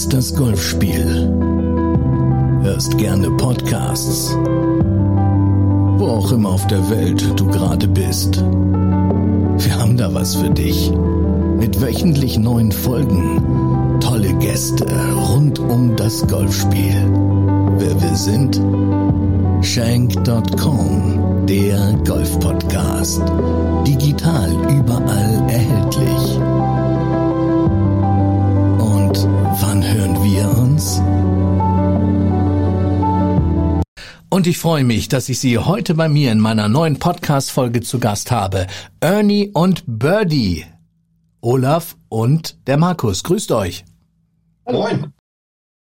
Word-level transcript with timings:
liebst 0.00 0.12
das 0.14 0.34
Golfspiel, 0.34 1.28
hörst 2.62 2.96
gerne 2.96 3.30
Podcasts, 3.32 4.34
wo 5.98 6.06
auch 6.06 6.32
immer 6.32 6.48
auf 6.48 6.66
der 6.68 6.88
Welt 6.88 7.22
du 7.38 7.46
gerade 7.46 7.86
bist. 7.86 8.42
Wir 8.42 9.78
haben 9.78 9.98
da 9.98 10.14
was 10.14 10.36
für 10.36 10.48
dich. 10.48 10.90
Mit 11.58 11.82
wöchentlich 11.82 12.38
neuen 12.38 12.72
Folgen, 12.72 13.98
tolle 14.00 14.32
Gäste 14.38 14.86
rund 15.34 15.58
um 15.58 15.94
das 15.96 16.26
Golfspiel. 16.26 16.96
Wer 17.76 18.00
wir 18.00 18.16
sind? 18.16 18.58
Shank.com, 19.62 21.46
der 21.46 21.92
Golf-Podcast. 22.06 23.22
Digital 23.86 24.50
überall 24.70 25.44
erhältlich. 25.50 26.59
Wann 29.60 29.82
hören 29.84 30.22
wir 30.22 30.50
uns? 30.58 31.00
Und 34.32 34.46
ich 34.46 34.58
freue 34.58 34.84
mich, 34.84 35.08
dass 35.08 35.28
ich 35.28 35.40
Sie 35.40 35.58
heute 35.58 35.94
bei 35.94 36.08
mir 36.08 36.30
in 36.32 36.38
meiner 36.38 36.68
neuen 36.68 36.98
Podcast-Folge 36.98 37.80
zu 37.80 37.98
Gast 37.98 38.30
habe. 38.30 38.66
Ernie 39.00 39.50
und 39.52 39.82
Birdie. 39.86 40.66
Olaf 41.40 41.96
und 42.08 42.56
der 42.66 42.76
Markus. 42.76 43.24
Grüßt 43.24 43.50
euch. 43.52 43.84
Moin. 44.70 45.12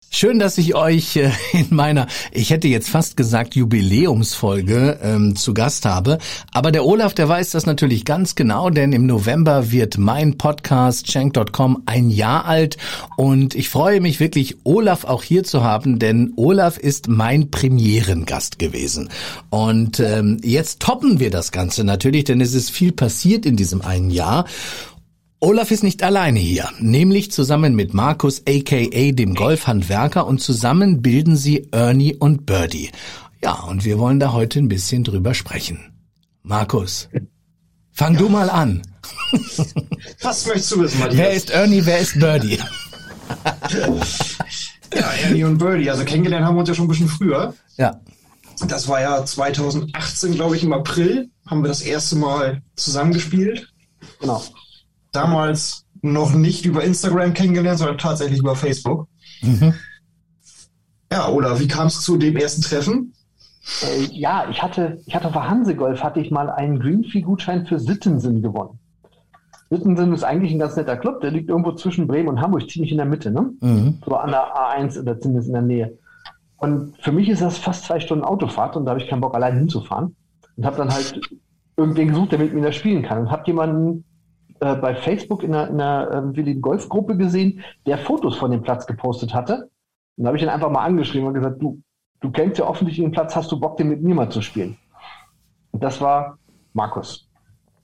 Schön, 0.09 0.39
dass 0.39 0.57
ich 0.57 0.73
euch 0.73 1.17
äh, 1.17 1.31
in 1.53 1.67
meiner, 1.69 2.07
ich 2.31 2.49
hätte 2.49 2.67
jetzt 2.67 2.89
fast 2.89 3.17
gesagt, 3.17 3.55
Jubiläumsfolge 3.55 4.99
ähm, 5.03 5.35
zu 5.35 5.53
Gast 5.53 5.85
habe. 5.85 6.17
Aber 6.51 6.71
der 6.71 6.85
Olaf, 6.85 7.13
der 7.13 7.27
weiß 7.27 7.51
das 7.51 7.65
natürlich 7.65 8.05
ganz 8.05 8.35
genau, 8.35 8.69
denn 8.69 8.93
im 8.93 9.05
November 9.05 9.71
wird 9.71 9.97
mein 9.97 10.37
Podcast 10.37 11.11
Schenk.com 11.11 11.83
ein 11.85 12.09
Jahr 12.09 12.45
alt. 12.45 12.77
Und 13.17 13.53
ich 13.53 13.69
freue 13.69 13.99
mich 13.99 14.19
wirklich, 14.19 14.57
Olaf 14.63 15.03
auch 15.03 15.23
hier 15.23 15.43
zu 15.43 15.63
haben, 15.63 15.99
denn 15.99 16.33
Olaf 16.37 16.77
ist 16.77 17.09
mein 17.09 17.51
Premierengast 17.51 18.59
gewesen. 18.59 19.09
Und 19.49 19.99
ähm, 19.99 20.39
jetzt 20.41 20.79
toppen 20.79 21.19
wir 21.19 21.31
das 21.31 21.51
Ganze 21.51 21.83
natürlich, 21.83 22.23
denn 22.23 22.39
es 22.39 22.53
ist 22.53 22.71
viel 22.71 22.93
passiert 22.93 23.45
in 23.45 23.57
diesem 23.57 23.81
einen 23.81 24.09
Jahr. 24.09 24.45
Olaf 25.39 25.69
ist 25.69 25.83
nicht 25.83 26.01
alleine 26.01 26.39
hier, 26.39 26.67
nämlich 26.79 27.31
zusammen 27.31 27.75
mit 27.75 27.93
Markus 27.93 28.41
aka 28.49 29.11
dem 29.11 29.35
Golfhandwerker 29.35 30.25
und 30.25 30.41
zusammen 30.41 31.03
bilden 31.03 31.35
sie 31.35 31.67
Ernie 31.71 32.15
und 32.15 32.47
Birdie. 32.47 32.89
Ja, 33.43 33.53
und 33.65 33.85
wir 33.85 33.99
wollen 33.99 34.19
da 34.19 34.33
heute 34.33 34.57
ein 34.57 34.67
bisschen 34.67 35.03
drüber 35.03 35.35
sprechen. 35.35 35.93
Markus, 36.41 37.07
fang 37.91 38.13
ja. 38.13 38.19
du 38.19 38.29
mal 38.29 38.49
an. 38.49 38.81
Was 40.21 40.47
möchtest 40.47 40.71
du 40.71 40.81
wissen, 40.81 40.99
Matthias? 40.99 41.19
Wer 41.19 41.33
ist 41.33 41.49
Ernie, 41.51 41.85
wer 41.85 41.99
ist 41.99 42.19
Birdie? 42.19 42.57
ja, 44.95 45.11
Ernie 45.23 45.43
und 45.43 45.59
Birdie, 45.59 45.91
also 45.91 46.03
kennengelernt 46.03 46.47
haben 46.47 46.55
wir 46.55 46.61
uns 46.61 46.69
ja 46.69 46.75
schon 46.75 46.85
ein 46.85 46.89
bisschen 46.89 47.09
früher. 47.09 47.53
Ja. 47.77 48.01
Das 48.67 48.87
war 48.87 49.01
ja 49.01 49.23
2018, 49.23 50.33
glaube 50.33 50.55
ich, 50.55 50.63
im 50.63 50.73
April, 50.73 51.29
haben 51.45 51.61
wir 51.61 51.67
das 51.67 51.81
erste 51.81 52.15
Mal 52.15 52.63
zusammengespielt. 52.75 53.71
Genau 54.19 54.43
damals 55.17 55.85
noch 56.01 56.33
nicht 56.33 56.65
über 56.65 56.83
Instagram 56.83 57.33
kennengelernt, 57.33 57.79
sondern 57.79 57.97
tatsächlich 57.97 58.39
über 58.39 58.55
Facebook. 58.55 59.07
Mhm. 59.41 59.73
Ja, 61.11 61.29
oder 61.29 61.59
wie 61.59 61.67
kam 61.67 61.87
es 61.87 62.01
zu 62.01 62.17
dem 62.17 62.35
ersten 62.37 62.61
Treffen? 62.61 63.13
Äh, 63.81 64.03
ja, 64.11 64.47
ich 64.49 64.61
hatte, 64.61 65.01
ich 65.05 65.15
hatte 65.15 65.29
für 65.29 65.49
Hansegolf 65.49 66.03
hatte 66.03 66.19
ich 66.19 66.31
mal 66.31 66.49
einen 66.49 66.79
Greenfee-Gutschein 66.79 67.65
für 67.65 67.79
Sittensen 67.79 68.41
gewonnen. 68.41 68.79
Sittensen 69.69 70.13
ist 70.13 70.23
eigentlich 70.23 70.53
ein 70.53 70.59
ganz 70.59 70.75
netter 70.75 70.95
Club, 70.95 71.19
der 71.21 71.31
liegt 71.31 71.49
irgendwo 71.49 71.73
zwischen 71.73 72.07
Bremen 72.07 72.29
und 72.29 72.41
Hamburg, 72.41 72.69
ziemlich 72.69 72.91
in 72.91 72.97
der 72.97 73.05
Mitte, 73.05 73.31
ne? 73.31 73.51
Mhm. 73.59 73.97
So 74.05 74.15
an 74.15 74.31
der 74.31 74.55
A1 74.55 74.99
oder 74.99 75.19
zumindest 75.19 75.47
in 75.47 75.53
der 75.53 75.61
Nähe. 75.63 75.97
Und 76.57 76.95
für 77.01 77.11
mich 77.11 77.29
ist 77.29 77.41
das 77.41 77.57
fast 77.57 77.85
zwei 77.85 77.99
Stunden 77.99 78.23
Autofahrt 78.23 78.75
und 78.75 78.85
da 78.85 78.91
habe 78.91 79.01
ich 79.01 79.07
keinen 79.07 79.21
Bock, 79.21 79.35
allein 79.35 79.57
hinzufahren. 79.57 80.15
Und 80.55 80.65
habe 80.65 80.77
dann 80.77 80.91
halt 80.91 81.19
irgendwen 81.75 82.07
gesucht, 82.09 82.31
der 82.31 82.39
mit 82.39 82.53
mir 82.53 82.63
da 82.63 82.71
spielen 82.71 83.03
kann. 83.03 83.19
Und 83.19 83.31
habe 83.31 83.43
jemanden 83.45 84.05
äh, 84.59 84.75
bei 84.75 84.95
Facebook 84.95 85.43
in 85.43 85.53
einer, 85.53 85.69
in 85.69 85.81
einer 85.81 86.11
äh, 86.11 86.35
Willigen 86.35 86.61
Golfgruppe 86.61 87.17
gesehen, 87.17 87.63
der 87.85 87.97
Fotos 87.97 88.37
von 88.37 88.51
dem 88.51 88.61
Platz 88.61 88.85
gepostet 88.85 89.33
hatte. 89.33 89.69
Und 90.15 90.23
da 90.23 90.27
habe 90.27 90.37
ich 90.37 90.43
ihn 90.43 90.49
einfach 90.49 90.71
mal 90.71 90.83
angeschrieben 90.83 91.27
und 91.27 91.33
gesagt, 91.33 91.61
du, 91.61 91.81
du 92.21 92.31
kennst 92.31 92.59
ja 92.59 92.65
offensichtlich 92.65 93.05
den 93.05 93.11
Platz, 93.11 93.35
hast 93.35 93.51
du 93.51 93.59
Bock, 93.59 93.77
den 93.77 93.89
mit 93.89 94.01
mir 94.01 94.15
mal 94.15 94.29
zu 94.29 94.41
spielen? 94.41 94.77
Und 95.71 95.83
das 95.83 96.01
war 96.01 96.37
Markus. 96.73 97.29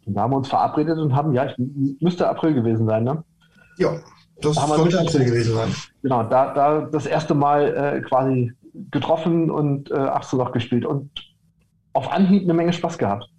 Und 0.05 0.15
da 0.15 0.21
haben 0.21 0.31
wir 0.31 0.37
uns 0.37 0.49
verabredet 0.49 0.97
und 0.97 1.15
haben, 1.15 1.33
ja, 1.33 1.45
ich, 1.45 1.55
müsste 2.01 2.27
April 2.27 2.53
gewesen 2.53 2.87
sein, 2.87 3.03
ne? 3.03 3.23
Ja, 3.77 3.91
das 4.41 4.55
da 4.55 4.67
sollte 4.67 4.99
April 4.99 5.25
gewesen 5.25 5.55
sein. 5.55 5.69
Genau, 6.01 6.23
da, 6.23 6.53
da 6.53 6.81
das 6.81 7.05
erste 7.05 7.33
Mal 7.33 7.75
äh, 7.75 8.01
quasi 8.01 8.51
getroffen 8.91 9.51
und 9.51 9.91
äh, 9.91 9.95
Achselloch 9.95 10.51
gespielt 10.51 10.85
und 10.85 11.11
auf 11.93 12.11
Anhieb 12.11 12.43
eine 12.43 12.53
Menge 12.53 12.73
Spaß 12.73 12.97
gehabt. 12.97 13.29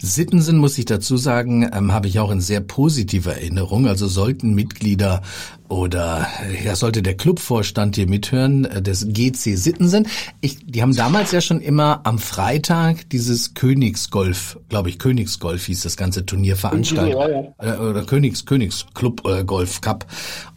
Sittensen, 0.00 0.58
muss 0.58 0.78
ich 0.78 0.86
dazu 0.86 1.16
sagen, 1.16 1.68
ähm, 1.72 1.92
habe 1.92 2.08
ich 2.08 2.18
auch 2.18 2.30
in 2.30 2.40
sehr 2.40 2.60
positiver 2.60 3.34
Erinnerung. 3.34 3.86
Also 3.86 4.06
sollten 4.06 4.54
Mitglieder 4.54 5.22
oder 5.68 6.26
ja, 6.64 6.74
sollte 6.76 7.02
der 7.02 7.16
Clubvorstand 7.16 7.96
hier 7.96 8.08
mithören, 8.08 8.64
äh, 8.64 8.82
des 8.82 9.06
GC 9.08 9.56
Sittensen. 9.56 10.06
Ich, 10.40 10.58
die 10.64 10.82
haben 10.82 10.94
damals 10.96 11.32
ja 11.32 11.40
schon 11.40 11.60
immer 11.60 12.00
am 12.04 12.18
Freitag 12.18 13.08
dieses 13.10 13.54
Königsgolf, 13.54 14.58
glaube 14.68 14.88
ich, 14.88 14.98
Königsgolf 14.98 15.66
hieß 15.66 15.82
das 15.82 15.96
ganze 15.96 16.24
Turnier 16.24 16.56
veranstaltet. 16.56 17.14
Ja, 17.14 17.28
ja. 17.28 17.76
Äh, 17.76 17.78
oder 17.78 18.04
Königs, 18.04 18.46
Königsclub 18.46 19.26
äh, 19.26 19.44
Golf 19.44 19.80
Cup. 19.80 20.06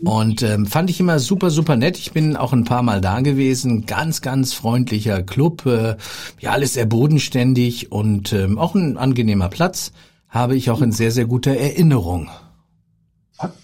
Und 0.04 0.42
ähm, 0.44 0.66
fand 0.66 0.90
ich 0.90 1.00
immer 1.00 1.20
super, 1.20 1.50
super 1.50 1.76
nett. 1.76 1.98
Ich 1.98 2.12
bin 2.12 2.38
auch 2.38 2.54
ein 2.54 2.64
paar 2.64 2.82
Mal 2.84 3.02
da 3.02 3.22
gewesen. 3.22 3.86
Ganz, 3.86 4.22
ganz 4.22 4.54
freundlicher 4.54 5.24
Club. 5.24 5.66
Äh, 5.66 5.98
ja, 6.40 6.52
alles 6.52 6.74
sehr 6.74 6.86
bodenständig 6.86 7.92
und 7.92 8.34
ähm, 8.34 8.58
auch 8.58 8.76
ein 8.76 8.98
angenehmer 8.98 9.50
Platz. 9.50 9.92
Habe 10.30 10.56
ich 10.56 10.70
auch 10.70 10.82
in 10.82 10.94
sehr, 10.94 11.12
sehr 11.12 11.26
guter 11.26 11.52
Erinnerung. 11.52 12.30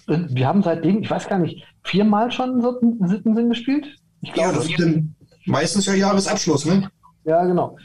Wir 0.06 0.46
haben 0.46 0.62
seitdem, 0.62 1.02
ich 1.02 1.10
weiß 1.10 1.28
gar 1.28 1.38
nicht, 1.38 1.64
viermal 1.82 2.30
schon 2.30 2.60
Sittensinn 3.00 3.48
gespielt? 3.48 3.86
Ich 4.20 4.32
glaube, 4.32 4.50
ja, 4.50 4.54
das 4.56 4.68
ist 4.68 4.80
dann 4.80 5.14
meistens 5.46 5.86
ja 5.86 5.94
Jahresabschluss, 5.94 6.66
ne? 6.66 6.90
Ja, 7.24 7.44
genau. 7.44 7.76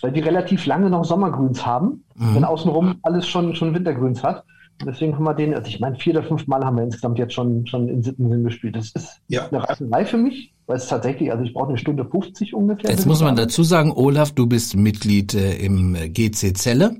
Weil 0.00 0.12
die 0.12 0.20
relativ 0.20 0.66
lange 0.66 0.90
noch 0.90 1.04
Sommergrüns 1.04 1.64
haben, 1.64 2.04
mhm. 2.14 2.36
wenn 2.36 2.44
außenrum 2.44 2.96
alles 3.02 3.26
schon, 3.28 3.54
schon 3.54 3.74
Wintergrüns 3.74 4.22
hat. 4.22 4.44
Deswegen 4.84 5.14
haben 5.14 5.24
wir 5.24 5.34
den, 5.34 5.54
also 5.54 5.68
ich 5.68 5.78
meine, 5.78 5.96
vier 5.96 6.14
oder 6.14 6.24
fünf 6.24 6.46
Mal 6.46 6.64
haben 6.64 6.76
wir 6.76 6.84
insgesamt 6.84 7.18
jetzt 7.18 7.32
schon, 7.32 7.66
schon 7.66 7.88
in 7.88 8.02
Sittensinn 8.02 8.44
gespielt. 8.44 8.76
Das 8.76 8.90
ist 8.90 9.20
ja. 9.28 9.46
eine 9.48 9.62
Reiserei 9.62 10.04
für 10.04 10.16
mich, 10.16 10.52
weil 10.66 10.76
es 10.76 10.88
tatsächlich, 10.88 11.30
also 11.30 11.44
ich 11.44 11.54
brauche 11.54 11.68
eine 11.68 11.78
Stunde 11.78 12.04
50 12.04 12.54
ungefähr. 12.54 12.90
Jetzt 12.90 13.06
muss 13.06 13.22
man 13.22 13.36
dazu 13.36 13.62
sagen, 13.62 13.92
Olaf, 13.92 14.32
du 14.32 14.46
bist 14.46 14.76
Mitglied 14.76 15.34
äh, 15.34 15.56
im 15.58 15.94
GC 15.94 16.56
Zelle. 16.56 16.96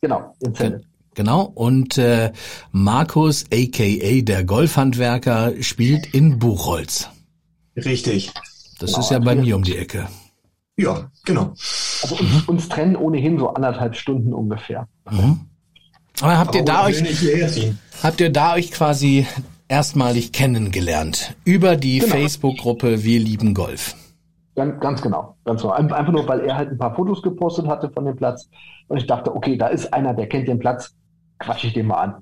Genau, 0.00 0.34
in 0.40 0.54
Zelle. 0.54 0.80
Genau, 1.14 1.42
und 1.42 1.98
äh, 1.98 2.32
Markus, 2.70 3.44
aka 3.52 4.20
der 4.22 4.44
Golfhandwerker, 4.44 5.52
spielt 5.60 6.06
in 6.14 6.38
Buchholz. 6.38 7.10
Richtig. 7.76 8.32
Das 8.78 8.92
genau, 8.92 9.00
ist 9.00 9.10
ja 9.10 9.18
bei 9.18 9.34
mir 9.34 9.56
um 9.56 9.62
die 9.62 9.76
Ecke. 9.76 10.08
Ja, 10.76 11.10
genau. 11.24 11.52
Also 12.02 12.16
uns, 12.16 12.32
mhm. 12.32 12.42
uns 12.46 12.68
trennen 12.68 12.96
ohnehin 12.96 13.38
so 13.38 13.50
anderthalb 13.50 13.94
Stunden 13.94 14.32
ungefähr. 14.32 14.88
Mhm. 15.10 15.40
Aber 16.20 16.38
habt 16.38 16.54
ihr 16.54 16.64
da 16.64 16.84
euch 16.84 17.02
habt 18.02 18.20
ihr 18.20 18.30
da 18.30 18.54
euch 18.54 18.70
quasi 18.70 19.26
erstmalig 19.68 20.32
kennengelernt 20.32 21.34
über 21.44 21.76
die 21.76 21.98
genau. 21.98 22.12
Facebook-Gruppe 22.12 23.04
Wir 23.04 23.18
lieben 23.20 23.54
Golf? 23.54 23.94
Ganz, 24.54 24.80
ganz 24.80 25.00
genau, 25.00 25.36
ganz 25.44 25.62
genau. 25.62 25.72
Einfach 25.72 26.12
nur, 26.12 26.28
weil 26.28 26.40
er 26.40 26.56
halt 26.56 26.70
ein 26.70 26.78
paar 26.78 26.94
Fotos 26.94 27.22
gepostet 27.22 27.66
hatte 27.66 27.90
von 27.90 28.04
dem 28.04 28.16
Platz 28.16 28.48
und 28.88 28.98
ich 28.98 29.06
dachte, 29.06 29.34
okay, 29.34 29.56
da 29.56 29.68
ist 29.68 29.92
einer, 29.94 30.12
der 30.12 30.28
kennt 30.28 30.46
den 30.46 30.58
Platz, 30.58 30.94
quatsche 31.42 31.66
ich 31.68 31.74
den 31.74 31.86
mal 31.86 32.00
an. 32.00 32.14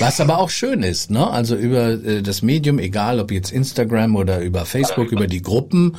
Was 0.00 0.20
aber 0.20 0.38
auch 0.38 0.50
schön 0.50 0.82
ist, 0.82 1.12
ne? 1.12 1.30
Also 1.30 1.54
über 1.54 1.90
äh, 1.90 2.22
das 2.22 2.42
Medium, 2.42 2.80
egal 2.80 3.20
ob 3.20 3.30
jetzt 3.30 3.52
Instagram 3.52 4.16
oder 4.16 4.40
über 4.40 4.64
Facebook, 4.64 5.12
über 5.12 5.28
die 5.28 5.42
Gruppen, 5.42 5.96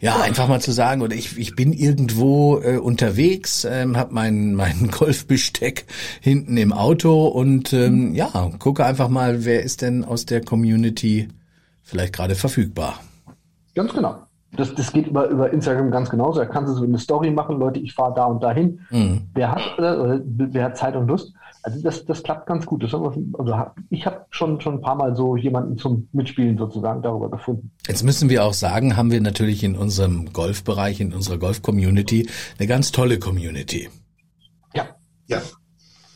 ja, 0.00 0.20
einfach 0.20 0.46
mal 0.46 0.60
zu 0.60 0.70
sagen, 0.70 1.02
oder 1.02 1.16
ich, 1.16 1.36
ich 1.36 1.56
bin 1.56 1.72
irgendwo 1.72 2.60
äh, 2.60 2.76
unterwegs, 2.76 3.66
ähm, 3.68 3.96
habe 3.96 4.14
mein, 4.14 4.54
mein 4.54 4.88
Golfbesteck 4.96 5.86
hinten 6.20 6.56
im 6.56 6.72
Auto 6.72 7.26
und 7.26 7.72
ähm, 7.72 8.14
ja, 8.14 8.28
gucke 8.60 8.86
einfach 8.86 9.08
mal, 9.08 9.44
wer 9.44 9.64
ist 9.64 9.82
denn 9.82 10.04
aus 10.04 10.24
der 10.24 10.44
Community 10.44 11.28
vielleicht 11.82 12.12
gerade 12.12 12.36
verfügbar. 12.36 13.00
Ganz 13.74 13.92
genau. 13.92 14.22
Das, 14.56 14.74
das 14.74 14.92
geht 14.92 15.06
über, 15.08 15.28
über 15.28 15.52
Instagram 15.52 15.90
ganz 15.90 16.08
genauso. 16.08 16.40
Er 16.40 16.46
kann 16.46 16.66
so 16.66 16.82
eine 16.82 16.98
Story 16.98 17.30
machen, 17.30 17.58
Leute, 17.58 17.80
ich 17.80 17.92
fahre 17.92 18.14
da 18.14 18.24
und 18.24 18.42
dahin. 18.42 18.80
Mhm. 18.90 19.22
Wer 19.34 19.50
hat 19.52 19.78
äh, 19.78 20.20
wer 20.24 20.64
hat 20.64 20.76
Zeit 20.76 20.96
und 20.96 21.06
Lust? 21.08 21.34
Also 21.62 21.82
das, 21.82 22.04
das 22.04 22.22
klappt 22.22 22.46
ganz 22.46 22.66
gut. 22.66 22.82
Das 22.82 22.94
also 22.94 23.54
ich 23.90 24.06
habe 24.06 24.26
schon 24.30 24.60
schon 24.60 24.74
ein 24.74 24.80
paar 24.80 24.94
Mal 24.94 25.16
so 25.16 25.36
jemanden 25.36 25.76
zum 25.76 26.08
Mitspielen 26.12 26.56
sozusagen 26.56 27.02
darüber 27.02 27.30
gefunden. 27.30 27.72
Jetzt 27.86 28.04
müssen 28.04 28.28
wir 28.28 28.44
auch 28.44 28.52
sagen, 28.54 28.96
haben 28.96 29.10
wir 29.10 29.20
natürlich 29.20 29.64
in 29.64 29.76
unserem 29.76 30.32
Golfbereich, 30.32 31.00
in 31.00 31.12
unserer 31.12 31.38
Golf-Community 31.38 32.28
eine 32.58 32.66
ganz 32.66 32.92
tolle 32.92 33.18
Community. 33.18 33.88
Ja. 34.74 34.86
Ja. 35.26 35.42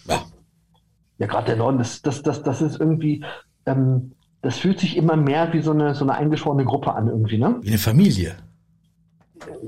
Ja. 0.06 0.22
Ja, 1.18 1.26
gerade 1.26 1.46
der 1.46 1.56
Norden, 1.56 1.78
das, 1.78 2.02
das, 2.02 2.22
das, 2.22 2.42
das 2.42 2.62
ist 2.62 2.80
irgendwie, 2.80 3.24
ähm, 3.66 4.12
das 4.42 4.58
fühlt 4.58 4.80
sich 4.80 4.96
immer 4.96 5.16
mehr 5.16 5.52
wie 5.52 5.60
so 5.60 5.72
eine, 5.72 5.94
so 5.94 6.04
eine 6.04 6.14
eingeschworene 6.14 6.64
Gruppe 6.64 6.94
an 6.94 7.08
irgendwie, 7.08 7.38
ne? 7.38 7.58
Wie 7.62 7.68
eine 7.68 7.78
Familie. 7.78 8.36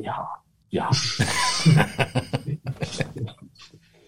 Ja, 0.00 0.28
ja. 0.70 0.90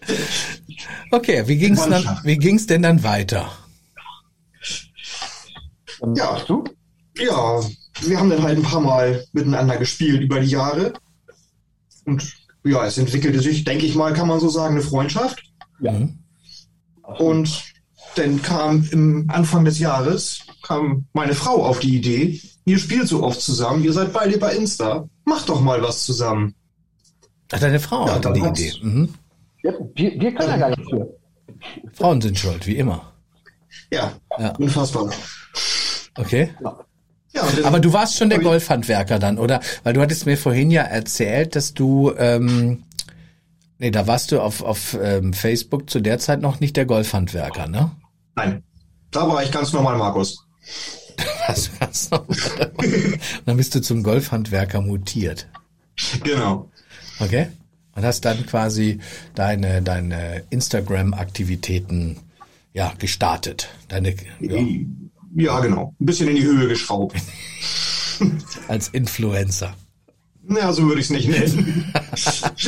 okay, 1.11 1.47
wie 1.47 1.57
ging's 1.57 1.87
dann, 1.87 2.19
wie 2.23 2.37
ging's 2.37 2.67
denn 2.67 2.81
dann 2.81 3.03
weiter? 3.03 3.51
Ja, 6.15 6.39
du? 6.45 6.63
Ja, 7.17 7.61
wir 8.01 8.19
haben 8.19 8.29
dann 8.29 8.43
halt 8.43 8.57
ein 8.57 8.63
paar 8.63 8.81
Mal 8.81 9.25
miteinander 9.33 9.77
gespielt 9.77 10.21
über 10.21 10.39
die 10.39 10.51
Jahre. 10.51 10.93
Und 12.05 12.31
ja, 12.63 12.85
es 12.85 12.97
entwickelte 12.97 13.39
sich, 13.39 13.63
denke 13.63 13.85
ich 13.85 13.95
mal, 13.95 14.13
kann 14.13 14.27
man 14.27 14.39
so 14.39 14.49
sagen, 14.49 14.75
eine 14.75 14.83
Freundschaft. 14.83 15.41
Ja. 15.79 16.07
Und 17.17 17.63
dann 18.15 18.41
kam 18.41 18.87
im 18.91 19.29
Anfang 19.29 19.65
des 19.65 19.79
Jahres 19.79 20.41
kam 20.67 21.05
meine 21.13 21.33
Frau 21.33 21.65
auf 21.65 21.79
die 21.79 21.95
Idee, 21.95 22.41
ihr 22.65 22.77
spielt 22.77 23.07
so 23.07 23.23
oft 23.23 23.39
zusammen, 23.39 23.83
ihr 23.83 23.93
seid 23.93 24.11
beide 24.11 24.37
bei 24.37 24.53
Insta, 24.53 25.07
macht 25.23 25.47
doch 25.49 25.61
mal 25.61 25.81
was 25.81 26.03
zusammen. 26.05 26.55
Ach, 27.51 27.59
deine 27.59 27.79
Frau 27.79 28.05
ja, 28.05 28.15
hatte 28.15 28.33
die 28.33 28.41
Idee. 28.41 28.73
Mhm. 28.81 29.13
Ja, 29.67 29.73
wir, 29.95 30.21
wir, 30.21 30.33
können 30.33 30.49
ja 30.49 30.57
gar 30.57 30.69
nicht 30.69 30.89
für. 30.89 31.13
Frauen 31.91 32.21
sind 32.21 32.39
schuld, 32.39 32.65
wie 32.67 32.77
immer. 32.77 33.13
Ja, 33.91 34.13
ja. 34.39 34.55
unfassbar. 34.57 35.09
Okay. 36.15 36.51
Ja. 36.63 36.79
Ja, 37.33 37.43
Aber 37.65 37.79
du 37.79 37.93
warst 37.93 38.17
schon 38.17 38.29
der 38.29 38.39
Golfhandwerker 38.39 39.19
dann, 39.19 39.37
oder? 39.37 39.59
Weil 39.83 39.93
du 39.93 40.01
hattest 40.01 40.25
mir 40.25 40.37
vorhin 40.37 40.71
ja 40.71 40.83
erzählt, 40.83 41.55
dass 41.55 41.73
du, 41.73 42.13
ähm, 42.17 42.83
nee, 43.77 43.91
da 43.91 44.07
warst 44.07 44.31
du 44.31 44.41
auf, 44.41 44.63
auf 44.63 44.97
ähm, 44.99 45.33
Facebook 45.33 45.89
zu 45.89 45.99
der 45.99 46.17
Zeit 46.19 46.41
noch 46.41 46.61
nicht 46.61 46.77
der 46.77 46.85
Golfhandwerker, 46.85 47.67
ne? 47.67 47.91
Nein, 48.35 48.63
da 49.11 49.27
war 49.27 49.43
ich 49.43 49.51
ganz 49.51 49.73
normal, 49.73 49.97
Markus. 49.97 50.47
Was 51.47 51.69
ganz 51.79 52.09
normal. 52.09 52.27
dann 53.45 53.57
bist 53.57 53.75
du 53.75 53.81
zum 53.81 54.01
Golfhandwerker 54.01 54.81
mutiert. 54.81 55.47
Genau. 56.23 56.71
Okay. 57.19 57.49
Und 57.97 58.05
hast 58.05 58.25
dann 58.25 58.45
quasi 58.45 58.99
deine, 59.33 59.81
deine 59.81 60.43
Instagram-Aktivitäten 60.51 62.17
ja, 62.71 62.93
gestartet. 62.99 63.69
Deine, 63.87 64.13
ja. 64.39 64.63
Ja, 65.35 65.59
genau. 65.61 65.95
Ein 65.99 66.05
bisschen 66.05 66.27
in 66.27 66.35
die 66.35 66.43
Höhe 66.43 66.67
geschraubt. 66.67 67.17
Als 68.67 68.89
Influencer. 68.89 69.75
Ja, 70.47 70.71
so 70.73 70.83
würde 70.85 71.01
ich 71.01 71.07
es 71.07 71.09
nicht 71.09 71.27
nennen. 71.27 71.91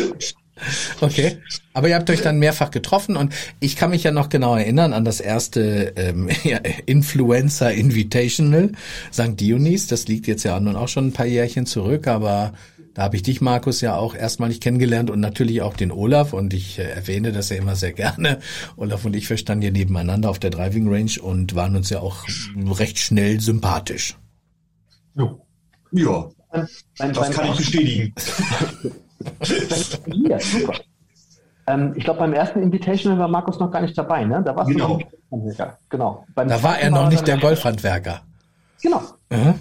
okay. 1.02 1.38
Aber 1.74 1.90
ihr 1.90 1.96
habt 1.96 2.10
euch 2.10 2.24
dann 2.24 2.40
mehrfach 2.40 2.72
getroffen 2.72 3.16
und 3.16 3.32
ich 3.60 3.76
kann 3.76 3.92
mich 3.92 4.04
ja 4.04 4.12
noch 4.12 4.30
genau 4.30 4.56
erinnern 4.56 4.94
an 4.94 5.06
das 5.06 5.20
erste 5.20 5.94
ähm, 5.96 6.30
ja, 6.44 6.58
Influencer 6.88 7.72
Invitational 7.72 8.72
St. 9.14 9.40
Dionys. 9.40 9.86
Das 9.86 10.08
liegt 10.08 10.26
jetzt 10.26 10.44
ja 10.44 10.60
nun 10.60 10.76
auch 10.76 10.88
schon 10.88 11.10
ein 11.10 11.14
paar 11.14 11.28
Jährchen 11.28 11.68
zurück, 11.68 12.08
aber 12.08 12.54
da 13.00 13.06
habe 13.06 13.16
ich 13.16 13.24
dich, 13.24 13.40
Markus, 13.40 13.80
ja 13.80 13.96
auch 13.96 14.14
erstmalig 14.14 14.60
kennengelernt 14.60 15.10
und 15.10 15.22
natürlich 15.22 15.62
auch 15.62 15.74
den 15.78 15.90
Olaf. 15.90 16.34
Und 16.34 16.54
ich 16.54 16.80
äh, 16.80 16.84
erwähne 16.84 17.32
das 17.32 17.48
ja 17.48 17.56
immer 17.56 17.78
sehr 17.78 17.94
gerne. 17.94 18.40
Olaf 18.76 19.06
und 19.06 19.16
ich, 19.16 19.30
wir 19.30 19.38
standen 19.38 19.64
ja 19.64 19.72
nebeneinander 19.72 20.30
auf 20.30 20.38
der 20.38 20.50
Driving 20.50 20.94
Range 20.94 21.14
und 21.22 21.56
waren 21.56 21.78
uns 21.78 21.90
ja 21.90 22.02
auch 22.02 22.26
recht 22.78 23.00
schnell 23.00 23.40
sympathisch. 23.40 24.18
Ja. 25.16 25.34
Ja. 25.94 26.30
Mein, 27.00 27.14
das 27.14 27.32
kann 27.32 27.46
ich 27.52 27.56
bestätigen. 27.56 28.14
ja, 30.28 30.38
super. 30.42 30.74
Ähm, 31.68 31.94
ich 31.96 32.04
glaube, 32.04 32.20
beim 32.20 32.34
ersten 32.34 32.62
Invitational 32.62 33.18
war 33.18 33.30
Markus 33.30 33.60
noch 33.60 33.72
gar 33.72 33.80
nicht 33.80 33.98
dabei, 33.98 34.26
ne? 34.26 34.44
Da 34.44 34.54
warst 34.58 34.72
genau. 34.72 35.00
du 35.32 35.38
noch 35.38 35.78
Genau. 35.88 36.26
Beim 36.36 36.50
da 36.50 36.62
war 36.62 36.78
er 36.78 36.92
noch 36.92 37.08
nicht 37.08 37.26
der 37.26 37.38
Golfhandwerker. 37.38 38.24
Genau. 38.82 39.02
Mhm. 39.30 39.54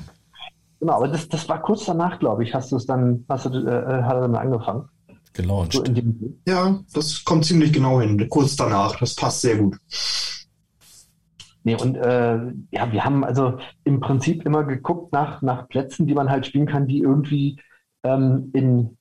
Genau, 0.80 0.92
aber 0.94 1.08
das, 1.08 1.28
das 1.28 1.48
war 1.48 1.60
kurz 1.60 1.84
danach, 1.86 2.18
glaube 2.18 2.44
ich, 2.44 2.54
hast 2.54 2.70
du 2.70 2.76
es 2.76 2.86
dann, 2.86 3.24
hast 3.28 3.46
du, 3.46 3.50
äh, 3.50 3.98
äh 3.98 4.02
hat 4.02 4.14
er 4.14 4.20
dann 4.22 4.36
angefangen. 4.36 4.88
Gelauncht. 5.32 5.72
So 5.72 5.84
ja, 6.46 6.80
das 6.94 7.24
kommt 7.24 7.44
ziemlich 7.44 7.72
genau 7.72 8.00
hin, 8.00 8.28
kurz 8.28 8.56
danach. 8.56 8.98
Das 8.98 9.14
passt 9.14 9.40
sehr 9.42 9.56
gut. 9.56 9.76
Nee, 11.64 11.76
und 11.76 11.96
äh, 11.96 12.38
ja, 12.70 12.92
wir 12.92 13.04
haben 13.04 13.24
also 13.24 13.58
im 13.84 14.00
Prinzip 14.00 14.46
immer 14.46 14.64
geguckt 14.64 15.12
nach, 15.12 15.42
nach 15.42 15.68
Plätzen, 15.68 16.06
die 16.06 16.14
man 16.14 16.30
halt 16.30 16.46
spielen 16.46 16.66
kann, 16.66 16.86
die 16.86 17.00
irgendwie 17.00 17.60
ähm, 18.04 18.50
in, 18.54 18.96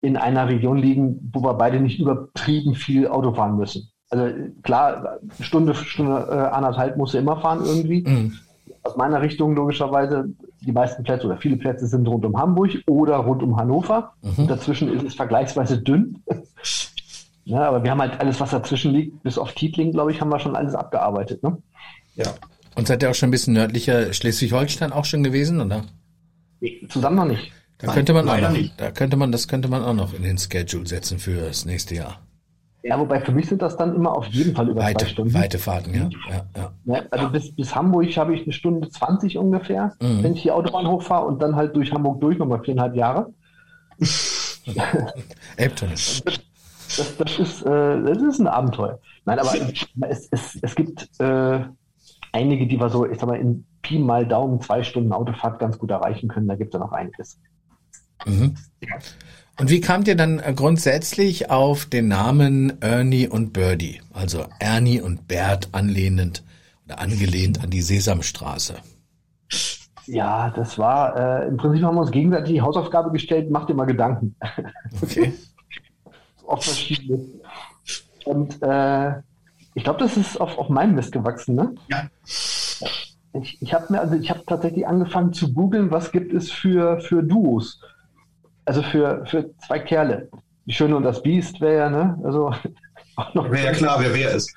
in 0.00 0.16
einer 0.16 0.48
Region 0.48 0.78
liegen, 0.78 1.30
wo 1.32 1.42
wir 1.42 1.54
beide 1.54 1.80
nicht 1.80 1.98
übertrieben 1.98 2.74
viel 2.74 3.08
Auto 3.08 3.34
fahren 3.34 3.56
müssen. 3.56 3.90
Also 4.10 4.32
klar, 4.62 5.18
Stunde, 5.40 5.74
Stunde 5.74 6.28
äh, 6.30 6.54
anderthalb 6.54 6.96
musst 6.96 7.14
du 7.14 7.18
immer 7.18 7.40
fahren 7.40 7.64
irgendwie. 7.64 8.02
Mhm 8.06 8.38
aus 8.84 8.96
meiner 8.96 9.22
Richtung 9.22 9.56
logischerweise, 9.56 10.28
die 10.64 10.72
meisten 10.72 11.02
Plätze 11.02 11.26
oder 11.26 11.36
viele 11.36 11.56
Plätze 11.56 11.86
sind 11.86 12.06
rund 12.06 12.24
um 12.24 12.36
Hamburg 12.36 12.70
oder 12.86 13.16
rund 13.16 13.42
um 13.42 13.56
Hannover. 13.56 14.12
Mhm. 14.22 14.46
dazwischen 14.48 14.92
ist 14.92 15.04
es 15.04 15.14
vergleichsweise 15.14 15.78
dünn. 15.78 16.22
ja, 17.44 17.68
aber 17.68 17.82
wir 17.82 17.90
haben 17.90 18.00
halt 18.00 18.20
alles, 18.20 18.40
was 18.40 18.50
dazwischen 18.50 18.92
liegt, 18.92 19.22
bis 19.22 19.38
auf 19.38 19.52
Tietling, 19.52 19.92
glaube 19.92 20.12
ich, 20.12 20.20
haben 20.20 20.30
wir 20.30 20.38
schon 20.38 20.56
alles 20.56 20.74
abgearbeitet. 20.74 21.42
Ne? 21.42 21.58
Ja. 22.16 22.26
Und 22.74 22.88
seid 22.88 23.02
ihr 23.02 23.10
auch 23.10 23.14
schon 23.14 23.28
ein 23.28 23.32
bisschen 23.32 23.54
nördlicher 23.54 24.12
Schleswig-Holstein 24.12 24.92
auch 24.92 25.04
schon 25.04 25.22
gewesen, 25.22 25.60
oder? 25.60 25.84
Nee, 26.60 26.86
zusammen 26.88 27.16
noch 27.16 27.26
nicht. 27.26 27.52
Da 27.78 27.88
Nein, 27.88 27.96
könnte 27.96 28.12
man 28.14 28.28
auch 28.28 28.40
noch, 28.40 28.50
nicht. 28.50 28.80
da 28.80 28.90
könnte 28.90 29.16
man, 29.16 29.32
das 29.32 29.48
könnte 29.48 29.68
man 29.68 29.82
auch 29.82 29.94
noch 29.94 30.14
in 30.14 30.22
den 30.22 30.38
Schedule 30.38 30.86
setzen 30.86 31.18
für 31.18 31.46
das 31.46 31.64
nächste 31.64 31.94
Jahr. 31.94 32.20
Ja, 32.86 33.00
wobei 33.00 33.18
für 33.18 33.32
mich 33.32 33.48
sind 33.48 33.62
das 33.62 33.78
dann 33.78 33.94
immer 33.96 34.14
auf 34.14 34.26
jeden 34.26 34.54
Fall 34.54 34.68
über 34.68 34.82
weite, 34.82 35.06
zwei 35.06 35.10
Stunden. 35.10 35.32
Weite 35.32 35.58
Fahrten, 35.58 35.94
ja. 35.94 36.10
ja, 36.28 36.72
ja. 36.84 37.02
also 37.10 37.30
bis, 37.30 37.56
bis 37.56 37.74
Hamburg 37.74 38.14
habe 38.18 38.34
ich 38.34 38.42
eine 38.42 38.52
Stunde 38.52 38.90
20 38.90 39.38
ungefähr, 39.38 39.94
mhm. 40.02 40.22
wenn 40.22 40.34
ich 40.34 40.42
die 40.42 40.50
Autobahn 40.50 40.86
hochfahre 40.86 41.24
und 41.24 41.40
dann 41.40 41.56
halt 41.56 41.74
durch 41.74 41.92
Hamburg 41.92 42.20
durch, 42.20 42.36
nochmal 42.36 42.62
viereinhalb 42.62 42.94
Jahre. 42.94 43.32
Elbtunnel. 45.56 45.94
Das, 45.94 47.16
das, 47.16 47.38
ist, 47.38 47.62
äh, 47.62 48.02
das 48.02 48.22
ist 48.22 48.38
ein 48.38 48.48
Abenteuer. 48.48 49.00
Nein, 49.24 49.38
aber 49.38 49.54
es, 50.10 50.28
es, 50.30 50.58
es 50.60 50.74
gibt 50.74 51.08
äh, 51.20 51.60
einige, 52.32 52.66
die 52.66 52.78
wir 52.78 52.90
so, 52.90 53.06
ich 53.06 53.18
sag 53.18 53.28
mal, 53.28 53.38
in 53.38 53.64
Pi 53.80 53.98
mal 53.98 54.26
Daumen 54.26 54.60
zwei 54.60 54.82
Stunden 54.82 55.12
Autofahrt 55.12 55.58
ganz 55.58 55.78
gut 55.78 55.90
erreichen 55.90 56.28
können. 56.28 56.48
Da 56.48 56.54
gibt 56.54 56.74
es 56.74 56.78
ja 56.78 56.84
noch 56.84 56.92
einiges. 56.92 57.40
Mhm. 58.26 58.54
Und 59.58 59.70
wie 59.70 59.80
kamt 59.80 60.08
ihr 60.08 60.16
dann 60.16 60.42
grundsätzlich 60.56 61.50
auf 61.50 61.86
den 61.86 62.08
Namen 62.08 62.82
Ernie 62.82 63.28
und 63.28 63.52
Birdie? 63.52 64.00
Also 64.12 64.46
Ernie 64.58 65.00
und 65.00 65.28
Bert 65.28 65.68
anlehnend 65.72 66.42
oder 66.86 66.98
angelehnt 66.98 67.62
an 67.62 67.70
die 67.70 67.82
Sesamstraße. 67.82 68.74
Ja, 70.06 70.50
das 70.50 70.76
war, 70.76 71.16
äh, 71.44 71.48
im 71.48 71.56
Prinzip 71.56 71.82
haben 71.84 71.94
wir 71.94 72.02
uns 72.02 72.10
gegenseitig 72.10 72.54
die 72.54 72.60
Hausaufgabe 72.60 73.12
gestellt, 73.12 73.50
macht 73.50 73.68
dir 73.68 73.74
mal 73.74 73.84
Gedanken. 73.84 74.34
Okay. 75.00 75.32
auf 76.46 76.64
verschiedene. 76.64 77.24
Und 78.24 78.60
äh, 78.60 79.12
ich 79.74 79.84
glaube, 79.84 80.00
das 80.00 80.16
ist 80.16 80.40
auf, 80.40 80.58
auf 80.58 80.68
meinem 80.68 80.96
Mist 80.96 81.12
gewachsen, 81.12 81.54
ne? 81.54 81.74
Ja. 81.88 82.08
Ich, 83.40 83.60
ich 83.60 83.74
habe 83.74 83.92
mir, 83.92 84.00
also 84.00 84.14
ich 84.14 84.30
habe 84.30 84.42
tatsächlich 84.46 84.86
angefangen 84.86 85.32
zu 85.32 85.52
googeln, 85.52 85.90
was 85.90 86.12
gibt 86.12 86.32
es 86.32 86.50
für, 86.50 87.00
für 87.00 87.22
Duos 87.22 87.80
also 88.64 88.82
für, 88.82 89.24
für 89.26 89.50
zwei 89.66 89.78
Kerle. 89.78 90.28
Die 90.66 90.72
Schöne 90.72 90.96
und 90.96 91.02
das 91.02 91.22
Biest 91.22 91.60
wäre 91.60 91.76
ja, 91.76 91.90
ne? 91.90 92.18
Also 92.24 92.52
Wäre 93.34 93.64
ja 93.66 93.72
klar, 93.72 94.00
wer 94.00 94.14
wer 94.14 94.32
ist. 94.32 94.52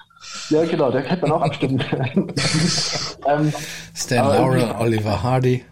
Ja, 0.50 0.66
genau, 0.66 0.92
da 0.92 1.00
hätte 1.00 1.22
man 1.22 1.32
auch 1.32 1.42
abstimmen 1.42 1.78
können. 1.78 2.28
ähm, 3.28 3.54
Stan 3.94 4.26
Laurel, 4.26 4.76
Oliver 4.80 5.22
Hardy. 5.22 5.64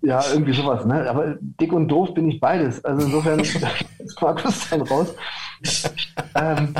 Ja, 0.00 0.22
irgendwie 0.32 0.52
sowas, 0.52 0.84
ne? 0.84 1.08
Aber 1.08 1.36
dick 1.40 1.72
und 1.72 1.88
doof 1.88 2.14
bin 2.14 2.28
ich 2.28 2.38
beides. 2.38 2.84
Also 2.84 3.06
insofern 3.06 3.40
ist 3.40 4.20
Markus 4.20 4.68
dann 4.70 4.82
raus. 4.82 5.14
ähm, 6.34 6.74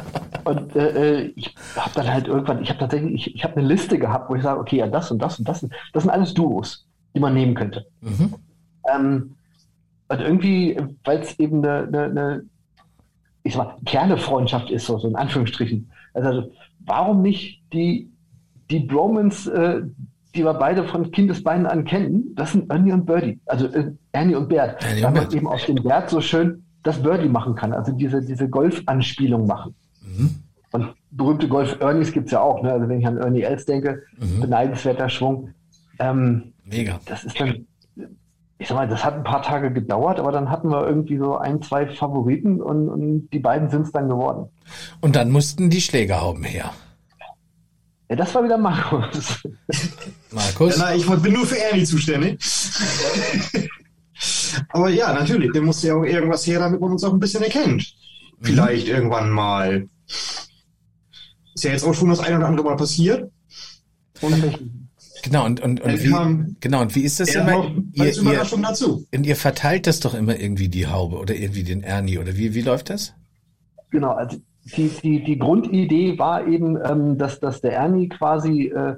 und 0.45 0.77
äh, 0.77 1.23
äh 1.23 1.33
ich 1.35 1.55
habe 1.75 1.91
dann 1.95 2.13
halt 2.13 2.29
irgendwann, 2.29 2.63
ich 2.63 2.69
habe 2.69 2.79
tatsächlich, 2.79 3.15
ich, 3.15 3.35
ich 3.35 3.45
habe 3.45 3.57
eine 3.57 3.67
Liste 3.67 3.99
gehabt, 3.99 4.31
wo 4.31 4.35
ich 4.35 4.43
sage, 4.43 4.61
okay, 4.61 4.77
ja, 4.77 4.87
das 4.87 5.11
und 5.11 5.21
das 5.21 5.39
und 5.39 5.49
das, 5.49 5.67
das 5.93 6.03
sind 6.03 6.11
alles 6.11 6.35
Duos, 6.35 6.87
die 7.15 7.21
man 7.21 7.35
nehmen 7.35 7.55
könnte. 7.55 7.87
Mhm. 8.03 8.35
Ähm, 8.95 9.37
und 10.15 10.21
irgendwie, 10.21 10.77
weil 11.05 11.21
es 11.21 11.39
eben 11.39 11.65
eine, 11.65 11.87
eine, 11.87 12.03
eine, 12.05 12.45
ich 13.43 13.55
sag 13.55 13.67
mal, 13.67 13.77
Kernefreundschaft 13.85 14.71
ist, 14.71 14.87
so, 14.87 14.99
so 14.99 15.09
in 15.09 15.17
Anführungsstrichen. 15.17 15.91
Also, 16.15 16.51
warum 16.87 17.23
nicht 17.23 17.63
die, 17.73 18.11
die 18.71 18.81
Bromans, 18.81 19.47
äh, 19.47 19.83
die 20.35 20.45
wir 20.45 20.55
beide 20.55 20.85
von 20.85 21.11
Kindesbeinen 21.11 21.67
an 21.67 21.85
kennen, 21.85 22.35
das 22.35 22.53
sind 22.53 22.71
Ernie 22.71 22.93
und 22.93 23.07
Birdie. 23.07 23.39
Also 23.47 23.67
äh, 23.67 23.93
Ernie 24.13 24.35
und 24.35 24.49
Bert. 24.49 24.85
Ernie 24.85 25.03
weil 25.03 25.13
man 25.13 25.31
eben 25.31 25.47
aus 25.47 25.65
dem 25.67 25.77
Bert 25.77 26.11
so 26.11 26.21
schön 26.21 26.65
das 26.83 27.03
Birdie 27.03 27.29
machen 27.29 27.55
kann, 27.55 27.73
also 27.73 27.93
diese, 27.93 28.23
diese 28.23 28.49
Golf-Anspielung 28.49 29.47
machen. 29.47 29.75
Mhm. 30.03 30.31
Und 30.73 30.95
berühmte 31.11 31.49
Golf-Ernies 31.49 32.13
gibt 32.13 32.27
es 32.27 32.33
ja 32.33 32.41
auch. 32.41 32.63
Ne? 32.63 32.73
Also 32.73 32.89
wenn 32.89 33.01
ich 33.01 33.07
an 33.07 33.17
Ernie 33.17 33.43
Els 33.43 33.65
denke, 33.65 34.03
mhm. 34.19 34.41
beneidenswerter 34.41 35.09
Schwung. 35.09 35.51
Ähm, 35.99 36.53
Mega. 36.65 37.01
Das 37.07 37.25
ist 37.25 37.41
dann 37.41 37.67
ich 38.59 38.69
sag 38.69 38.77
mal, 38.77 38.89
das 38.89 39.05
hat 39.05 39.15
ein 39.15 39.25
paar 39.25 39.43
Tage 39.43 39.73
gedauert, 39.73 40.21
aber 40.21 40.31
dann 40.31 40.49
hatten 40.49 40.69
wir 40.71 40.87
irgendwie 40.87 41.19
so 41.19 41.37
ein, 41.37 41.61
zwei 41.61 41.87
Favoriten 41.87 42.63
und, 42.63 42.89
und 42.89 43.29
die 43.31 43.41
beiden 43.41 43.69
sind 43.69 43.83
es 43.83 43.93
dann 43.93 44.09
geworden. 44.09 44.49
Und 45.01 45.17
dann 45.17 45.31
mussten 45.31 45.71
die 45.71 45.81
Schlägerhauben 45.81 46.45
her. 46.45 46.73
Ja, 48.09 48.17
das 48.17 48.35
war 48.35 48.45
wieder 48.45 48.59
Markus. 48.59 49.43
Markus? 50.31 50.79
Ja, 50.79 50.85
na, 50.87 50.95
ich 50.95 51.07
bin 51.07 51.33
nur 51.33 51.47
für 51.47 51.59
Ernie 51.59 51.85
zuständig. 51.85 52.39
Aber 54.69 54.89
ja, 54.91 55.13
natürlich, 55.13 55.51
der 55.53 55.63
muss 55.63 55.83
ja 55.83 55.95
auch 55.95 56.05
irgendwas 56.05 56.47
her, 56.47 56.61
damit 56.61 56.81
man 56.81 56.93
uns 56.93 57.03
auch 57.03 57.13
ein 57.13 57.21
bisschen 57.21 57.43
erkennt. 57.43 57.95
Mhm. 58.39 58.45
Vielleicht 58.45 58.87
mhm. 58.87 58.95
irgendwann 58.95 59.31
mal. 59.31 59.89
Ist 61.55 61.65
ja 61.65 61.71
jetzt 61.73 61.85
auch 61.85 61.95
schon 61.95 62.09
das 62.09 62.21
ein 62.21 62.37
oder 62.37 62.47
andere 62.47 62.67
Mal 62.67 62.77
passiert. 62.77 63.31
Und 64.21 64.84
Genau, 65.25 65.47
und, 65.47 65.61
und, 65.61 65.81
und 65.81 66.05
wie, 66.05 66.55
genau, 66.61 66.83
und 66.83 66.95
wie 66.95 67.01
ist 67.01 67.19
das 67.19 67.35
immer? 67.35 67.71
Ihr, 67.95 68.15
Überraschung 68.19 68.61
ihr, 68.61 68.69
dazu. 68.69 69.07
Und 69.15 69.25
ihr 69.25 69.37
verteilt 69.37 69.87
das 69.87 70.01
doch 70.01 70.13
immer 70.13 70.39
irgendwie 70.39 70.69
die 70.69 70.87
Haube 70.87 71.17
oder 71.17 71.35
irgendwie 71.35 71.63
den 71.63 71.83
Ernie 71.83 72.19
oder 72.19 72.37
wie, 72.37 72.55
wie 72.55 72.61
läuft 72.61 72.91
das? 72.91 73.15
Genau, 73.91 74.11
also 74.11 74.37
die, 74.77 74.89
die, 75.03 75.25
die 75.25 75.39
Grundidee 75.39 76.19
war 76.19 76.47
eben, 76.47 76.79
ähm, 76.85 77.17
dass, 77.17 77.41
dass 77.41 77.63
der 77.63 77.73
Ernie 77.75 78.09
quasi 78.11 78.67
äh, 78.67 78.97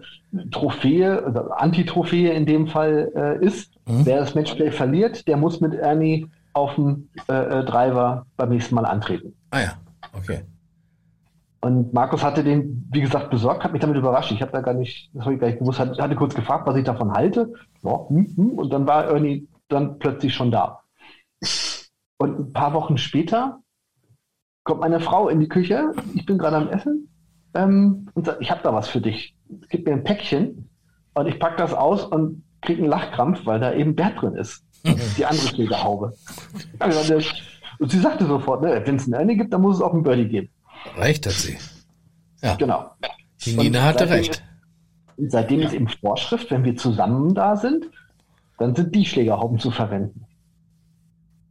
Trophäe, 0.50 1.25
also 1.25 1.50
Anti-Trophäe 1.50 2.33
in 2.33 2.45
dem 2.45 2.66
Fall 2.66 3.12
äh, 3.14 3.45
ist. 3.45 3.71
Mhm. 3.87 4.06
Wer 4.06 4.18
das 4.18 4.35
Matchplay 4.35 4.73
verliert, 4.73 5.28
der 5.28 5.37
muss 5.37 5.61
mit 5.61 5.75
Ernie 5.75 6.26
auf 6.54 6.75
dem 6.75 7.09
äh, 7.28 7.61
äh 7.61 7.64
Driver 7.64 8.26
beim 8.37 8.49
nächsten 8.49 8.75
Mal 8.75 8.87
antreten. 8.87 9.33
Ah 9.50 9.61
ja, 9.61 9.73
okay. 10.12 10.40
Und 11.66 11.92
Markus 11.92 12.23
hatte 12.23 12.44
den, 12.44 12.87
wie 12.92 13.00
gesagt, 13.00 13.28
besorgt, 13.28 13.64
hat 13.64 13.73
mich 13.73 13.80
damit 13.80 13.96
überrascht. 13.96 14.30
Ich 14.30 14.40
habe 14.40 14.52
da 14.52 14.61
gar 14.61 14.73
nicht, 14.73 15.11
das 15.12 15.25
habe 15.25 15.35
ich 15.35 15.40
gar 15.40 15.49
nicht 15.49 15.58
gewusst, 15.58 15.80
hatte, 15.80 16.00
hatte 16.00 16.14
kurz 16.14 16.32
gefragt, 16.32 16.64
was 16.64 16.76
ich 16.76 16.85
davon 16.85 17.11
halte. 17.11 17.52
Ja, 17.82 18.08
hm, 18.08 18.37
hm, 18.37 18.50
und 18.50 18.73
dann 18.73 18.87
war 18.87 19.06
Ernie 19.06 19.49
dann 19.66 19.99
plötzlich 19.99 20.32
schon 20.32 20.52
da. 20.52 20.82
Und 22.18 22.38
ein 22.38 22.52
paar 22.52 22.73
Wochen 22.73 22.99
später 22.99 23.58
kommt 24.62 24.80
meine 24.80 25.00
Frau 25.00 25.28
in 25.28 25.40
die 25.40 25.49
Küche, 25.49 25.90
ich 26.14 26.25
bin 26.25 26.38
gerade 26.38 26.54
am 26.54 26.68
Essen 26.68 27.08
ähm, 27.54 28.06
und 28.14 28.26
sagt, 28.26 28.40
ich 28.42 28.52
habe 28.52 28.61
da 28.62 28.73
was 28.73 28.88
für 28.88 29.00
dich. 29.00 29.35
Gib 29.68 29.87
mir 29.87 29.94
ein 29.94 30.04
Päckchen 30.04 30.70
und 31.14 31.26
ich 31.26 31.40
packe 31.40 31.56
das 31.56 31.75
aus 31.75 32.04
und 32.04 32.44
kriege 32.61 32.80
einen 32.80 32.90
Lachkrampf, 32.90 33.44
weil 33.44 33.58
da 33.58 33.75
eben 33.75 33.96
Bert 33.96 34.23
drin 34.23 34.37
ist. 34.37 34.64
Die 35.18 35.26
andere 35.26 35.49
Schlägerhaube. 35.49 36.12
Und 37.80 37.90
sie 37.90 37.99
sagte 37.99 38.25
sofort, 38.25 38.62
ne, 38.62 38.80
wenn 38.85 38.96
es 38.96 39.04
einen 39.06 39.14
Ernie 39.14 39.37
gibt, 39.37 39.52
dann 39.52 39.62
muss 39.62 39.76
es 39.76 39.82
auch 39.82 39.92
einen 39.92 40.04
Birdie 40.04 40.28
geben. 40.28 40.49
Recht 40.97 41.26
hat 41.26 41.35
sie. 41.35 41.59
Ja. 42.42 42.54
Genau. 42.56 42.90
Die 43.45 43.56
Nina 43.56 43.83
hatte 43.83 44.09
recht. 44.09 44.42
Ist, 45.16 45.33
seitdem 45.33 45.61
ja. 45.61 45.66
ist 45.66 45.75
eben 45.75 45.88
Vorschrift, 45.88 46.50
wenn 46.50 46.64
wir 46.64 46.76
zusammen 46.76 47.35
da 47.35 47.56
sind, 47.56 47.87
dann 48.59 48.75
sind 48.75 48.95
die 48.95 49.04
Schlägerhauben 49.04 49.59
zu 49.59 49.71
verwenden. 49.71 50.26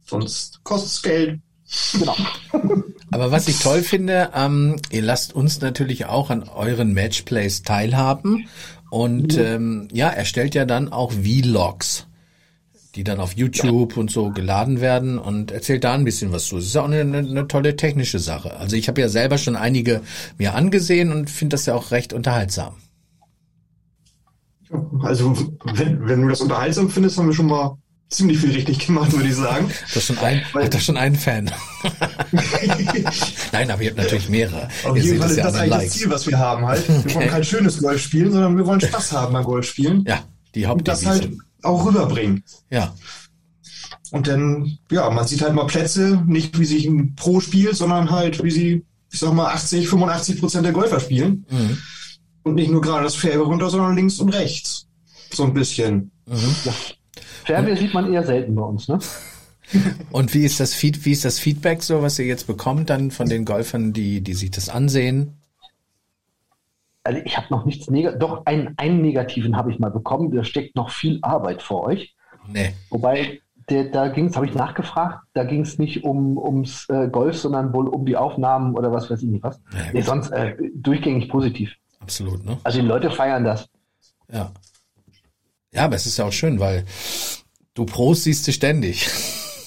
Sonst 0.04 0.62
kostet 0.64 0.90
es 0.90 1.02
Geld. 1.02 1.40
Genau. 1.92 2.16
Aber 3.10 3.30
was 3.30 3.48
ich 3.48 3.58
toll 3.58 3.82
finde, 3.82 4.30
ähm, 4.34 4.76
ihr 4.90 5.02
lasst 5.02 5.34
uns 5.34 5.60
natürlich 5.60 6.06
auch 6.06 6.30
an 6.30 6.44
euren 6.48 6.94
Matchplays 6.94 7.62
teilhaben. 7.62 8.48
Und 8.90 9.36
mhm. 9.36 9.42
ähm, 9.42 9.88
ja, 9.92 10.08
erstellt 10.08 10.54
ja 10.54 10.64
dann 10.64 10.92
auch 10.92 11.12
Vlogs 11.12 12.06
die 12.96 13.04
dann 13.04 13.20
auf 13.20 13.34
YouTube 13.34 13.92
ja. 13.92 14.00
und 14.00 14.10
so 14.10 14.30
geladen 14.30 14.80
werden 14.80 15.18
und 15.18 15.50
erzählt 15.50 15.84
da 15.84 15.92
ein 15.92 16.04
bisschen 16.04 16.32
was 16.32 16.46
zu. 16.46 16.56
Es 16.56 16.66
ist 16.66 16.76
auch 16.76 16.86
eine, 16.86 17.00
eine, 17.00 17.18
eine 17.18 17.46
tolle 17.46 17.76
technische 17.76 18.18
Sache. 18.18 18.56
Also 18.56 18.74
ich 18.74 18.88
habe 18.88 19.00
ja 19.00 19.08
selber 19.08 19.36
schon 19.36 19.54
einige 19.54 20.00
mir 20.38 20.54
angesehen 20.54 21.12
und 21.12 21.30
finde 21.30 21.54
das 21.54 21.66
ja 21.66 21.74
auch 21.74 21.90
recht 21.90 22.14
unterhaltsam. 22.14 22.74
Also 25.02 25.36
wenn, 25.74 26.08
wenn 26.08 26.22
du 26.22 26.28
das 26.28 26.40
unterhaltsam 26.40 26.88
findest, 26.88 27.18
haben 27.18 27.26
wir 27.26 27.34
schon 27.34 27.46
mal 27.46 27.76
ziemlich 28.08 28.38
viel 28.38 28.52
richtig 28.52 28.86
gemacht, 28.86 29.12
würde 29.12 29.28
ich 29.28 29.36
sagen. 29.36 29.70
Das 29.92 30.04
schon 30.04 30.18
ein, 30.18 30.42
hat 30.54 30.72
das 30.72 30.84
schon 30.84 30.96
einen 30.96 31.16
Fan. 31.16 31.50
Nein, 33.52 33.70
aber 33.70 33.82
ihr 33.82 33.90
habt 33.90 33.98
natürlich 33.98 34.28
mehrere. 34.28 34.68
Auf 34.84 34.96
jeden 34.96 35.18
Fall 35.20 35.30
ist 35.30 35.38
das 35.38 35.54
eigentlich 35.54 35.70
Likes. 35.70 35.84
das 35.86 35.98
Ziel, 35.98 36.10
was 36.10 36.26
wir 36.26 36.38
haben 36.38 36.66
halt. 36.66 36.88
Wir 36.88 37.14
wollen 37.14 37.28
kein 37.30 37.44
schönes 37.44 37.78
Golf 37.78 38.00
spielen, 38.00 38.32
sondern 38.32 38.56
wir 38.56 38.66
wollen 38.66 38.80
Spaß 38.80 39.12
haben 39.12 39.34
beim 39.34 39.44
Golf 39.44 39.66
spielen. 39.66 40.04
Ja, 40.06 40.24
die 40.54 40.66
Hauptdevise. 40.66 41.08
Und 41.10 41.14
das 41.14 41.22
halt 41.22 41.45
auch 41.66 41.86
rüberbringen. 41.86 42.42
Ja. 42.70 42.94
Und 44.12 44.28
dann, 44.28 44.78
ja, 44.90 45.10
man 45.10 45.26
sieht 45.26 45.42
halt 45.42 45.54
mal 45.54 45.66
Plätze, 45.66 46.22
nicht 46.26 46.58
wie 46.58 46.64
sich 46.64 46.86
ein 46.86 47.14
Pro 47.16 47.40
spielt, 47.40 47.76
sondern 47.76 48.10
halt, 48.10 48.42
wie 48.42 48.50
sie, 48.50 48.84
ich 49.12 49.18
sag 49.18 49.32
mal, 49.32 49.52
80, 49.52 49.88
85 49.88 50.40
Prozent 50.40 50.64
der 50.64 50.72
Golfer 50.72 51.00
spielen. 51.00 51.44
Mhm. 51.50 51.78
Und 52.44 52.54
nicht 52.54 52.70
nur 52.70 52.80
gerade 52.80 53.04
das 53.04 53.16
Fairway 53.16 53.44
runter, 53.44 53.70
sondern 53.70 53.96
links 53.96 54.20
und 54.20 54.28
rechts. 54.28 54.86
So 55.32 55.44
ein 55.44 55.54
bisschen. 55.54 56.12
Mhm. 56.26 56.54
Ja. 56.64 56.72
Fairway 57.44 57.76
sieht 57.76 57.94
man 57.94 58.12
eher 58.12 58.24
selten 58.24 58.54
bei 58.54 58.62
uns, 58.62 58.88
ne? 58.88 58.98
und 60.12 60.32
wie 60.34 60.44
ist 60.44 60.60
das 60.60 60.74
Feed, 60.74 61.04
wie 61.04 61.12
ist 61.12 61.24
das 61.24 61.40
Feedback 61.40 61.82
so, 61.82 62.02
was 62.02 62.18
ihr 62.18 62.26
jetzt 62.26 62.46
bekommt 62.46 62.88
dann 62.88 63.10
von 63.10 63.28
den 63.28 63.44
Golfern, 63.44 63.92
die, 63.92 64.20
die 64.20 64.34
sich 64.34 64.52
das 64.52 64.68
ansehen? 64.68 65.35
Also 67.06 67.20
ich 67.24 67.36
habe 67.36 67.46
noch 67.50 67.64
nichts 67.64 67.88
Negatives, 67.88 68.18
doch 68.18 68.44
einen, 68.46 68.74
einen 68.76 69.00
negativen 69.00 69.56
habe 69.56 69.70
ich 69.70 69.78
mal 69.78 69.90
bekommen, 69.90 70.30
da 70.32 70.44
steckt 70.44 70.76
noch 70.76 70.90
viel 70.90 71.18
Arbeit 71.22 71.62
vor 71.62 71.84
euch. 71.84 72.14
Nee. 72.48 72.74
Wobei, 72.90 73.40
der, 73.70 73.84
da 73.84 74.08
ging 74.08 74.26
es, 74.26 74.36
habe 74.36 74.46
ich 74.46 74.54
nachgefragt, 74.54 75.20
da 75.32 75.44
ging 75.44 75.62
es 75.62 75.78
nicht 75.78 76.04
um, 76.04 76.36
ums 76.36 76.88
äh, 76.88 77.08
Golf, 77.08 77.38
sondern 77.38 77.72
wohl 77.72 77.88
um 77.88 78.06
die 78.06 78.16
Aufnahmen 78.16 78.76
oder 78.76 78.92
was 78.92 79.10
weiß 79.10 79.22
ich 79.22 79.28
nicht 79.28 79.42
was. 79.42 79.60
Ja, 79.72 79.92
nee, 79.92 80.00
sonst 80.02 80.30
äh, 80.30 80.56
durchgängig 80.74 81.28
positiv. 81.28 81.72
Absolut, 82.00 82.44
ne? 82.44 82.58
Also 82.64 82.80
die 82.80 82.86
Leute 82.86 83.10
feiern 83.10 83.44
das. 83.44 83.68
Ja. 84.32 84.52
Ja, 85.72 85.84
aber 85.84 85.96
es 85.96 86.06
ist 86.06 86.16
ja 86.16 86.24
auch 86.24 86.32
schön, 86.32 86.58
weil 86.58 86.84
du 87.74 87.86
Pros 87.86 88.24
siehst 88.24 88.46
du 88.46 88.52
ständig. 88.52 89.08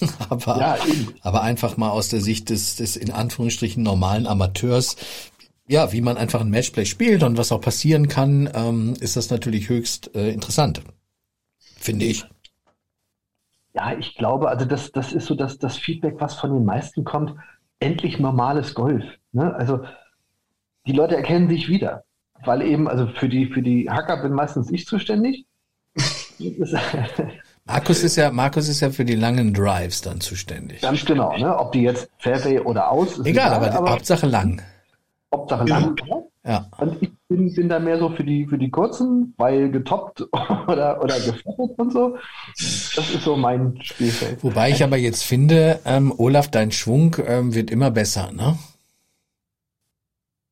aber, 0.30 0.60
ja, 0.60 0.78
aber 1.22 1.42
einfach 1.42 1.78
mal 1.78 1.90
aus 1.90 2.10
der 2.10 2.22
Sicht 2.22 2.50
des, 2.50 2.76
des 2.78 2.96
in 2.96 3.12
Anführungsstrichen 3.12 3.84
normalen 3.84 4.28
Amateurs 4.28 4.96
ja, 5.70 5.94
wie 5.94 6.02
man 6.02 6.18
einfach 6.18 6.42
ein 6.42 6.50
Matchplay 6.50 6.86
spielt 6.86 7.22
und 7.22 7.38
was 7.38 7.52
auch 7.52 7.62
passieren 7.62 8.08
kann, 8.08 8.50
ähm, 8.56 8.96
ist 9.00 9.16
das 9.16 9.30
natürlich 9.30 9.70
höchst 9.70 10.16
äh, 10.16 10.32
interessant, 10.32 10.82
finde 11.78 12.06
ich. 12.06 12.26
Ja, 13.76 13.96
ich 13.98 14.16
glaube, 14.16 14.50
also 14.50 14.66
das, 14.66 14.92
das 14.92 15.14
ist 15.14 15.28
so 15.28 15.36
das, 15.36 15.60
das 15.60 15.78
Feedback, 15.78 16.16
was 16.18 16.34
von 16.34 16.52
den 16.52 16.66
meisten 16.66 17.04
kommt. 17.04 17.36
Endlich 17.80 18.18
normales 18.18 18.74
Golf. 18.74 19.04
Ne? 19.32 19.54
Also 19.54 19.82
die 20.88 20.92
Leute 20.92 21.16
erkennen 21.16 21.48
sich 21.50 21.70
wieder, 21.70 22.04
weil 22.44 22.64
eben, 22.64 22.88
also 22.88 23.06
für 23.06 23.30
die, 23.30 23.46
für 23.46 23.62
die 23.62 23.92
Hacker 23.92 24.24
bin 24.24 24.34
meistens 24.34 24.72
ich 24.72 24.88
zuständig. 24.88 25.46
Markus 27.66 28.04
ist 28.04 28.16
ja, 28.16 28.32
Markus 28.32 28.70
ist 28.70 28.80
ja 28.80 28.90
für 28.90 29.06
die 29.06 29.16
langen 29.16 29.54
Drives 29.54 30.02
dann 30.02 30.20
zuständig. 30.20 30.82
Ganz 30.82 31.06
genau, 31.06 31.38
ne? 31.38 31.56
Ob 31.56 31.74
die 31.74 31.84
jetzt 31.84 32.10
Fairway 32.18 32.60
oder 32.60 32.90
aus. 32.90 33.20
Egal, 33.20 33.28
egal, 33.28 33.54
aber, 33.54 33.72
aber 33.72 33.92
Hauptsache 33.92 34.26
lang. 34.26 34.64
Hauptsache 35.34 35.66
genau. 35.66 35.80
lang. 35.80 35.96
Ja. 36.46 36.68
Und 36.78 37.02
ich 37.02 37.12
bin, 37.28 37.54
bin 37.54 37.70
da 37.70 37.80
mehr 37.80 38.00
so 38.00 38.10
für 38.10 38.24
die, 38.24 38.48
für 38.48 38.58
die 38.58 38.72
kurzen, 38.72 39.34
weil 39.38 39.70
getoppt 39.70 40.22
oder, 40.68 41.04
oder 41.04 41.20
gefettet 41.20 41.78
und 41.78 41.92
so. 41.92 42.18
Das 42.56 42.98
ist 42.98 43.24
so 43.24 43.36
mein 43.36 43.78
Spielfeld. 43.82 44.44
Wobei 44.44 44.72
ich 44.72 44.84
aber 44.84 44.98
jetzt 44.98 45.24
finde, 45.24 45.80
ähm, 45.86 46.14
Olaf, 46.18 46.50
dein 46.50 46.72
Schwung 46.72 47.16
ähm, 47.26 47.54
wird 47.54 47.70
immer 47.70 47.92
besser, 47.92 48.32
ne? 48.32 48.58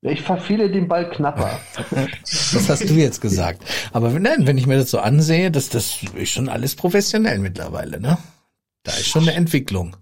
Ich 0.01 0.21
verfehle 0.21 0.69
den 0.69 0.87
Ball 0.87 1.09
knapper. 1.09 1.59
das 2.21 2.69
hast 2.69 2.87
du 2.87 2.93
jetzt 2.93 3.19
gesagt. 3.19 3.63
Aber 3.91 4.11
nein, 4.11 4.45
wenn 4.45 4.57
ich 4.57 4.67
mir 4.67 4.77
das 4.77 4.91
so 4.91 4.99
ansehe, 4.99 5.49
das, 5.49 5.69
das 5.69 6.03
ist 6.15 6.29
schon 6.29 6.49
alles 6.49 6.75
professionell 6.75 7.39
mittlerweile, 7.39 7.99
ne? 7.99 8.17
Da 8.83 8.91
ist 8.91 9.07
schon 9.07 9.23
eine 9.23 9.33
Entwicklung. 9.33 9.97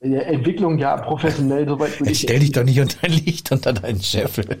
Entwicklung 0.00 0.78
ja 0.78 0.96
professionell 0.98 1.66
soweit. 1.66 1.98
Jetzt 2.00 2.22
stell 2.22 2.40
dich 2.40 2.52
doch 2.52 2.64
nicht 2.64 2.80
unter 2.80 3.08
Licht 3.08 3.50
unter 3.52 3.72
deinen 3.72 4.02
Scheffel. 4.02 4.46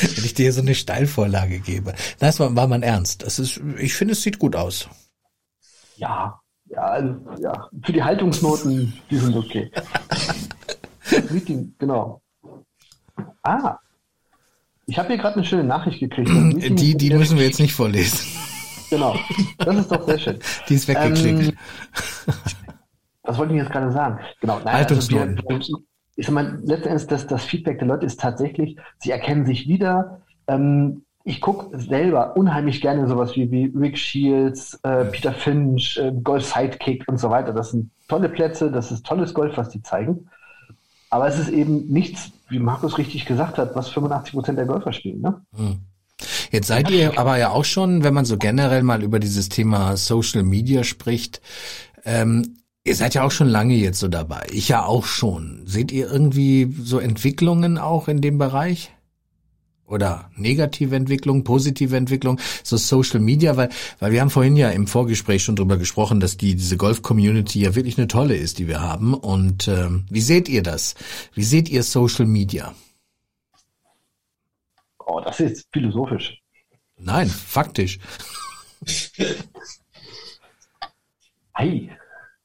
Wenn 0.00 0.24
ich 0.24 0.34
dir 0.34 0.52
so 0.52 0.60
eine 0.60 0.74
Steilvorlage 0.74 1.58
gebe. 1.58 1.94
Das 2.18 2.38
war, 2.38 2.54
war 2.54 2.66
man 2.66 2.82
ernst. 2.82 3.22
Das 3.22 3.38
ist, 3.38 3.60
ich 3.78 3.94
finde, 3.94 4.12
es 4.12 4.22
sieht 4.22 4.38
gut 4.38 4.54
aus. 4.54 4.88
Ja, 5.96 6.38
ja, 6.66 6.82
also, 6.82 7.14
ja. 7.40 7.68
Für 7.82 7.92
die 7.92 8.02
Haltungsnoten, 8.02 8.92
die 9.10 9.16
sind 9.16 9.36
okay. 9.36 9.70
Meeting, 11.30 11.74
genau. 11.78 12.22
Ah. 13.42 13.76
Ich 14.86 14.98
habe 14.98 15.08
hier 15.08 15.18
gerade 15.18 15.36
eine 15.36 15.44
schöne 15.44 15.64
Nachricht 15.64 16.00
gekriegt. 16.00 16.28
Die, 16.78 16.96
die 16.96 17.10
müssen 17.10 17.38
wir 17.38 17.46
jetzt 17.46 17.60
nicht 17.60 17.72
vorlesen. 17.72 18.18
Genau. 18.90 19.16
Das 19.58 19.76
ist 19.76 19.90
doch 19.90 20.04
sehr 20.06 20.18
schön. 20.18 20.38
Die 20.68 20.74
ist 20.74 20.88
weggeklickt. 20.88 21.48
Ähm, 21.48 22.34
was 23.22 23.38
wollte 23.38 23.54
ich 23.54 23.60
jetzt 23.60 23.72
gerade 23.72 23.92
sagen? 23.92 24.18
Genau, 24.40 24.60
nein, 24.64 24.74
also 24.74 25.10
wir, 25.10 25.36
ich 26.16 26.26
sag 26.26 26.34
mal, 26.34 26.60
letztendlich 26.64 27.06
das, 27.08 27.26
das 27.26 27.44
Feedback 27.44 27.78
der 27.78 27.88
Leute 27.88 28.06
ist 28.06 28.20
tatsächlich, 28.20 28.76
sie 28.98 29.10
erkennen 29.10 29.46
sich 29.46 29.68
wieder. 29.68 30.20
Ähm, 30.46 31.04
ich 31.24 31.40
gucke 31.40 31.78
selber 31.78 32.36
unheimlich 32.36 32.80
gerne 32.80 33.06
sowas 33.06 33.36
wie, 33.36 33.50
wie 33.50 33.72
Rick 33.76 33.96
Shields, 33.96 34.74
äh, 34.82 35.04
Peter 35.04 35.32
Finch, 35.32 35.96
äh, 35.98 36.12
Golf 36.22 36.44
Sidekick 36.44 37.04
und 37.06 37.18
so 37.18 37.30
weiter. 37.30 37.52
Das 37.52 37.70
sind 37.70 37.90
tolle 38.08 38.28
Plätze, 38.28 38.70
das 38.70 38.90
ist 38.90 39.06
tolles 39.06 39.32
Golf, 39.32 39.56
was 39.56 39.68
die 39.68 39.82
zeigen. 39.82 40.28
Aber 41.10 41.28
es 41.28 41.38
ist 41.38 41.50
eben 41.50 41.88
nichts, 41.88 42.32
wie 42.48 42.58
Markus 42.58 42.98
richtig 42.98 43.26
gesagt 43.26 43.58
hat, 43.58 43.76
was 43.76 43.88
85 43.90 44.32
Prozent 44.32 44.58
der 44.58 44.66
Golfer 44.66 44.92
spielen. 44.92 45.20
Ne? 45.20 45.40
Hm. 45.54 45.80
Jetzt 46.50 46.68
seid 46.68 46.90
ihr 46.90 47.18
aber 47.18 47.38
ja 47.38 47.50
auch 47.50 47.64
schon, 47.64 48.04
wenn 48.04 48.14
man 48.14 48.24
so 48.24 48.36
generell 48.36 48.82
mal 48.82 49.02
über 49.02 49.18
dieses 49.18 49.48
Thema 49.48 49.96
Social 49.96 50.42
Media 50.42 50.84
spricht, 50.84 51.40
ähm, 52.04 52.56
Ihr 52.84 52.96
seid 52.96 53.14
ja 53.14 53.22
auch 53.22 53.30
schon 53.30 53.48
lange 53.48 53.74
jetzt 53.74 54.00
so 54.00 54.08
dabei. 54.08 54.46
Ich 54.50 54.68
ja 54.68 54.84
auch 54.84 55.06
schon. 55.06 55.62
Seht 55.66 55.92
ihr 55.92 56.10
irgendwie 56.10 56.74
so 56.82 56.98
Entwicklungen 56.98 57.78
auch 57.78 58.08
in 58.08 58.20
dem 58.20 58.38
Bereich? 58.38 58.92
oder 59.92 60.30
negative 60.36 60.96
Entwicklung, 60.96 61.44
positive 61.44 61.94
Entwicklung, 61.94 62.40
so 62.64 62.78
Social 62.78 63.20
Media, 63.20 63.58
weil, 63.58 63.68
weil 63.98 64.10
wir 64.10 64.22
haben 64.22 64.30
vorhin 64.30 64.56
ja 64.56 64.70
im 64.70 64.86
Vorgespräch 64.86 65.44
schon 65.44 65.54
drüber 65.54 65.76
gesprochen, 65.76 66.18
dass 66.18 66.38
die, 66.38 66.54
diese 66.54 66.78
Golf-Community 66.78 67.60
ja 67.60 67.74
wirklich 67.74 67.98
eine 67.98 68.08
tolle 68.08 68.34
ist, 68.34 68.58
die 68.58 68.68
wir 68.68 68.80
haben. 68.80 69.12
Und 69.12 69.68
ähm, 69.68 70.06
wie 70.08 70.22
seht 70.22 70.48
ihr 70.48 70.62
das? 70.62 70.94
Wie 71.34 71.44
seht 71.44 71.68
ihr 71.68 71.82
Social 71.82 72.24
Media? 72.24 72.74
Oh, 75.04 75.20
das 75.20 75.40
ist 75.40 75.68
philosophisch. 75.72 76.40
Nein, 76.96 77.28
faktisch. 77.28 77.98
Hey. 81.54 81.90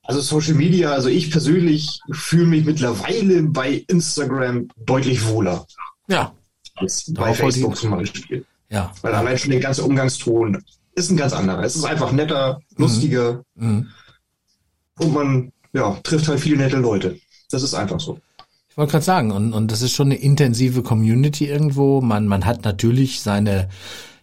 Also 0.08 0.22
Social 0.22 0.54
Media, 0.54 0.94
also 0.94 1.10
ich 1.10 1.30
persönlich 1.30 2.00
fühle 2.12 2.46
mich 2.46 2.64
mittlerweile 2.64 3.44
bei 3.44 3.84
Instagram 3.90 4.70
deutlich 4.78 5.28
wohler. 5.28 5.68
Ja. 6.08 6.34
Als 6.76 7.14
bei 7.14 7.34
Facebook 7.34 7.76
zum 7.76 7.92
Beispiel. 7.92 8.46
Ja. 8.70 8.94
Weil 9.02 9.14
allein 9.14 9.38
schon 9.38 9.52
der 9.52 9.60
ganze 9.60 9.84
Umgangston 9.84 10.64
ist 10.96 11.12
ein 11.12 11.18
ganz 11.18 11.34
anderer. 11.34 11.62
Es 11.62 11.76
ist 11.76 11.84
einfach 11.84 12.14
netter, 12.14 12.62
mhm. 12.78 12.84
lustiger. 12.84 13.44
Mhm. 13.56 13.88
Und 14.98 15.14
man 15.14 15.52
ja, 15.74 16.00
trifft 16.04 16.30
halt 16.30 16.40
viele 16.40 16.58
nette 16.58 16.78
Leute. 16.78 17.20
Das 17.52 17.62
ist 17.62 17.74
einfach 17.74 18.00
so. 18.00 18.18
Ich 18.70 18.78
wollte 18.78 18.92
gerade 18.92 19.06
sagen, 19.06 19.32
und, 19.32 19.52
und 19.52 19.72
das 19.74 19.82
ist 19.82 19.92
schon 19.92 20.08
eine 20.08 20.20
intensive 20.22 20.84
Community 20.84 21.48
irgendwo. 21.48 22.00
Man, 22.00 22.28
man 22.28 22.46
hat 22.46 22.64
natürlich 22.64 23.20
seine 23.20 23.68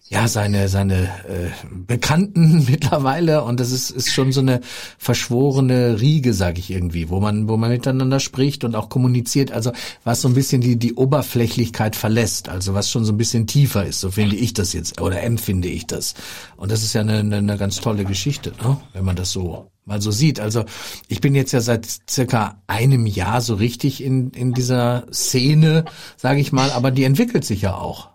ja 0.06 0.28
seine 0.28 0.68
seine 0.68 1.04
äh, 1.04 1.50
Bekannten 1.70 2.64
mittlerweile 2.68 3.42
und 3.42 3.58
das 3.58 3.72
ist 3.72 3.90
ist 3.90 4.12
schon 4.12 4.32
so 4.32 4.40
eine 4.40 4.60
verschworene 4.98 6.00
Riege, 6.00 6.34
sage 6.34 6.58
ich 6.58 6.70
irgendwie, 6.70 7.08
wo 7.08 7.20
man 7.20 7.48
wo 7.48 7.56
man 7.56 7.70
miteinander 7.70 8.20
spricht 8.20 8.64
und 8.64 8.74
auch 8.74 8.90
kommuniziert. 8.90 9.50
Also 9.52 9.72
was 10.04 10.20
so 10.20 10.28
ein 10.28 10.34
bisschen 10.34 10.60
die 10.60 10.76
die 10.76 10.94
Oberflächlichkeit 10.94 11.96
verlässt, 11.96 12.48
also 12.50 12.74
was 12.74 12.90
schon 12.90 13.04
so 13.04 13.12
ein 13.12 13.16
bisschen 13.16 13.46
tiefer 13.46 13.86
ist, 13.86 14.00
so 14.00 14.10
finde 14.10 14.36
ich 14.36 14.52
das 14.52 14.74
jetzt 14.74 15.00
oder 15.00 15.22
empfinde 15.22 15.68
ich 15.68 15.86
das. 15.86 16.14
Und 16.56 16.70
das 16.70 16.82
ist 16.82 16.92
ja 16.92 17.00
eine, 17.00 17.18
eine, 17.18 17.56
ganz 17.56 17.76
tolle 17.76 18.04
Geschichte, 18.04 18.52
ne? 18.62 18.78
wenn 18.92 19.04
man 19.04 19.16
das 19.16 19.30
so 19.30 19.70
mal 19.86 20.00
so 20.02 20.10
sieht. 20.10 20.38
Also 20.38 20.64
ich 21.08 21.20
bin 21.20 21.34
jetzt 21.34 21.52
ja 21.52 21.60
seit 21.60 21.86
circa 22.08 22.62
einem 22.66 23.06
Jahr 23.06 23.40
so 23.40 23.54
richtig 23.54 24.02
in 24.02 24.30
in 24.32 24.52
dieser 24.52 25.06
Szene, 25.12 25.86
sage 26.18 26.40
ich 26.40 26.52
mal, 26.52 26.70
aber 26.72 26.90
die 26.90 27.04
entwickelt 27.04 27.46
sich 27.46 27.62
ja 27.62 27.74
auch. 27.74 28.10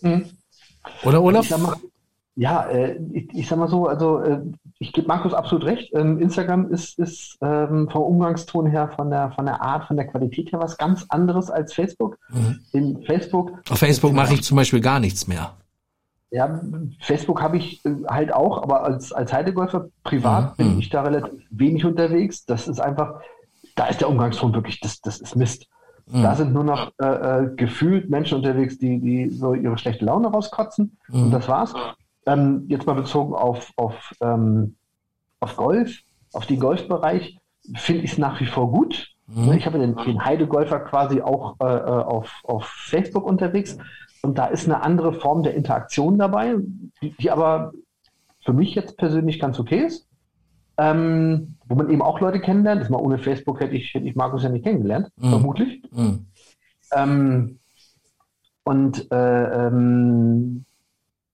Mhm. 0.00 0.24
Oder 1.04 1.22
Olaf? 1.22 1.50
Mal, 1.50 1.76
ja, 2.38 2.66
äh, 2.68 2.96
ich, 3.12 3.28
ich, 3.34 3.48
sag 3.48 3.58
mal 3.58 3.68
so, 3.68 3.86
also 3.86 4.20
äh, 4.20 4.40
ich 4.78 4.92
gebe 4.92 5.08
Markus 5.08 5.34
absolut 5.34 5.64
recht. 5.64 5.92
Ähm, 5.92 6.20
Instagram 6.20 6.70
ist, 6.70 6.96
ist 6.96 7.36
ähm, 7.40 7.88
vom 7.90 8.02
Umgangston 8.02 8.66
her, 8.66 8.92
von 8.94 9.10
der, 9.10 9.32
von 9.32 9.46
der 9.46 9.60
Art, 9.60 9.86
von 9.86 9.96
der 9.96 10.06
Qualität 10.06 10.52
her 10.52 10.60
was 10.60 10.78
ganz 10.78 11.04
anderes 11.08 11.50
als 11.50 11.74
Facebook. 11.74 12.16
Mhm. 12.28 12.60
In 12.70 13.02
Facebook. 13.02 13.52
Auf 13.68 13.78
Facebook 13.78 14.12
mache 14.12 14.34
ich 14.34 14.44
zum 14.44 14.56
Beispiel 14.56 14.80
gar 14.80 15.00
nichts 15.00 15.26
mehr. 15.26 15.54
Ja, 16.30 16.60
Facebook 17.00 17.42
habe 17.42 17.56
ich 17.56 17.84
äh, 17.84 17.90
halt 18.06 18.32
auch, 18.32 18.62
aber 18.62 18.84
als, 18.84 19.12
als 19.12 19.32
Heidegolfer 19.32 19.88
privat 20.04 20.56
mhm. 20.58 20.62
bin 20.62 20.78
ich 20.78 20.90
da 20.90 21.02
relativ 21.02 21.44
wenig 21.50 21.84
unterwegs. 21.84 22.44
Das 22.44 22.68
ist 22.68 22.80
einfach, 22.80 23.20
da 23.74 23.86
ist 23.86 24.00
der 24.00 24.08
Umgangston 24.08 24.54
wirklich, 24.54 24.78
das, 24.78 25.00
das 25.00 25.20
ist 25.20 25.34
Mist. 25.34 25.66
Mhm. 26.10 26.22
Da 26.22 26.34
sind 26.34 26.52
nur 26.52 26.64
noch 26.64 26.92
äh, 27.00 27.06
äh, 27.06 27.54
gefühlt 27.56 28.08
Menschen 28.10 28.36
unterwegs, 28.36 28.78
die, 28.78 29.00
die 29.00 29.30
so 29.30 29.54
ihre 29.54 29.78
schlechte 29.78 30.04
Laune 30.04 30.28
rauskotzen. 30.28 30.98
Mhm. 31.08 31.24
Und 31.24 31.30
das 31.30 31.48
war's. 31.48 31.74
Ähm, 32.26 32.64
jetzt 32.68 32.86
mal 32.86 32.94
bezogen 32.94 33.34
auf, 33.34 33.72
auf, 33.76 34.14
ähm, 34.20 34.76
auf 35.40 35.56
Golf, 35.56 36.00
auf 36.32 36.46
den 36.46 36.60
Golfbereich, 36.60 37.38
finde 37.74 38.04
ich 38.04 38.12
es 38.12 38.18
nach 38.18 38.40
wie 38.40 38.46
vor 38.46 38.70
gut. 38.70 39.14
Mhm. 39.26 39.52
Ich 39.52 39.66
habe 39.66 39.78
den, 39.78 39.96
den 39.96 40.24
Heidegolfer 40.24 40.80
quasi 40.80 41.20
auch 41.20 41.56
äh, 41.60 41.64
äh, 41.64 41.68
auf, 41.68 42.32
auf 42.44 42.64
Facebook 42.64 43.24
unterwegs. 43.24 43.78
Und 44.22 44.38
da 44.38 44.46
ist 44.46 44.66
eine 44.66 44.82
andere 44.82 45.12
Form 45.12 45.42
der 45.42 45.54
Interaktion 45.54 46.18
dabei, 46.18 46.56
die, 47.02 47.14
die 47.18 47.30
aber 47.30 47.72
für 48.44 48.52
mich 48.52 48.74
jetzt 48.74 48.96
persönlich 48.96 49.38
ganz 49.38 49.60
okay 49.60 49.84
ist 49.84 50.07
ähm, 50.78 51.56
wo 51.66 51.74
man 51.74 51.90
eben 51.90 52.02
auch 52.02 52.20
Leute 52.20 52.40
kennenlernt. 52.40 52.80
Das 52.80 52.88
mal 52.88 53.00
ohne 53.00 53.18
Facebook 53.18 53.60
hätte 53.60 53.74
ich, 53.74 53.92
hätte 53.92 54.06
ich 54.06 54.14
Markus 54.14 54.44
ja 54.44 54.48
nicht 54.48 54.64
kennengelernt, 54.64 55.08
mhm. 55.16 55.30
vermutlich. 55.30 55.82
Mhm. 55.92 56.26
Ähm, 56.92 57.58
und 58.64 59.10
äh, 59.10 59.66
ähm, 59.66 60.64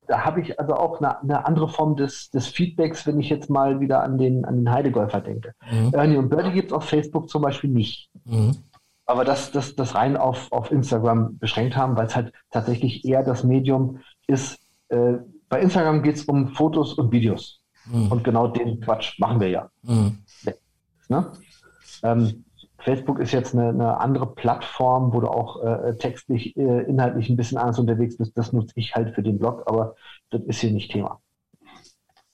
da 0.07 0.25
habe 0.25 0.40
ich 0.40 0.59
also 0.59 0.75
auch 0.75 1.01
eine, 1.01 1.23
eine, 1.23 1.47
andere 1.47 1.68
Form 1.68 1.97
des, 1.97 2.31
des 2.31 2.47
Feedbacks, 2.47 3.07
wenn 3.07 3.21
ich 3.21 3.29
jetzt 3.29 3.49
mal 3.49 3.81
wieder 3.81 4.03
an 4.03 4.18
den, 4.18 4.45
an 4.45 4.57
den 4.57 4.71
Heidegolfer 4.71 5.21
denke. 5.21 5.53
Mhm. 5.71 5.92
Ernie 5.92 6.16
und 6.16 6.29
Birdie 6.29 6.53
gibt 6.53 6.71
es 6.71 6.73
auf 6.73 6.85
Facebook 6.85 7.29
zum 7.29 7.42
Beispiel 7.42 7.71
nicht. 7.71 8.11
Mhm. 8.25 8.57
Aber 9.07 9.25
das, 9.25 9.53
das, 9.53 9.77
das 9.77 9.95
rein 9.95 10.16
auf, 10.16 10.51
auf 10.53 10.71
Instagram 10.71 11.38
beschränkt 11.38 11.77
haben, 11.77 11.97
weil 11.97 12.07
es 12.07 12.16
halt 12.16 12.33
tatsächlich 12.51 13.05
eher 13.05 13.23
das 13.23 13.45
Medium 13.45 14.01
ist. 14.27 14.59
Äh, 14.88 15.14
bei 15.49 15.61
Instagram 15.61 16.03
geht 16.03 16.16
es 16.16 16.25
um 16.25 16.49
Fotos 16.49 16.95
und 16.95 17.12
Videos. 17.12 17.61
Mhm. 17.87 18.12
Und 18.12 18.25
genau 18.25 18.49
den 18.49 18.81
Quatsch 18.81 19.18
machen 19.18 19.40
wir 19.40 19.49
ja. 19.49 19.70
Mhm. 19.83 20.18
Ne? 21.09 21.33
Ähm, 22.03 22.44
Facebook 22.79 23.18
ist 23.18 23.33
jetzt 23.33 23.55
eine, 23.55 23.70
eine, 23.70 23.99
andere 23.99 24.27
Plattform, 24.35 25.12
wo 25.12 25.20
du 25.20 25.29
auch 25.29 25.62
äh, 25.62 25.97
textlich, 25.97 26.57
äh, 26.57 26.83
inhaltlich 26.83 27.31
ein 27.31 27.37
bisschen 27.37 27.59
anders 27.59 27.79
unterwegs 27.79 28.18
bist. 28.18 28.37
Das 28.37 28.53
nutze 28.53 28.75
ich 28.77 28.94
halt 28.94 29.14
für 29.14 29.23
den 29.23 29.38
Blog, 29.38 29.62
aber 29.66 29.94
das 30.31 30.42
ist 30.42 30.61
hier 30.61 30.70
nicht 30.70 30.90
Thema. 30.90 31.20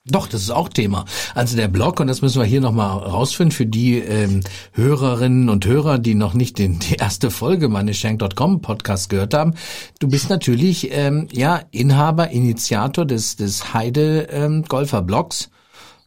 Doch, 0.06 0.26
das 0.26 0.40
ist 0.40 0.50
auch 0.50 0.70
Thema. 0.70 1.04
Also 1.34 1.56
der 1.56 1.68
Blog, 1.68 2.00
und 2.00 2.06
das 2.06 2.22
müssen 2.22 2.40
wir 2.40 2.46
hier 2.46 2.62
nochmal 2.62 2.98
rausfinden, 2.98 3.52
für 3.52 3.66
die 3.66 3.98
ähm, 3.98 4.40
Hörerinnen 4.72 5.50
und 5.50 5.66
Hörer, 5.66 5.98
die 5.98 6.14
noch 6.14 6.32
nicht 6.32 6.58
den, 6.58 6.78
die 6.78 6.94
erste 6.94 7.30
Folge 7.30 7.68
meines 7.68 7.98
Shank.com 7.98 8.62
Podcast 8.62 9.10
gehört 9.10 9.34
haben, 9.34 9.54
du 9.98 10.08
bist 10.08 10.30
natürlich 10.30 10.90
ähm, 10.90 11.28
ja 11.32 11.60
Inhaber, 11.70 12.30
Initiator 12.30 13.04
des, 13.04 13.36
des 13.36 13.74
Heide 13.74 14.28
ähm, 14.30 14.64
Golfer 14.64 15.02
Blogs. 15.02 15.50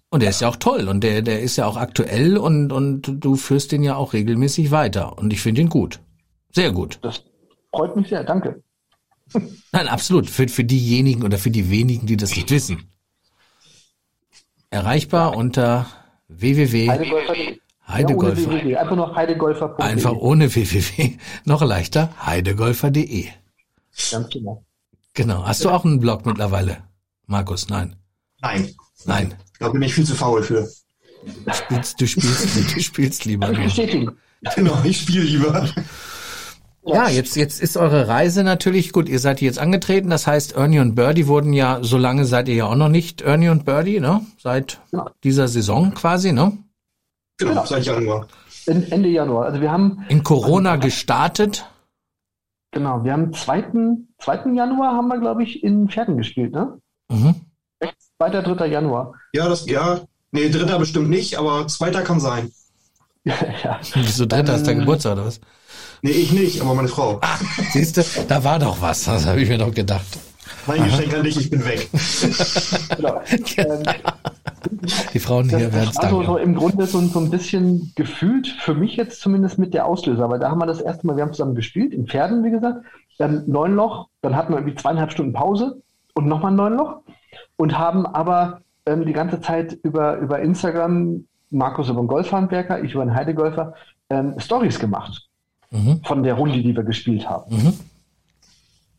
Und 0.09 0.21
der 0.21 0.29
ist 0.29 0.41
ja 0.41 0.47
auch 0.47 0.57
toll 0.57 0.87
und 0.89 1.03
der, 1.03 1.21
der 1.21 1.41
ist 1.41 1.55
ja 1.55 1.65
auch 1.65 1.77
aktuell 1.77 2.37
und, 2.37 2.71
und 2.71 3.01
du 3.23 3.35
führst 3.35 3.71
den 3.71 3.83
ja 3.83 3.95
auch 3.95 4.13
regelmäßig 4.13 4.69
weiter. 4.69 5.17
Und 5.17 5.33
ich 5.33 5.41
finde 5.41 5.61
ihn 5.61 5.69
gut. 5.69 5.99
Sehr 6.51 6.71
gut. 6.71 6.99
Das 7.01 7.23
freut 7.71 7.95
mich 7.95 8.09
sehr, 8.09 8.23
danke. 8.23 8.61
Nein, 9.71 9.87
absolut. 9.87 10.29
Für, 10.29 10.47
für 10.47 10.63
diejenigen 10.63 11.23
oder 11.23 11.37
für 11.37 11.49
die 11.49 11.71
wenigen, 11.71 12.05
die 12.05 12.17
das 12.17 12.35
nicht 12.35 12.51
wissen. 12.51 12.92
Erreichbar 14.73 15.37
unter 15.37 15.85
www. 16.29 16.89
Heidegolfer. 17.87 18.65
Ja, 18.65 18.81
Einfach 18.81 18.95
nur 18.95 19.15
heidegolfer.de. 19.15 19.85
Einfach 19.85 20.13
ohne 20.13 20.53
www. 20.55 21.17
Noch 21.45 21.61
leichter. 21.61 22.09
Heidegolfer.de. 22.25 23.27
Ganz 24.09 24.29
genau. 24.29 24.65
Genau. 25.13 25.45
Hast 25.45 25.63
du 25.63 25.69
auch 25.69 25.85
einen 25.85 25.99
Blog 25.99 26.25
mittlerweile? 26.25 26.77
Markus, 27.27 27.69
nein. 27.69 27.95
Nein. 28.41 28.73
Nein. 29.05 29.35
Da 29.59 29.69
bin 29.69 29.83
ich 29.83 29.93
viel 29.93 30.05
zu 30.05 30.15
faul 30.15 30.41
für. 30.41 30.67
Du 31.45 31.53
spielst, 31.53 32.01
du 32.01 32.07
spielst, 32.07 32.75
du 32.75 32.79
spielst 32.81 33.25
lieber. 33.25 33.49
Bestätigen. 33.49 34.17
Genau, 34.55 34.75
ich 34.83 35.01
spiele 35.01 35.21
lieber. 35.21 35.69
Ja, 36.85 37.07
jetzt, 37.07 37.35
jetzt 37.35 37.61
ist 37.61 37.77
eure 37.77 38.07
Reise 38.07 38.43
natürlich 38.43 38.91
gut. 38.91 39.07
Ihr 39.07 39.19
seid 39.19 39.41
jetzt 39.41 39.59
angetreten. 39.59 40.09
Das 40.09 40.27
heißt, 40.27 40.55
Ernie 40.55 40.79
und 40.79 40.95
Birdie 40.95 41.27
wurden 41.27 41.53
ja, 41.53 41.79
so 41.81 41.97
lange 41.97 42.25
seid 42.25 42.49
ihr 42.49 42.55
ja 42.55 42.65
auch 42.65 42.75
noch 42.75 42.89
nicht 42.89 43.21
Ernie 43.21 43.49
und 43.49 43.63
Birdie, 43.65 43.99
ne? 43.99 44.21
Seit 44.37 44.81
genau. 44.91 45.09
dieser 45.23 45.47
Saison 45.47 45.93
quasi, 45.93 46.33
ne? 46.33 46.57
Genau, 47.37 47.51
genau. 47.51 47.65
seit 47.65 47.85
Januar. 47.85 48.27
Ende 48.65 49.09
Januar. 49.09 49.45
Also 49.45 49.61
wir 49.61 49.71
haben. 49.71 50.05
In 50.09 50.23
Corona 50.23 50.75
gestartet. 50.75 51.65
Genau, 52.71 53.03
wir 53.03 53.13
haben 53.13 53.33
zweiten, 53.33 54.13
zweiten 54.17 54.55
Januar 54.55 54.93
haben 54.93 55.07
wir, 55.07 55.19
glaube 55.19 55.43
ich, 55.43 55.63
in 55.63 55.89
Pferden 55.89 56.17
gespielt, 56.17 56.53
ne? 56.53 56.79
Mhm. 57.09 57.35
Zweiter, 58.17 58.41
dritter 58.41 58.65
Januar. 58.65 59.13
Ja, 59.33 59.47
das, 59.47 59.67
ja. 59.67 60.01
Nee, 60.31 60.49
dritter 60.49 60.79
bestimmt 60.79 61.09
nicht, 61.09 61.37
aber 61.37 61.67
zweiter 61.67 62.01
kann 62.01 62.19
sein. 62.19 62.51
ja. 63.23 63.79
Wieso 63.93 64.25
dritter? 64.25 64.55
ist 64.55 64.65
der 64.65 64.75
Geburtstag 64.75 65.13
oder 65.13 65.25
was? 65.25 65.39
Nee, 66.05 66.11
ich 66.11 66.33
nicht, 66.33 66.61
aber 66.61 66.75
meine 66.75 66.89
Frau. 66.89 67.17
Ah, 67.21 67.37
siehst 67.71 67.95
du, 67.95 68.01
da 68.27 68.43
war 68.43 68.59
doch 68.59 68.81
was, 68.81 69.05
das 69.05 69.25
habe 69.25 69.39
ich 69.41 69.47
mir 69.47 69.57
doch 69.57 69.73
gedacht. 69.73 70.05
Mein 70.67 70.83
Geschenk 70.83 71.13
an 71.13 71.23
dich, 71.23 71.39
ich 71.39 71.49
bin 71.49 71.63
weg. 71.63 71.89
genau. 72.97 73.21
Die 75.13 75.19
Frauen 75.19 75.47
hier 75.47 75.71
werden 75.71 75.89
es 75.89 75.97
also 75.97 76.21
so 76.23 76.37
im 76.37 76.55
Grunde 76.55 76.87
so, 76.87 76.99
so 76.99 77.19
ein 77.19 77.29
bisschen 77.29 77.93
gefühlt, 77.95 78.47
für 78.47 78.73
mich 78.73 78.97
jetzt 78.97 79.21
zumindest 79.21 79.57
mit 79.59 79.73
der 79.73 79.85
Auslöser, 79.85 80.29
weil 80.29 80.39
da 80.39 80.49
haben 80.49 80.59
wir 80.59 80.65
das 80.65 80.81
erste 80.81 81.07
Mal, 81.07 81.15
wir 81.15 81.23
haben 81.23 81.31
zusammen 81.31 81.55
gespielt, 81.55 81.93
in 81.93 82.05
Pferden, 82.05 82.43
wie 82.43 82.51
gesagt, 82.51 82.83
dann 83.17 83.45
neun 83.47 83.73
Loch, 83.73 84.09
dann 84.21 84.35
hatten 84.35 84.51
wir 84.51 84.57
irgendwie 84.57 84.75
zweieinhalb 84.75 85.13
Stunden 85.13 85.31
Pause 85.31 85.81
und 86.15 86.27
nochmal 86.27 86.51
neun 86.51 86.75
Loch 86.75 86.97
und 87.55 87.77
haben 87.77 88.05
aber 88.05 88.59
ähm, 88.85 89.05
die 89.05 89.13
ganze 89.13 89.39
Zeit 89.39 89.71
über, 89.83 90.17
über 90.17 90.39
Instagram, 90.39 91.23
Markus 91.49 91.87
über 91.87 92.01
den 92.01 92.07
Golfhandwerker, 92.07 92.83
ich 92.83 92.93
über 92.93 93.05
den 93.05 93.15
Heidegolfer, 93.15 93.73
ähm, 94.09 94.37
Stories 94.37 94.79
gemacht 94.79 95.29
mhm. 95.73 96.01
von 96.03 96.23
der 96.23 96.35
Runde, 96.35 96.61
die 96.61 96.75
wir 96.75 96.83
gespielt 96.83 97.27
haben. 97.27 97.55
Mhm. 97.55 97.73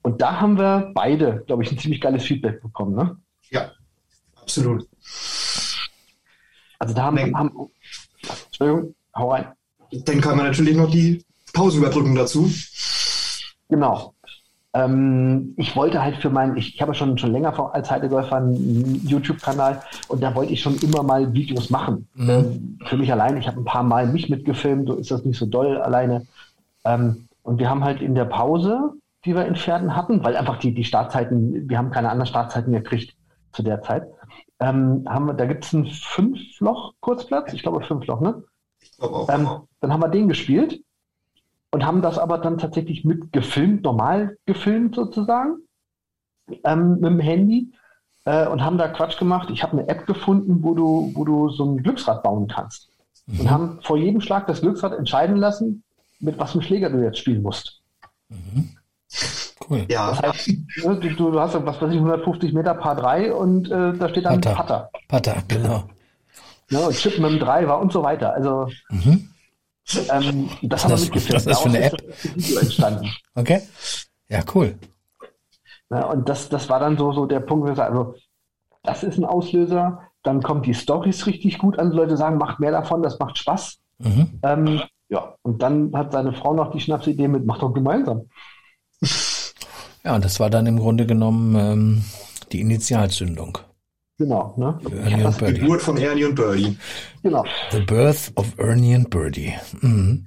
Und 0.03 0.21
da 0.21 0.41
haben 0.41 0.59
wir 0.59 0.91
beide, 0.95 1.43
glaube 1.47 1.63
ich, 1.63 1.73
ein 1.73 1.79
ziemlich 1.79 2.01
geiles 2.01 2.25
Feedback 2.25 2.61
bekommen. 2.61 2.95
Ne? 2.95 3.17
Ja, 3.51 3.71
absolut. 4.41 4.87
Also 6.79 6.95
da 6.95 7.05
haben, 7.05 7.17
wir. 7.17 7.61
Entschuldigung, 8.47 8.95
hau 9.17 9.31
rein. 9.31 9.47
Dann 9.91 10.21
kann 10.21 10.37
man 10.37 10.47
natürlich 10.47 10.77
noch 10.77 10.91
die 10.91 11.25
Pausenüberbrückung 11.55 12.15
dazu. 12.15 12.51
Genau. 13.69 14.13
ähm, 14.75 15.55
ich 15.57 15.75
wollte 15.77 16.03
halt 16.03 16.17
für 16.17 16.31
meinen, 16.31 16.57
ich, 16.57 16.75
ich 16.75 16.83
habe 16.83 16.95
schon, 16.95 17.17
schon 17.17 17.33
länger 17.33 17.75
als 17.75 17.91
Heidegolfer 17.91 18.37
einen 18.37 19.07
YouTube-Kanal 19.07 19.83
und 20.09 20.23
da 20.23 20.35
wollte 20.35 20.53
ich 20.53 20.61
schon 20.61 20.77
immer 20.79 21.03
mal 21.03 21.33
Videos 21.33 21.71
machen. 21.71 22.09
Mhm. 22.15 22.31
Ähm, 22.31 22.79
für 22.87 22.97
mich 22.97 23.11
allein, 23.11 23.37
ich 23.37 23.47
habe 23.47 23.61
ein 23.61 23.65
paar 23.65 23.85
Mal 23.85 24.09
mich 24.09 24.29
mitgefilmt, 24.29 24.89
so 24.89 24.97
ist 24.97 25.11
das 25.11 25.25
nicht 25.25 25.39
so 25.39 25.47
doll 25.47 25.79
alleine. 25.79 26.27
Ähm, 26.85 27.29
und 27.43 27.59
wir 27.59 27.69
haben 27.69 27.85
halt 27.85 28.01
in 28.01 28.15
der 28.15 28.25
Pause, 28.25 28.93
die 29.25 29.35
wir 29.35 29.47
in 29.47 29.57
Pferden 29.57 29.97
hatten, 29.97 30.25
weil 30.25 30.37
einfach 30.37 30.59
die, 30.59 30.75
die 30.75 30.85
Startzeiten, 30.85 31.69
wir 31.69 31.79
haben 31.79 31.91
keine 31.91 32.11
anderen 32.11 32.27
Startzeiten 32.27 32.73
gekriegt 32.73 33.17
zu 33.53 33.63
der 33.63 33.83
Zeit, 33.83 34.07
ähm, 34.61 35.05
haben 35.09 35.27
wir, 35.27 35.35
da 35.35 35.47
gibt 35.47 35.65
es 35.65 35.75
einen 35.75 35.87
Fünf-Loch-Kurzplatz, 35.87 37.53
ich 37.53 37.63
glaube 37.63 37.85
Fünf-Loch, 37.85 38.21
ne? 38.21 38.43
Ähm, 39.29 39.49
dann 39.81 39.93
haben 39.93 40.03
wir 40.03 40.09
den 40.09 40.29
gespielt 40.29 40.83
und 41.71 41.85
haben 41.85 42.03
das 42.03 42.19
aber 42.19 42.39
dann 42.39 42.59
tatsächlich 42.59 43.05
mit 43.05 43.33
gefilmt, 43.33 43.83
normal 43.83 44.37
gefilmt 44.47 44.95
sozusagen, 44.95 45.59
ähm, 46.65 46.95
mit 47.01 47.11
dem 47.11 47.21
Handy 47.21 47.73
äh, 48.25 48.47
und 48.47 48.63
haben 48.63 48.79
da 48.79 48.89
Quatsch 48.89 49.19
gemacht. 49.19 49.49
Ich 49.51 49.63
habe 49.63 49.79
eine 49.79 49.89
App 49.89 50.07
gefunden, 50.07 50.63
wo 50.63 50.75
du, 50.75 51.13
wo 51.15 51.25
du 51.25 51.49
so 51.49 51.65
ein 51.65 51.83
Glücksrad 51.83 52.23
bauen 52.23 52.49
kannst. 52.49 52.91
Mhm. 53.27 53.41
Und 53.41 53.51
haben 53.51 53.79
vor 53.83 53.97
jedem 53.97 54.21
Schlag 54.21 54.47
das 54.47 54.61
Glücksrad 54.61 54.93
entscheiden 54.93 55.37
lassen, 55.37 55.84
mit 56.25 56.39
was 56.39 56.53
für 56.53 56.63
Schläger 56.63 56.91
du 56.91 57.03
jetzt 57.03 57.19
spielen 57.19 57.43
musst. 57.43 57.81
Mhm. 58.29 58.71
Cool. 59.69 59.87
Ja. 59.89 60.11
Das 60.11 60.23
heißt, 60.23 60.51
du, 60.83 60.95
du, 60.95 61.41
hast 61.41 61.55
was 61.55 61.81
weiß 61.81 61.91
ich, 61.91 61.97
150 61.97 62.53
Meter 62.53 62.75
Paar 62.75 62.97
3 62.97 63.33
und 63.33 63.71
äh, 63.71 63.93
da 63.93 64.09
steht 64.09 64.25
dann 64.25 64.41
Putter. 64.41 64.55
Putter. 64.55 64.91
Putter, 65.09 65.43
genau. 65.49 65.85
Ja, 66.71 66.87
und 66.87 66.97
Chip 66.97 67.19
mit 67.19 67.31
dem 67.31 67.39
3 67.39 67.69
war 67.69 67.81
und 67.81 67.93
so 67.93 68.03
weiter. 68.03 68.35
Also 68.35 68.69
mhm. 68.91 69.29
Ähm, 70.11 70.49
das, 70.63 70.83
das 70.83 70.85
haben 70.85 70.91
wir 70.93 71.05
mitgefilmt. 71.05 71.35
Das 71.35 71.47
ist 71.47 71.59
für 71.59 71.69
eine 71.69 71.83
App. 71.83 72.03
Video 72.35 72.59
entstanden. 72.59 73.11
Okay. 73.35 73.63
Ja, 74.29 74.43
cool. 74.55 74.79
Ja, 75.91 76.07
und 76.07 76.29
das, 76.29 76.49
das 76.49 76.69
war 76.69 76.81
dann 76.81 76.97
so, 76.97 77.13
so 77.13 77.27
der 77.27 77.41
Punkt, 77.41 77.65
wo 77.65 77.69
wir 77.69 77.77
sagen, 77.77 77.97
also, 77.97 78.15
das 78.83 79.03
ist 79.03 79.19
ein 79.19 79.25
Auslöser. 79.25 80.01
Dann 80.23 80.43
kommt 80.43 80.65
die 80.67 80.75
Stories 80.75 81.27
richtig 81.27 81.59
gut 81.59 81.79
an. 81.79 81.91
Die 81.91 81.97
Leute 81.97 82.17
sagen, 82.17 82.39
macht 82.39 82.61
mehr 82.61 82.73
davon, 82.73 83.03
das 83.03 83.19
macht 83.19 83.37
Spaß. 83.37 83.79
Mhm. 83.99 84.41
Ähm, 84.43 84.83
ja, 85.15 85.37
und 85.43 85.63
dann 85.63 85.93
hat 85.95 86.13
seine 86.13 86.33
Frau 86.33 86.55
noch 86.55 86.73
die 86.73 86.81
Schnapsidee 86.81 87.29
mit, 87.29 87.47
macht 87.47 87.63
doch 87.63 87.73
gemeinsam. 87.73 88.29
Ja, 90.03 90.17
und 90.17 90.25
das 90.25 90.41
war 90.41 90.51
dann 90.51 90.67
im 90.67 90.79
Grunde 90.79 91.07
genommen 91.07 91.55
ähm, 91.55 92.05
die 92.53 92.61
Initialzündung. 92.61 93.59
Genau, 94.17 94.55
ne? 94.57 94.79
Ernie 95.05 95.25
und 95.25 95.39
Birdie. 95.39 95.61
Geburt 95.61 95.83
von 95.83 95.97
Ernie 95.97 96.25
und 96.25 96.37
Birdie. 96.37 96.79
Genau. 97.25 97.45
The 97.73 97.81
Birth 97.81 98.31
of 98.37 98.57
Ernie 98.59 98.95
and 98.95 99.11
Birdie. 99.11 99.55
Mhm. 99.81 100.25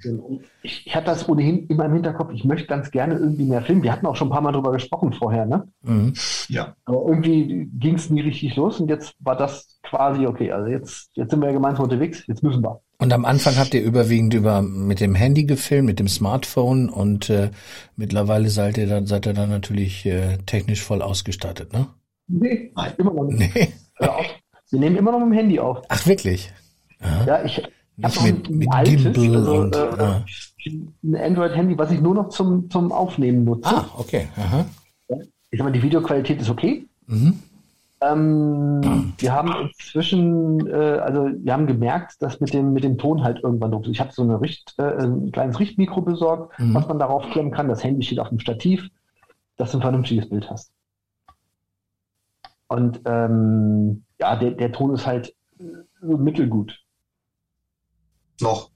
Ich, 0.62 0.86
ich 0.86 0.94
hatte 0.94 1.06
das 1.06 1.26
ohnehin 1.26 1.66
immer 1.68 1.86
im 1.86 1.94
Hinterkopf, 1.94 2.30
ich 2.34 2.44
möchte 2.44 2.66
ganz 2.66 2.90
gerne 2.90 3.14
irgendwie 3.14 3.44
mehr 3.44 3.62
filmen. 3.62 3.82
Wir 3.82 3.92
hatten 3.92 4.06
auch 4.06 4.16
schon 4.16 4.28
ein 4.28 4.32
paar 4.32 4.42
Mal 4.42 4.52
drüber 4.52 4.72
gesprochen 4.72 5.14
vorher, 5.14 5.46
ne? 5.46 5.68
Mhm. 5.82 6.12
Ja. 6.48 6.74
Aber 6.84 7.06
irgendwie 7.06 7.70
ging 7.78 7.94
es 7.94 8.10
nie 8.10 8.20
richtig 8.20 8.56
los 8.56 8.78
und 8.78 8.90
jetzt 8.90 9.14
war 9.20 9.36
das 9.36 9.78
quasi 9.82 10.26
okay. 10.26 10.52
Also 10.52 10.68
jetzt, 10.68 11.10
jetzt 11.14 11.30
sind 11.30 11.40
wir 11.40 11.46
ja 11.46 11.54
gemeinsam 11.54 11.84
unterwegs, 11.84 12.26
jetzt 12.26 12.42
müssen 12.42 12.62
wir. 12.62 12.82
Und 12.98 13.12
am 13.12 13.24
Anfang 13.24 13.56
habt 13.56 13.72
ihr 13.72 13.82
überwiegend 13.82 14.34
über 14.34 14.60
mit 14.60 15.00
dem 15.00 15.14
Handy 15.14 15.44
gefilmt, 15.44 15.86
mit 15.86 15.98
dem 15.98 16.08
Smartphone 16.08 16.90
und 16.90 17.30
äh, 17.30 17.52
mittlerweile 17.96 18.50
seid 18.50 18.76
ihr 18.76 18.86
dann, 18.86 19.06
seid 19.06 19.24
ihr 19.24 19.34
dann 19.34 19.48
natürlich 19.48 20.04
äh, 20.04 20.36
technisch 20.44 20.82
voll 20.82 21.00
ausgestattet, 21.00 21.72
ne? 21.72 21.86
Nee, 22.28 22.72
Nein. 22.76 22.92
immer 22.98 23.12
noch 23.12 23.24
nicht. 23.24 23.54
Nee. 23.54 23.68
Wir 24.70 24.80
nehmen 24.80 24.96
immer 24.96 25.12
noch 25.12 25.20
mit 25.20 25.28
dem 25.28 25.32
Handy 25.32 25.58
auf. 25.58 25.82
Ach, 25.88 26.06
wirklich? 26.06 26.52
Aha. 27.00 27.24
Ja, 27.26 27.44
ich 27.44 27.62
habe 28.02 28.32
mit, 28.32 28.50
mit 28.50 28.72
altes, 28.72 29.12
Gimbal 29.12 29.36
also, 29.36 29.54
und 29.54 29.76
äh, 29.76 29.78
ah. 29.78 30.24
ein 31.02 31.16
Android-Handy, 31.16 31.78
was 31.78 31.90
ich 31.90 32.00
nur 32.00 32.14
noch 32.14 32.28
zum, 32.28 32.70
zum 32.70 32.92
Aufnehmen 32.92 33.44
nutze. 33.44 33.68
Ah, 33.68 33.86
okay. 33.96 34.28
Aha. 34.36 34.66
Ich 35.50 35.58
sag 35.58 35.64
mal, 35.64 35.72
die 35.72 35.82
Videoqualität 35.82 36.40
ist 36.40 36.50
okay. 36.50 36.86
Mhm. 37.06 37.40
Ähm, 38.00 38.80
mhm. 38.80 39.12
Wir 39.18 39.32
haben 39.32 39.52
inzwischen, 39.66 40.66
äh, 40.68 40.72
also 40.72 41.30
wir 41.36 41.52
haben 41.52 41.66
gemerkt, 41.66 42.22
dass 42.22 42.38
mit 42.40 42.52
dem, 42.52 42.72
mit 42.72 42.84
dem 42.84 42.98
Ton 42.98 43.24
halt 43.24 43.42
irgendwann 43.42 43.72
doof 43.72 43.84
ist. 43.84 43.92
Ich 43.92 44.00
habe 44.00 44.12
so 44.12 44.22
eine 44.22 44.40
Richt, 44.40 44.74
äh, 44.78 45.02
ein 45.02 45.32
kleines 45.32 45.58
Richtmikro 45.58 46.02
besorgt, 46.02 46.56
mhm. 46.60 46.74
was 46.74 46.86
man 46.86 46.98
darauf 46.98 47.28
klemmen 47.30 47.50
kann. 47.50 47.68
Das 47.68 47.82
Handy 47.82 48.04
steht 48.04 48.20
auf 48.20 48.28
dem 48.28 48.38
Stativ, 48.38 48.88
dass 49.56 49.72
du 49.72 49.78
ein 49.78 49.82
vernünftiges 49.82 50.28
Bild 50.28 50.48
hast. 50.48 50.70
Und 52.68 53.00
ähm, 53.06 54.04
ja, 54.18 54.36
der, 54.36 54.52
der 54.52 54.72
Ton 54.72 54.94
ist 54.94 55.06
halt 55.06 55.34
mittelgut. 56.00 56.78
Noch. 58.40 58.70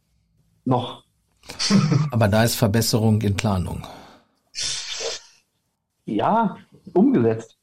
Noch. 0.65 1.05
Aber 2.11 2.29
da 2.29 2.45
ist 2.45 2.57
Verbesserung 2.57 3.21
in 3.21 3.37
Planung. 3.37 3.87
Ja, 6.05 6.57
umgesetzt. 6.95 7.59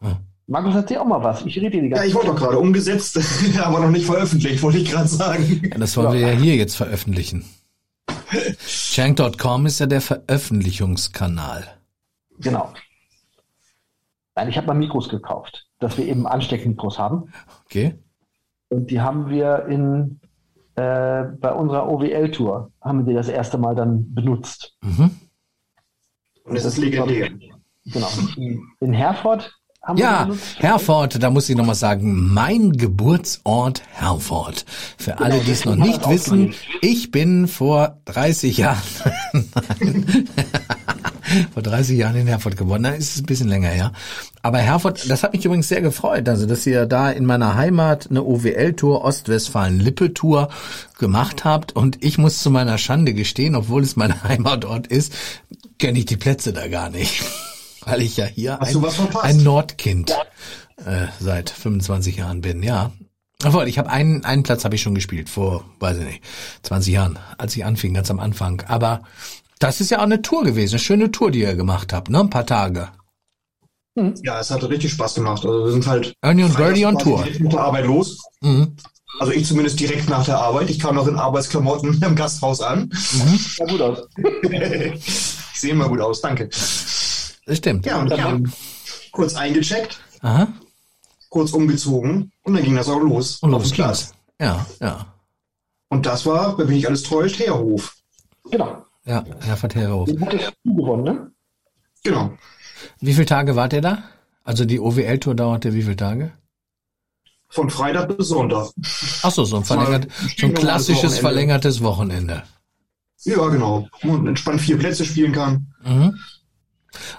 Hm. 0.00 0.16
Markus, 0.46 0.74
erzähl 0.74 0.98
auch 0.98 1.06
mal 1.06 1.22
was. 1.22 1.44
Ich 1.46 1.56
rede 1.56 1.70
dir 1.70 1.82
die 1.82 1.88
ganze 1.88 2.04
Ja, 2.04 2.08
ich 2.08 2.14
wollte 2.14 2.28
doch 2.28 2.36
gerade 2.36 2.58
umgesetzt, 2.58 3.18
aber 3.62 3.80
noch 3.80 3.90
nicht 3.90 4.06
veröffentlicht, 4.06 4.62
wollte 4.62 4.78
ich 4.78 4.90
gerade 4.90 5.08
sagen. 5.08 5.62
Ja, 5.70 5.78
das 5.78 5.96
wollen 5.96 6.08
ja. 6.08 6.12
wir 6.12 6.20
ja 6.20 6.38
hier 6.38 6.56
jetzt 6.56 6.76
veröffentlichen. 6.76 7.44
Shank.com 8.66 9.66
ist 9.66 9.80
ja 9.80 9.86
der 9.86 10.00
Veröffentlichungskanal. 10.00 11.66
Genau. 12.38 12.72
Nein, 14.34 14.48
ich 14.48 14.56
habe 14.56 14.66
mal 14.66 14.74
Mikros 14.74 15.08
gekauft, 15.08 15.66
dass 15.78 15.96
wir 15.96 16.06
eben 16.06 16.26
Ansteckmikros 16.26 16.98
haben. 16.98 17.32
Okay. 17.64 17.94
Und 18.68 18.90
die 18.90 19.00
haben 19.00 19.28
wir 19.28 19.66
in 19.66 20.20
äh, 20.76 21.24
bei 21.40 21.52
unserer 21.52 21.88
OWL-Tour 21.88 22.72
haben 22.80 22.98
wir 22.98 23.12
die 23.12 23.14
das 23.14 23.28
erste 23.28 23.58
Mal 23.58 23.76
dann 23.76 24.12
benutzt. 24.12 24.76
Mhm. 24.82 25.10
Und 26.44 26.56
es 26.56 26.64
ist 26.64 26.78
legendär. 26.78 27.30
Genau. 27.86 28.08
In 28.80 28.92
Herford 28.92 29.52
haben 29.82 29.98
ja, 29.98 30.28
Herford, 30.56 31.22
da 31.22 31.30
muss 31.30 31.48
ich 31.48 31.56
nochmal 31.56 31.74
sagen, 31.74 32.32
mein 32.32 32.72
Geburtsort 32.72 33.82
Herford. 33.92 34.64
Für 34.96 35.12
genau, 35.12 35.24
alle, 35.24 35.40
die 35.40 35.50
es 35.50 35.64
noch 35.64 35.76
nicht 35.76 36.08
wissen, 36.08 36.54
ich 36.80 37.10
bin 37.10 37.46
vor 37.46 38.00
30 38.06 38.56
Jahren, 38.56 38.82
vor 41.52 41.62
30 41.62 41.98
Jahren 41.98 42.16
in 42.16 42.26
Herford 42.26 42.56
geworden. 42.56 42.82
Dann 42.84 42.94
ist 42.94 43.14
es 43.14 43.22
ein 43.22 43.26
bisschen 43.26 43.48
länger 43.48 43.68
her. 43.68 43.92
Aber 44.42 44.58
Herford, 44.58 45.08
das 45.10 45.22
hat 45.22 45.32
mich 45.32 45.44
übrigens 45.44 45.68
sehr 45.68 45.80
gefreut, 45.80 46.28
also 46.28 46.46
dass 46.46 46.66
ihr 46.66 46.86
da 46.86 47.10
in 47.10 47.24
meiner 47.24 47.54
Heimat 47.54 48.08
eine 48.10 48.22
OWL-Tour, 48.22 49.04
Ostwestfalen-Lippe-Tour 49.04 50.48
gemacht 50.98 51.44
habt. 51.44 51.72
Und 51.72 52.04
ich 52.04 52.18
muss 52.18 52.42
zu 52.42 52.50
meiner 52.50 52.78
Schande 52.78 53.14
gestehen, 53.14 53.54
obwohl 53.54 53.82
es 53.82 53.96
mein 53.96 54.22
Heimatort 54.22 54.86
ist, 54.86 55.12
kenne 55.78 55.98
ich 55.98 56.06
die 56.06 56.16
Plätze 56.16 56.52
da 56.52 56.68
gar 56.68 56.90
nicht 56.90 57.22
weil 57.84 58.02
ich 58.02 58.16
ja 58.16 58.24
hier 58.24 58.60
ein, 58.62 58.84
ein, 59.22 59.42
Nordkind 59.42 60.16
äh, 60.84 61.06
seit 61.20 61.50
25 61.50 62.16
Jahren 62.16 62.40
bin, 62.40 62.62
ja. 62.62 62.92
Aber 63.42 63.66
ich 63.66 63.78
habe 63.78 63.90
einen, 63.90 64.24
einen 64.24 64.42
Platz 64.42 64.64
habe 64.64 64.74
ich 64.74 64.82
schon 64.82 64.94
gespielt, 64.94 65.28
vor, 65.28 65.64
weiß 65.78 65.98
ich 65.98 66.04
nicht, 66.04 66.24
20 66.62 66.94
Jahren, 66.94 67.18
als 67.36 67.54
ich 67.56 67.64
anfing, 67.64 67.92
ganz 67.92 68.10
am 68.10 68.20
Anfang. 68.20 68.62
Aber 68.68 69.02
das 69.58 69.80
ist 69.80 69.90
ja 69.90 69.98
auch 69.98 70.04
eine 70.04 70.22
Tour 70.22 70.44
gewesen, 70.44 70.74
eine 70.74 70.80
schöne 70.80 71.10
Tour, 71.10 71.30
die 71.30 71.40
ihr 71.40 71.54
gemacht 71.54 71.92
habt, 71.92 72.10
ne? 72.10 72.20
Ein 72.20 72.30
paar 72.30 72.46
Tage. 72.46 72.88
Hm. 73.96 74.14
Ja, 74.24 74.40
es 74.40 74.50
hat 74.50 74.64
richtig 74.64 74.92
Spaß 74.92 75.14
gemacht. 75.14 75.44
Also 75.44 75.64
wir 75.64 75.72
sind 75.72 75.86
halt 75.86 76.14
Ernie 76.20 76.44
und 76.44 76.56
Birdie 76.56 76.84
on 76.84 76.98
Tour. 76.98 77.22
Direkt 77.22 77.40
nach 77.40 77.50
der 77.50 77.60
Arbeit 77.60 77.86
los. 77.86 78.18
Mhm. 78.40 78.76
Also 79.20 79.32
ich 79.32 79.46
zumindest 79.46 79.78
direkt 79.78 80.08
nach 80.08 80.24
der 80.24 80.38
Arbeit. 80.38 80.68
Ich 80.70 80.80
kam 80.80 80.96
noch 80.96 81.06
in 81.06 81.16
Arbeitsklamotten 81.16 82.02
im 82.06 82.16
Gasthaus 82.16 82.60
an. 82.60 82.90
Mhm. 82.90 83.38
Sah 83.38 83.64
gut 83.66 83.80
aus. 83.80 84.08
ich 84.16 85.60
sehe 85.60 85.70
immer 85.70 85.88
gut 85.88 86.00
aus, 86.00 86.20
danke. 86.20 86.48
Das 86.48 87.56
stimmt. 87.56 87.86
Ja, 87.86 88.00
und 88.00 88.10
dann 88.10 88.24
haben 88.24 88.52
kurz 89.12 89.34
eingecheckt, 89.34 90.00
Aha. 90.20 90.48
kurz 91.28 91.52
umgezogen 91.52 92.32
und 92.42 92.54
dann 92.54 92.64
ging 92.64 92.74
das 92.74 92.88
auch 92.88 93.00
los. 93.00 93.38
Und 93.40 93.52
los 93.52 93.70
Platz. 93.70 94.12
Ja, 94.40 94.66
ja. 94.80 95.06
Und 95.88 96.06
das 96.06 96.26
war, 96.26 96.58
wenn 96.58 96.66
mich 96.66 96.76
nicht 96.76 96.88
alles 96.88 97.04
täuscht, 97.04 97.38
Herhof. 97.38 97.94
Genau. 98.50 98.84
Ja, 99.06 99.24
Herford 99.40 99.74
Herhof. 99.74 100.08
Den 100.08 100.24
hattest 100.24 100.52
du 100.64 100.74
gewonnen, 100.74 101.04
ne? 101.04 101.30
Genau. 102.02 102.36
Wie 103.00 103.14
viele 103.14 103.26
Tage 103.26 103.56
wart 103.56 103.72
ihr 103.72 103.80
da? 103.82 104.04
Also 104.44 104.64
die 104.64 104.80
OWL-Tour 104.80 105.34
dauerte 105.34 105.74
wie 105.74 105.82
viele 105.82 105.96
Tage? 105.96 106.32
Von 107.48 107.70
Freitag 107.70 108.16
bis 108.16 108.28
Sonntag. 108.28 108.70
Ach 109.22 109.30
so, 109.30 109.44
so 109.44 109.56
ein, 109.56 109.64
verlängert, 109.64 110.08
so 110.36 110.46
ein 110.46 110.54
klassisches 110.54 111.02
Wochenende. 111.02 111.20
verlängertes 111.20 111.82
Wochenende. 111.82 112.42
Ja, 113.24 113.48
genau. 113.48 113.88
Wo 114.02 114.12
man 114.12 114.26
entspannt 114.26 114.60
vier 114.60 114.78
Plätze 114.78 115.04
spielen 115.04 115.32
kann. 115.32 115.72
Mhm. 115.84 116.18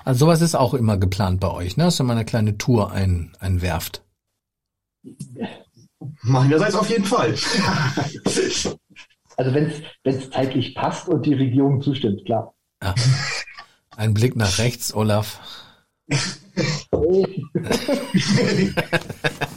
Also 0.03 0.25
sowas 0.25 0.41
ist 0.41 0.55
auch 0.55 0.73
immer 0.73 0.97
geplant 0.97 1.39
bei 1.39 1.49
euch, 1.49 1.77
ne? 1.77 1.85
Dass 1.85 1.99
ihr 1.99 2.03
mal 2.03 2.13
eine 2.13 2.25
kleine 2.25 2.57
Tour 2.57 2.91
ein, 2.91 3.35
einwerft. 3.39 4.03
Meinerseits 6.21 6.75
auf 6.75 6.89
jeden 6.89 7.05
Fall. 7.05 7.35
also 9.37 9.53
wenn 9.53 9.71
es 10.03 10.29
zeitlich 10.29 10.75
passt 10.75 11.07
und 11.09 11.25
die 11.25 11.33
Regierung 11.33 11.81
zustimmt, 11.81 12.25
klar. 12.25 12.53
Ja. 12.81 12.95
Ein 13.97 14.13
Blick 14.13 14.35
nach 14.35 14.57
rechts, 14.57 14.93
Olaf. 14.93 15.39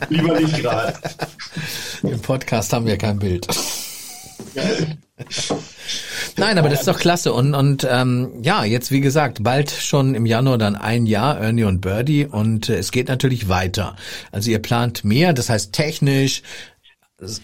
Lieber 0.08 0.40
nicht 0.40 0.56
gerade. 0.58 0.94
Im 2.02 2.20
Podcast 2.20 2.72
haben 2.72 2.86
wir 2.86 2.96
kein 2.96 3.18
Bild. 3.18 3.46
Nein, 6.36 6.58
aber 6.58 6.68
das 6.68 6.80
ist 6.80 6.88
doch 6.88 6.98
klasse. 6.98 7.32
Und, 7.32 7.54
und 7.54 7.86
ähm, 7.90 8.30
ja, 8.42 8.64
jetzt 8.64 8.90
wie 8.90 9.00
gesagt, 9.00 9.42
bald 9.42 9.70
schon 9.70 10.14
im 10.14 10.24
Januar 10.24 10.58
dann 10.58 10.76
ein 10.76 11.06
Jahr 11.06 11.38
Ernie 11.38 11.64
und 11.64 11.80
Birdie 11.80 12.26
und 12.26 12.68
äh, 12.68 12.76
es 12.76 12.92
geht 12.92 13.08
natürlich 13.08 13.48
weiter. 13.48 13.96
Also 14.30 14.50
ihr 14.50 14.60
plant 14.60 15.04
mehr, 15.04 15.32
das 15.32 15.50
heißt 15.50 15.72
technisch, 15.72 16.42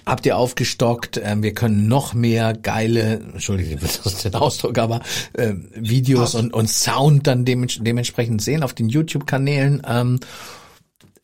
habt 0.07 0.27
ihr 0.27 0.37
aufgestockt. 0.37 1.21
Ähm, 1.23 1.43
wir 1.43 1.55
können 1.55 1.89
noch 1.89 2.15
mehr 2.15 2.55
geile, 2.55 3.21
entschuldige 3.33 3.77
das 3.77 3.99
ist 4.07 4.25
den 4.25 4.35
Ausdruck, 4.35 4.79
aber 4.79 5.01
äh, 5.33 5.55
Videos 5.75 6.35
und, 6.35 6.53
und 6.53 6.69
Sound 6.69 7.27
dann 7.27 7.45
dementsprechend 7.45 8.43
sehen 8.43 8.63
auf 8.63 8.75
den 8.75 8.89
YouTube-Kanälen. 8.89 9.83
Ähm, 9.87 10.21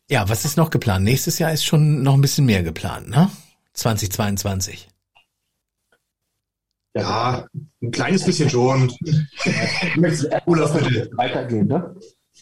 ja, 0.09 0.27
was 0.27 0.43
ist 0.43 0.57
noch 0.57 0.69
geplant? 0.69 1.05
Nächstes 1.05 1.39
Jahr 1.39 1.53
ist 1.53 1.63
schon 1.63 2.03
noch 2.03 2.15
ein 2.15 2.21
bisschen 2.21 2.45
mehr 2.45 2.63
geplant, 2.63 3.09
ne? 3.09 3.31
2022. 3.73 4.89
Ja, 6.93 7.47
ein 7.81 7.91
kleines 7.91 8.25
bisschen 8.25 8.49
schon. 8.49 8.91
Olaf, 10.45 10.73
bitte. 10.73 11.09
Weitergehen, 11.15 11.67
ne? 11.67 11.95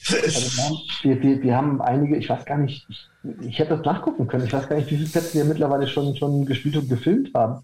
Also 0.08 0.82
wir, 1.04 1.22
wir, 1.22 1.42
wir 1.44 1.56
haben 1.56 1.82
einige, 1.82 2.18
ich 2.18 2.30
weiß 2.30 2.46
gar 2.46 2.58
nicht, 2.58 2.86
ich, 2.90 3.10
ich 3.42 3.60
hätte 3.60 3.78
das 3.78 3.86
nachgucken 3.86 4.28
können. 4.28 4.46
Ich 4.46 4.54
weiß 4.54 4.70
gar 4.70 4.78
nicht, 4.78 4.90
wie 4.90 4.98
viele 4.98 5.10
Plätze 5.10 5.38
wir 5.38 5.46
mittlerweile 5.46 5.88
schon, 5.88 6.16
schon 6.16 6.46
gespielt 6.46 6.78
und 6.78 6.90
gefilmt 6.90 7.34
haben. 7.34 7.64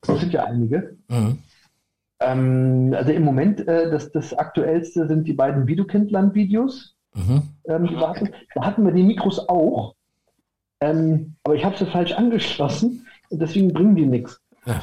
Das 0.00 0.20
sind 0.20 0.32
ja 0.32 0.44
einige. 0.44 0.96
Mhm. 1.08 1.38
Ähm, 2.20 2.94
also 2.96 3.12
im 3.12 3.24
Moment, 3.24 3.66
äh, 3.66 3.90
das, 3.90 4.10
das 4.12 4.32
aktuellste 4.32 5.06
sind 5.06 5.26
die 5.26 5.32
beiden 5.32 5.66
Videokindland-Videos. 5.66 6.94
Mhm. 7.14 7.42
Ähm. 7.64 7.88
Da 8.54 8.64
hatten 8.64 8.84
wir 8.84 8.92
die 8.92 9.02
Mikros 9.02 9.48
auch. 9.48 9.94
Ähm, 10.80 11.34
aber 11.44 11.54
ich 11.54 11.64
habe 11.64 11.76
sie 11.76 11.86
falsch 11.86 12.12
angeschlossen 12.12 13.06
und 13.28 13.40
deswegen 13.40 13.72
bringen 13.72 13.94
die 13.94 14.06
nichts. 14.06 14.40
Ja. 14.66 14.82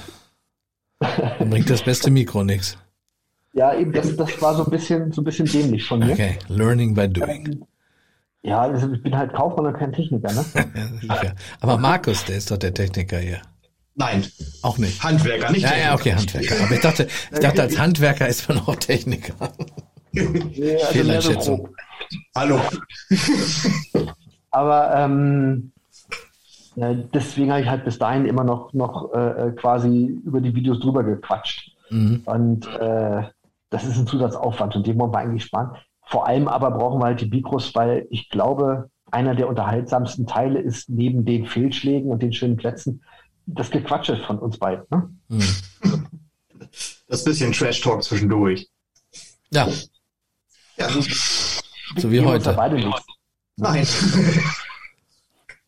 Dann 1.40 1.50
bringt 1.50 1.70
das 1.70 1.84
beste 1.84 2.12
Mikro 2.12 2.44
nichts. 2.44 2.78
Ja, 3.54 3.74
eben, 3.74 3.92
das, 3.92 4.16
das 4.16 4.42
war 4.42 4.56
so 4.56 4.64
ein 4.66 4.70
bisschen, 4.70 5.12
so 5.12 5.22
ein 5.22 5.26
bisschen 5.26 5.46
dämlich 5.46 5.86
von 5.86 6.00
mir. 6.00 6.14
Okay, 6.14 6.38
learning 6.48 6.94
by 6.94 7.08
doing. 7.08 7.66
Ja, 8.42 8.62
also 8.62 8.92
ich 8.94 9.04
bin 9.04 9.18
halt 9.18 9.34
Kaufmann 9.34 9.66
und 9.66 9.74
kein 9.74 9.92
Techniker, 9.92 10.32
ne? 10.32 10.46
Aber 11.60 11.78
Markus, 11.78 12.24
der 12.26 12.38
ist 12.38 12.52
doch 12.52 12.58
der 12.58 12.74
Techniker 12.74 13.20
hier. 13.20 13.42
Nein. 13.96 14.26
Auch 14.62 14.78
nicht. 14.78 15.04
Handwerker, 15.04 15.52
nicht 15.52 15.64
ja, 15.64 15.70
Techniker. 15.70 15.88
Ja, 15.88 15.96
okay, 15.96 16.14
Handwerker. 16.14 16.64
Aber 16.64 16.74
ich 16.74 16.80
dachte, 16.80 17.08
ich 17.34 17.40
dachte, 17.40 17.62
als 17.64 17.78
Handwerker 17.78 18.28
ist 18.28 18.48
man 18.48 18.60
auch 18.60 18.76
Techniker. 18.78 19.34
Ja, 20.14 20.24
also 20.24 20.86
Fehleinschätzung. 20.94 21.70
Hallo. 22.34 22.62
Aber 24.52 24.96
ähm, 24.96 25.72
deswegen 26.76 27.52
habe 27.52 27.62
ich 27.62 27.68
halt 27.68 27.84
bis 27.84 28.00
dahin 28.00 28.26
immer 28.26 28.44
noch, 28.44 28.74
noch 28.74 29.14
äh, 29.14 29.52
quasi 29.58 30.20
über 30.26 30.40
die 30.40 30.56
Videos 30.56 30.80
drüber 30.80 31.04
gequatscht. 31.04 31.72
Mhm. 31.90 32.22
Und 32.26 32.68
äh, 32.68 33.24
das 33.70 33.86
ist 33.86 33.98
ein 33.98 34.08
Zusatzaufwand 34.08 34.76
und 34.76 34.88
den 34.88 35.00
wollen 35.00 35.12
wir 35.12 35.20
eigentlich 35.20 35.44
sparen. 35.44 35.78
Vor 36.06 36.28
allem 36.28 36.48
aber 36.48 36.72
brauchen 36.72 37.00
wir 37.00 37.06
halt 37.06 37.22
die 37.22 37.30
Mikros, 37.30 37.76
weil 37.76 38.08
ich 38.10 38.30
glaube, 38.30 38.90
einer 39.12 39.36
der 39.36 39.48
unterhaltsamsten 39.48 40.26
Teile 40.28 40.60
ist 40.60 40.90
neben 40.90 41.26
den 41.26 41.46
Fehlschlägen 41.46 42.12
und 42.12 42.22
den 42.22 42.34
schönen 42.34 42.58
Plätzen 42.58 43.04
das 43.56 43.72
Gequatsche 43.72 44.18
von 44.18 44.40
uns 44.40 44.58
beiden. 44.58 44.86
Ne? 44.90 45.10
Mhm. 45.30 46.08
Das 47.08 47.24
bisschen 47.24 47.52
Trash-Talk 47.52 48.04
zwischendurch. 48.04 48.70
Ja. 49.52 49.68
ja. 50.78 50.90
So 51.98 52.12
wie 52.12 52.22
heute. 52.22 52.56
Nein. 53.56 53.88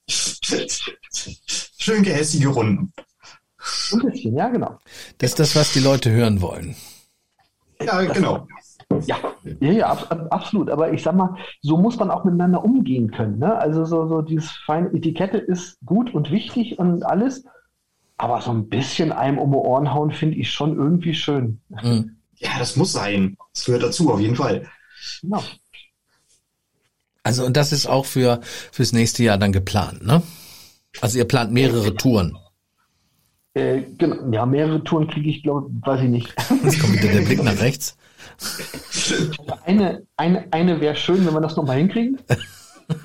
Schön 0.08 2.04
gehässige 2.04 2.50
Runden. 2.50 2.94
Ein 3.92 4.00
bisschen, 4.00 4.36
ja, 4.36 4.50
genau. 4.50 4.78
Das 5.18 5.32
ist 5.32 5.40
das, 5.40 5.56
was 5.56 5.74
die 5.74 5.80
Leute 5.80 6.12
hören 6.12 6.42
wollen. 6.42 6.76
Ja, 7.86 8.02
genau. 8.04 8.48
Ja, 9.06 9.18
ja, 9.60 9.72
ja 9.72 9.88
ab, 9.88 10.28
absolut. 10.32 10.70
Aber 10.70 10.94
ich 10.94 11.04
sag 11.04 11.16
mal, 11.16 11.36
so 11.62 11.78
muss 11.78 11.98
man 11.98 12.12
auch 12.12 12.24
miteinander 12.24 12.64
umgehen 12.64 13.12
können. 13.12 13.40
Ne? 13.40 13.56
Also 13.56 13.86
so, 13.86 14.08
so 14.08 14.22
dieses 14.22 14.52
feine 14.52 14.90
Etikette 14.94 15.38
ist 15.38 15.78
gut 15.86 16.14
und 16.14 16.32
wichtig 16.32 16.80
und 16.80 17.04
alles. 17.04 17.46
Aber 18.18 18.42
so 18.42 18.52
ein 18.52 18.70
bisschen 18.70 19.12
einem 19.12 19.40
um 19.40 19.52
die 19.52 19.58
Ohren 19.58 19.94
hauen 19.94 20.12
finde 20.12 20.38
ich 20.38 20.52
schon 20.52 20.76
irgendwie 20.76 21.16
schön. 21.16 21.60
Mhm. 21.70 22.18
Ja, 22.36 22.50
das 22.60 22.76
muss 22.76 22.92
sein. 22.92 23.38
Das 23.54 23.66
gehört 23.66 23.84
dazu, 23.84 24.12
auf 24.12 24.20
jeden 24.20 24.36
Fall. 24.36 24.68
Genau. 25.22 25.44
Also 27.24 27.46
und 27.46 27.56
das 27.56 27.72
ist 27.72 27.86
auch 27.86 28.06
für 28.06 28.42
fürs 28.72 28.94
nächste 28.94 29.24
Jahr 29.24 29.38
dann 29.38 29.52
geplant, 29.52 30.04
ne? 30.04 30.24
Also 31.02 31.18
ihr 31.18 31.26
plant 31.26 31.52
mehrere 31.52 31.96
Touren. 31.96 32.38
Äh, 33.54 33.82
genau, 33.98 34.32
ja, 34.32 34.46
mehrere 34.46 34.84
Touren 34.84 35.08
kriege 35.08 35.30
ich, 35.30 35.44
glaube 35.44 35.70
weiß 35.82 36.02
ich 36.02 36.10
nicht. 36.10 36.34
Jetzt 36.64 36.80
kommt 36.80 36.94
wieder 36.94 37.12
der 37.12 37.22
Blick 37.22 37.44
nach 37.44 37.60
rechts. 37.60 37.98
Eine, 39.66 40.04
eine, 40.16 40.46
eine 40.52 40.80
wäre 40.80 40.96
schön, 40.96 41.26
wenn 41.26 41.34
wir 41.34 41.42
das 41.42 41.58
nochmal 41.58 41.78
hinkriegen. 41.78 42.18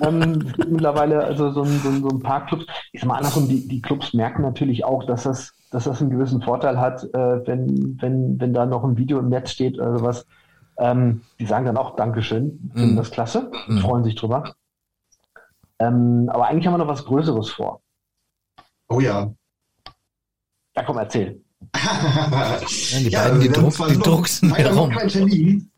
ähm, 0.01 0.53
mittlerweile, 0.69 1.23
also 1.23 1.51
so 1.51 1.63
ein, 1.63 1.79
so, 1.79 1.89
ein, 1.89 2.01
so 2.01 2.09
ein 2.09 2.19
paar 2.19 2.45
Clubs, 2.45 2.65
ich 2.91 3.01
sag 3.01 3.07
mal 3.07 3.17
andersrum, 3.17 3.47
die, 3.47 3.67
die 3.67 3.81
Clubs 3.81 4.13
merken 4.13 4.41
natürlich 4.41 4.85
auch, 4.85 5.05
dass 5.05 5.23
das, 5.23 5.53
dass 5.71 5.83
das 5.83 6.01
einen 6.01 6.11
gewissen 6.11 6.41
Vorteil 6.41 6.79
hat, 6.79 7.03
äh, 7.03 7.47
wenn, 7.47 7.97
wenn, 8.01 8.39
wenn 8.39 8.53
da 8.53 8.65
noch 8.65 8.83
ein 8.83 8.97
Video 8.97 9.19
im 9.19 9.29
Netz 9.29 9.51
steht 9.51 9.77
oder 9.77 9.97
sowas. 9.97 10.25
Ähm, 10.79 11.21
die 11.39 11.45
sagen 11.45 11.65
dann 11.65 11.77
auch 11.77 11.95
Dankeschön, 11.95 12.71
finden 12.75 12.93
mm. 12.93 12.97
das 12.97 13.09
klasse, 13.09 13.51
mm. 13.67 13.79
freuen 13.79 14.03
sich 14.03 14.13
drüber. 14.13 14.53
Ähm, 15.79 16.29
aber 16.31 16.47
eigentlich 16.47 16.67
haben 16.67 16.73
wir 16.75 16.77
noch 16.77 16.87
was 16.87 17.05
Größeres 17.05 17.49
vor. 17.49 17.81
Oh 18.87 18.99
ja. 18.99 19.31
Ja, 20.77 20.83
komm, 20.83 20.97
erzähl. 20.97 21.41
ja, 21.75 22.59
die 22.99 23.09
ja, 23.09 23.23
beiden, 23.23 23.41
die, 23.41 23.49
Druck, 23.49 23.73
die 23.89 23.97
drucksen 23.97 24.53
herum. 24.53 24.91
Kein 24.91 25.07
Termin, 25.07 25.71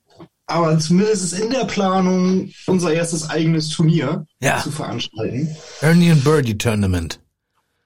aber 0.46 0.78
zumindest 0.78 1.24
ist 1.24 1.40
in 1.40 1.50
der 1.52 1.64
Planung, 1.64 2.52
unser 2.68 2.92
erstes 2.92 3.30
eigenes 3.30 3.70
Turnier 3.70 4.26
ja. 4.42 4.60
zu 4.62 4.72
veranstalten. 4.72 5.56
Ernie 5.80 6.12
and 6.12 6.24
Birdie 6.26 6.58
Tournament. 6.58 7.22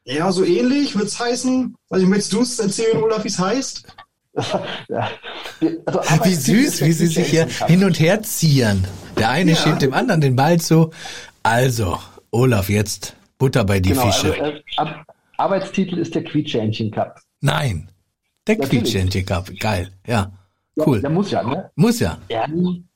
Ja, 0.06 0.32
so 0.32 0.43
ähnlich 0.43 0.95
wird 0.95 1.08
es 1.08 1.19
heißen. 1.19 1.76
Also, 1.91 2.08
möchtest 2.08 2.34
du 2.34 2.41
es 2.41 2.58
erzählen, 2.58 3.04
Olaf, 3.04 3.23
wie 3.23 3.28
es 3.28 3.38
heißt? 3.38 3.84
ja. 4.89 5.10
also, 5.86 6.26
wie 6.26 6.34
süß, 6.34 6.82
wie 6.82 6.93
sie 6.93 7.08
sich 7.08 7.28
hier 7.28 7.47
hin 7.67 7.84
und 7.84 7.99
her 7.99 8.23
ziehen. 8.23 8.88
Der 9.17 9.30
eine 9.30 9.52
ja. 9.52 9.58
schiebt 9.58 9.84
dem 9.84 9.93
anderen 9.93 10.19
den 10.19 10.36
Ball 10.36 10.60
zu. 10.60 10.89
Also, 11.43 11.99
Olaf, 12.32 12.69
jetzt 12.69 13.15
Butter 13.38 13.65
bei 13.65 13.80
die 13.80 13.89
genau, 13.89 14.10
Fische. 14.10 14.41
Also, 14.41 14.91
äh, 14.91 14.93
Arbeitstitel 15.43 15.97
ist 15.97 16.15
der 16.15 16.23
Quietschähnchen 16.23 16.89
Cup. 16.89 17.19
Nein, 17.41 17.91
der 18.47 18.58
Quietschähnchen 18.58 19.25
Cup. 19.25 19.51
Geil, 19.60 19.89
ja. 20.08 20.32
Cool. 20.77 20.95
Ja, 20.95 21.01
der 21.01 21.10
muss 21.10 21.32
ja, 21.32 21.43
ne? 21.43 21.71
Muss 21.75 21.99
ja. 21.99 22.17
Ja, 22.29 22.45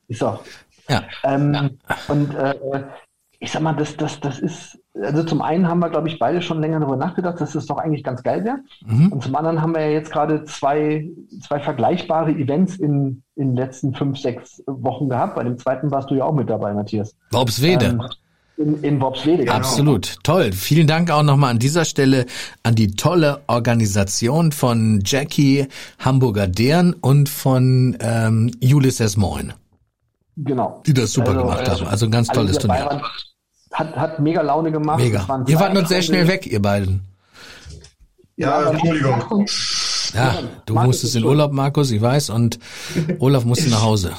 ist 0.08 0.22
doch. 0.22 0.42
Ja. 0.88 1.04
Ähm, 1.24 1.52
ja. 1.54 1.70
Und 2.08 2.34
äh, 2.34 2.54
ich 3.38 3.52
sag 3.52 3.62
mal, 3.62 3.74
das, 3.74 3.96
das, 3.96 4.18
das 4.20 4.38
ist, 4.40 4.78
also 5.00 5.22
zum 5.22 5.42
einen 5.42 5.68
haben 5.68 5.78
wir, 5.78 5.90
glaube 5.90 6.08
ich, 6.08 6.18
beide 6.18 6.42
schon 6.42 6.60
länger 6.60 6.80
darüber 6.80 6.96
nachgedacht, 6.96 7.40
dass 7.40 7.52
das 7.52 7.66
doch 7.66 7.78
eigentlich 7.78 8.02
ganz 8.02 8.22
geil 8.22 8.44
wäre. 8.44 8.58
Mhm. 8.84 9.12
Und 9.12 9.22
zum 9.22 9.36
anderen 9.36 9.62
haben 9.62 9.74
wir 9.74 9.82
ja 9.82 9.92
jetzt 9.92 10.10
gerade 10.10 10.44
zwei, 10.44 11.08
zwei 11.46 11.60
vergleichbare 11.60 12.32
Events 12.32 12.76
in, 12.76 13.22
in 13.36 13.48
den 13.48 13.56
letzten 13.56 13.94
fünf, 13.94 14.18
sechs 14.18 14.62
Wochen 14.66 15.08
gehabt. 15.08 15.36
Bei 15.36 15.44
dem 15.44 15.58
zweiten 15.58 15.90
warst 15.90 16.10
du 16.10 16.16
ja 16.16 16.24
auch 16.24 16.34
mit 16.34 16.50
dabei, 16.50 16.72
Matthias. 16.72 17.14
Worpswede. 17.30 17.86
Ähm, 17.86 18.02
in, 18.58 18.82
in 18.82 19.00
Worpswede. 19.00 19.44
Genau. 19.44 19.56
Absolut, 19.56 20.16
toll. 20.22 20.52
Vielen 20.52 20.86
Dank 20.86 21.10
auch 21.10 21.22
nochmal 21.22 21.50
an 21.50 21.58
dieser 21.58 21.84
Stelle 21.84 22.26
an 22.62 22.74
die 22.74 22.92
tolle 22.92 23.40
Organisation 23.46 24.52
von 24.52 25.02
Jackie 25.04 25.68
Hamburger 25.98 26.48
Dern 26.48 26.92
und 26.92 27.28
von 27.28 27.96
ähm, 28.00 28.50
Ulysses 28.62 29.16
Moin. 29.16 29.52
Genau. 30.36 30.82
Die 30.86 30.94
das 30.94 31.12
super 31.12 31.30
also, 31.30 31.40
gemacht 31.40 31.68
haben. 31.68 31.86
Also 31.86 32.06
ein 32.06 32.12
ganz 32.12 32.28
tolles 32.28 32.58
Turnier. 32.58 32.84
Waren, 32.84 33.02
hat, 33.72 33.96
hat 33.96 34.20
mega 34.20 34.42
Laune 34.42 34.70
gemacht. 34.72 35.00
Mega. 35.00 35.44
Ihr 35.46 35.58
wart 35.58 35.74
nur 35.74 35.86
sehr 35.86 36.02
schnell 36.02 36.28
weg, 36.28 36.46
ihr 36.46 36.62
beiden. 36.62 37.02
Ja, 38.36 38.62
ja 38.62 38.70
Entschuldigung. 38.70 39.46
Ja, 40.14 40.38
du 40.64 40.74
Markus 40.74 40.86
musstest 40.88 41.16
in 41.16 41.24
Urlaub, 41.24 41.52
Markus, 41.52 41.90
ich 41.90 42.00
weiß, 42.00 42.30
und 42.30 42.58
Olaf 43.18 43.44
musste 43.44 43.68
nach 43.68 43.82
Hause. 43.82 44.12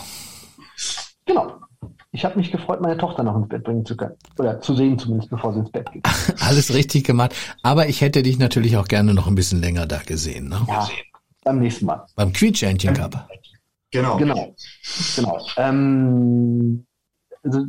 Ich 2.11 2.25
habe 2.25 2.37
mich 2.37 2.51
gefreut, 2.51 2.81
meine 2.81 2.97
Tochter 2.97 3.21
noch 3.23 3.35
ins 3.35 3.47
Bett 3.47 3.63
bringen 3.63 3.85
zu 3.85 3.95
können. 3.95 4.15
Oder 4.39 4.59
zu 4.61 4.73
sehen 4.73 4.97
zumindest, 4.97 5.29
bevor 5.29 5.53
sie 5.53 5.59
ins 5.59 5.71
Bett 5.71 5.91
geht. 5.91 6.03
Alles 6.39 6.73
richtig 6.73 7.03
gemacht. 7.03 7.35
Aber 7.61 7.87
ich 7.87 8.01
hätte 8.01 8.23
dich 8.23 8.39
natürlich 8.39 8.77
auch 8.77 8.87
gerne 8.87 9.13
noch 9.13 9.27
ein 9.27 9.35
bisschen 9.35 9.61
länger 9.61 9.85
da 9.85 9.97
gesehen. 9.97 10.49
Ne? 10.49 10.59
Ja, 10.67 10.87
beim 11.43 11.59
nächsten 11.59 11.85
Mal. 11.85 12.05
Beim 12.15 12.33
Quietschhähnchen 12.33 12.95
Cup. 12.95 13.29
Genau. 13.91 14.17
Genau. 14.17 14.55
genau. 15.15 15.47
Ähm, 15.57 16.85
also 17.43 17.65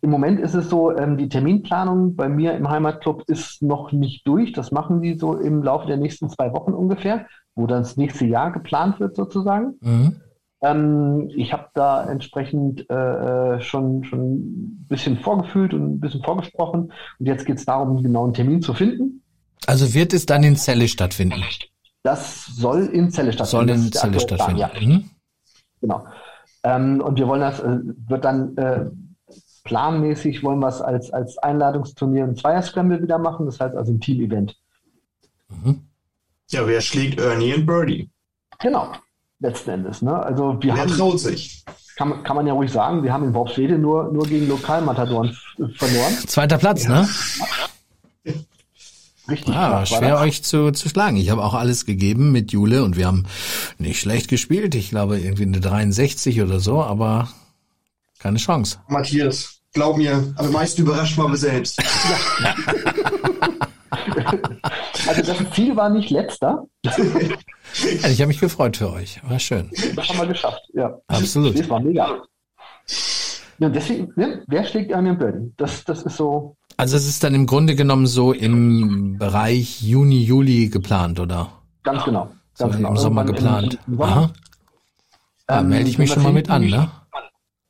im 0.00 0.10
Moment 0.10 0.40
ist 0.40 0.54
es 0.54 0.68
so, 0.68 0.96
ähm, 0.96 1.16
die 1.16 1.28
Terminplanung 1.28 2.16
bei 2.16 2.28
mir 2.28 2.54
im 2.54 2.68
Heimatclub 2.68 3.22
ist 3.28 3.62
noch 3.62 3.92
nicht 3.92 4.26
durch. 4.26 4.52
Das 4.52 4.72
machen 4.72 5.00
die 5.00 5.18
so 5.18 5.36
im 5.36 5.62
Laufe 5.62 5.86
der 5.86 5.96
nächsten 5.96 6.28
zwei 6.28 6.52
Wochen 6.52 6.72
ungefähr, 6.72 7.26
wo 7.54 7.66
dann 7.66 7.82
das 7.82 7.96
nächste 7.96 8.24
Jahr 8.24 8.50
geplant 8.50 9.00
wird 9.00 9.14
sozusagen. 9.14 9.74
Mhm. 9.80 10.20
Ähm, 10.62 11.28
ich 11.34 11.52
habe 11.52 11.68
da 11.74 12.08
entsprechend 12.08 12.88
äh, 12.88 12.94
äh, 12.94 13.60
schon, 13.60 14.04
schon 14.04 14.34
ein 14.34 14.86
bisschen 14.88 15.18
vorgefühlt 15.18 15.74
und 15.74 15.94
ein 15.94 16.00
bisschen 16.00 16.22
vorgesprochen. 16.22 16.92
Und 17.18 17.26
jetzt 17.26 17.44
geht 17.44 17.58
es 17.58 17.64
darum, 17.64 18.02
genau 18.02 18.24
einen 18.24 18.34
Termin 18.34 18.62
zu 18.62 18.72
finden. 18.72 19.22
Also 19.66 19.92
wird 19.92 20.12
es 20.12 20.24
dann 20.24 20.44
in 20.44 20.56
Celle 20.56 20.86
stattfinden? 20.86 21.42
Das 22.04 22.46
soll 22.46 22.86
in 22.86 23.10
Celle 23.10 23.32
stattfinden. 23.32 23.68
Soll 23.68 23.86
in 23.86 23.92
Celle 23.92 24.20
stattfinden. 24.20 24.60
Ja. 24.60 24.70
Mhm. 24.80 25.10
Genau. 25.80 26.06
Ähm, 26.62 27.00
und 27.00 27.18
wir 27.18 27.26
wollen 27.26 27.40
das, 27.40 27.58
äh, 27.58 27.78
wird 28.08 28.24
dann 28.24 28.56
äh, 28.56 28.86
planmäßig 29.64 30.42
wollen 30.42 30.60
wir 30.60 30.68
es 30.68 30.80
als, 30.80 31.10
als 31.12 31.38
Einladungsturnier 31.38 32.24
ein 32.24 32.36
Zweier-Scramble 32.36 33.02
wieder 33.02 33.18
machen. 33.18 33.46
Das 33.46 33.60
heißt 33.60 33.76
also 33.76 33.92
ein 33.92 34.00
Team-Event. 34.00 34.56
Mhm. 35.48 35.82
Ja, 36.50 36.66
wer 36.66 36.80
schlägt 36.80 37.20
Ernie 37.20 37.54
und 37.54 37.66
Birdie? 37.66 38.10
Genau, 38.58 38.92
letzten 39.42 39.70
Endes. 39.70 40.00
Ne? 40.02 40.14
Also 40.14 40.56
wir 40.60 40.74
wer 40.74 40.82
haben, 40.82 40.90
traut 40.90 41.20
sich? 41.20 41.64
Kann, 41.96 42.22
kann 42.22 42.36
man 42.36 42.46
ja 42.46 42.54
ruhig 42.54 42.72
sagen, 42.72 43.02
wir 43.02 43.12
haben 43.12 43.24
in 43.24 43.34
Worpswede 43.34 43.78
nur, 43.78 44.10
nur 44.12 44.26
gegen 44.26 44.48
Lokalmatadoren 44.48 45.36
verloren. 45.76 46.14
Zweiter 46.26 46.56
Platz, 46.56 46.84
ja. 46.84 47.02
ne? 47.02 47.08
Richtig. 49.28 49.54
Ah, 49.54 49.86
schwer 49.86 50.18
euch 50.18 50.42
zu, 50.42 50.72
zu 50.72 50.88
schlagen. 50.88 51.16
Ich 51.16 51.30
habe 51.30 51.44
auch 51.44 51.54
alles 51.54 51.86
gegeben 51.86 52.32
mit 52.32 52.50
Jule 52.52 52.82
und 52.82 52.96
wir 52.96 53.06
haben 53.06 53.24
nicht 53.78 54.00
schlecht 54.00 54.28
gespielt. 54.28 54.74
Ich 54.74 54.90
glaube 54.90 55.20
irgendwie 55.20 55.44
eine 55.44 55.60
63 55.60 56.42
oder 56.42 56.58
so, 56.58 56.82
aber 56.82 57.28
keine 58.18 58.38
Chance. 58.38 58.78
Matthias, 58.88 59.60
glaub 59.72 59.96
mir, 59.96 60.34
am 60.36 60.50
meisten 60.50 60.82
überrascht 60.82 61.16
waren 61.18 61.30
wir 61.30 61.38
selbst. 61.38 61.80
also 65.06 65.22
das 65.22 65.50
Ziel 65.52 65.76
war 65.76 65.88
nicht 65.88 66.10
letzter. 66.10 66.66
Ja, 66.84 66.92
ich 68.08 68.20
habe 68.20 68.26
mich 68.28 68.40
gefreut 68.40 68.76
für 68.76 68.92
euch. 68.92 69.20
War 69.28 69.38
schön. 69.38 69.70
Das 69.96 70.08
haben 70.08 70.18
wir 70.18 70.26
geschafft, 70.26 70.62
ja. 70.74 70.98
Absolut. 71.06 71.58
Das 71.58 71.68
war 71.68 71.80
mega. 71.80 72.22
Ja, 73.58 73.68
deswegen, 73.68 74.12
ne, 74.16 74.42
wer 74.48 74.64
schlägt 74.64 74.92
einen 74.92 75.16
Birdie? 75.18 75.52
Das, 75.56 75.84
das 75.84 76.02
ist 76.02 76.16
so. 76.16 76.56
Also 76.76 76.96
es 76.96 77.06
ist 77.06 77.22
dann 77.22 77.34
im 77.34 77.46
Grunde 77.46 77.76
genommen 77.76 78.06
so 78.06 78.32
im 78.32 79.18
Bereich 79.18 79.82
Juni, 79.82 80.22
Juli 80.22 80.68
geplant, 80.68 81.20
oder? 81.20 81.52
Ganz 81.82 82.04
genau. 82.04 82.30
Ganz 82.58 82.72
so 82.72 82.78
genau. 82.78 82.90
Im 82.90 82.96
Sommer 82.96 83.24
geplant. 83.24 83.78
Im, 83.86 83.92
im 83.92 83.98
Sommer. 83.98 84.10
Aha. 84.10 84.32
Da 85.46 85.60
ähm, 85.60 85.68
melde 85.68 85.90
ich 85.90 85.98
mich 85.98 86.10
schon 86.10 86.22
mal 86.22 86.32
mit 86.32 86.50
an, 86.50 86.66
ne? 86.66 86.90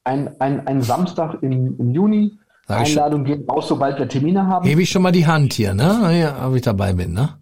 Ein, 0.04 0.40
ein, 0.40 0.66
ein 0.66 0.82
Samstag 0.82 1.42
im, 1.42 1.78
im 1.78 1.92
Juni. 1.92 2.38
Sag 2.66 2.86
Einladung 2.86 3.24
geht 3.24 3.48
raus, 3.48 3.66
sobald 3.68 3.98
wir 3.98 4.08
Termine 4.08 4.46
haben. 4.46 4.66
Hebe 4.66 4.82
ich 4.82 4.90
schon 4.90 5.02
mal 5.02 5.12
die 5.12 5.26
Hand 5.26 5.52
hier, 5.54 5.74
ne? 5.74 6.18
Ja, 6.18 6.46
ob 6.46 6.54
ich 6.54 6.62
dabei 6.62 6.92
bin, 6.92 7.12
ne? 7.12 7.38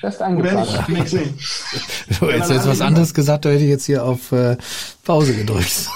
Fest 0.00 0.20
eingeplant. 0.20 0.68
du 0.88 2.30
hättest 2.30 2.50
jetzt 2.50 2.66
was 2.66 2.80
anderes 2.80 3.14
gesagt, 3.14 3.44
da 3.44 3.50
hätte 3.50 3.62
ich 3.62 3.70
jetzt 3.70 3.86
hier 3.86 4.04
auf 4.04 4.32
äh, 4.32 4.56
Pause 5.04 5.34
gedrückt. 5.34 5.88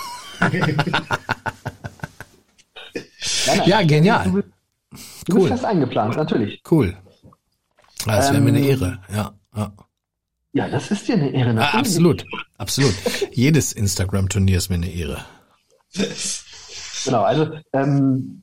ja, 3.65 3.83
genial. 3.83 4.31
Du, 4.31 4.43
du 4.43 4.43
cool. 5.31 5.35
bist 5.35 5.49
fest 5.49 5.65
eingeplant, 5.65 6.17
natürlich. 6.17 6.63
Cool. 6.71 6.97
Das 8.05 8.27
wäre 8.29 8.37
ähm, 8.37 8.45
mir 8.45 8.51
eine 8.51 8.61
ähm, 8.61 8.71
Ehre, 8.71 8.99
ja. 9.13 9.33
ja. 9.57 9.73
Ja, 10.53 10.69
das 10.69 10.91
ist 10.91 11.09
dir 11.09 11.15
eine 11.15 11.31
Ehre. 11.31 11.61
Ah, 11.61 11.79
absolut, 11.79 12.25
absolut. 12.57 12.95
Jedes 13.33 13.73
Instagram-Turnier 13.73 14.59
ist 14.59 14.69
mir 14.69 14.77
eine 14.77 14.89
Ehre. 14.89 15.25
Genau, 17.07 17.23
also 17.23 17.49
ähm, 17.73 18.43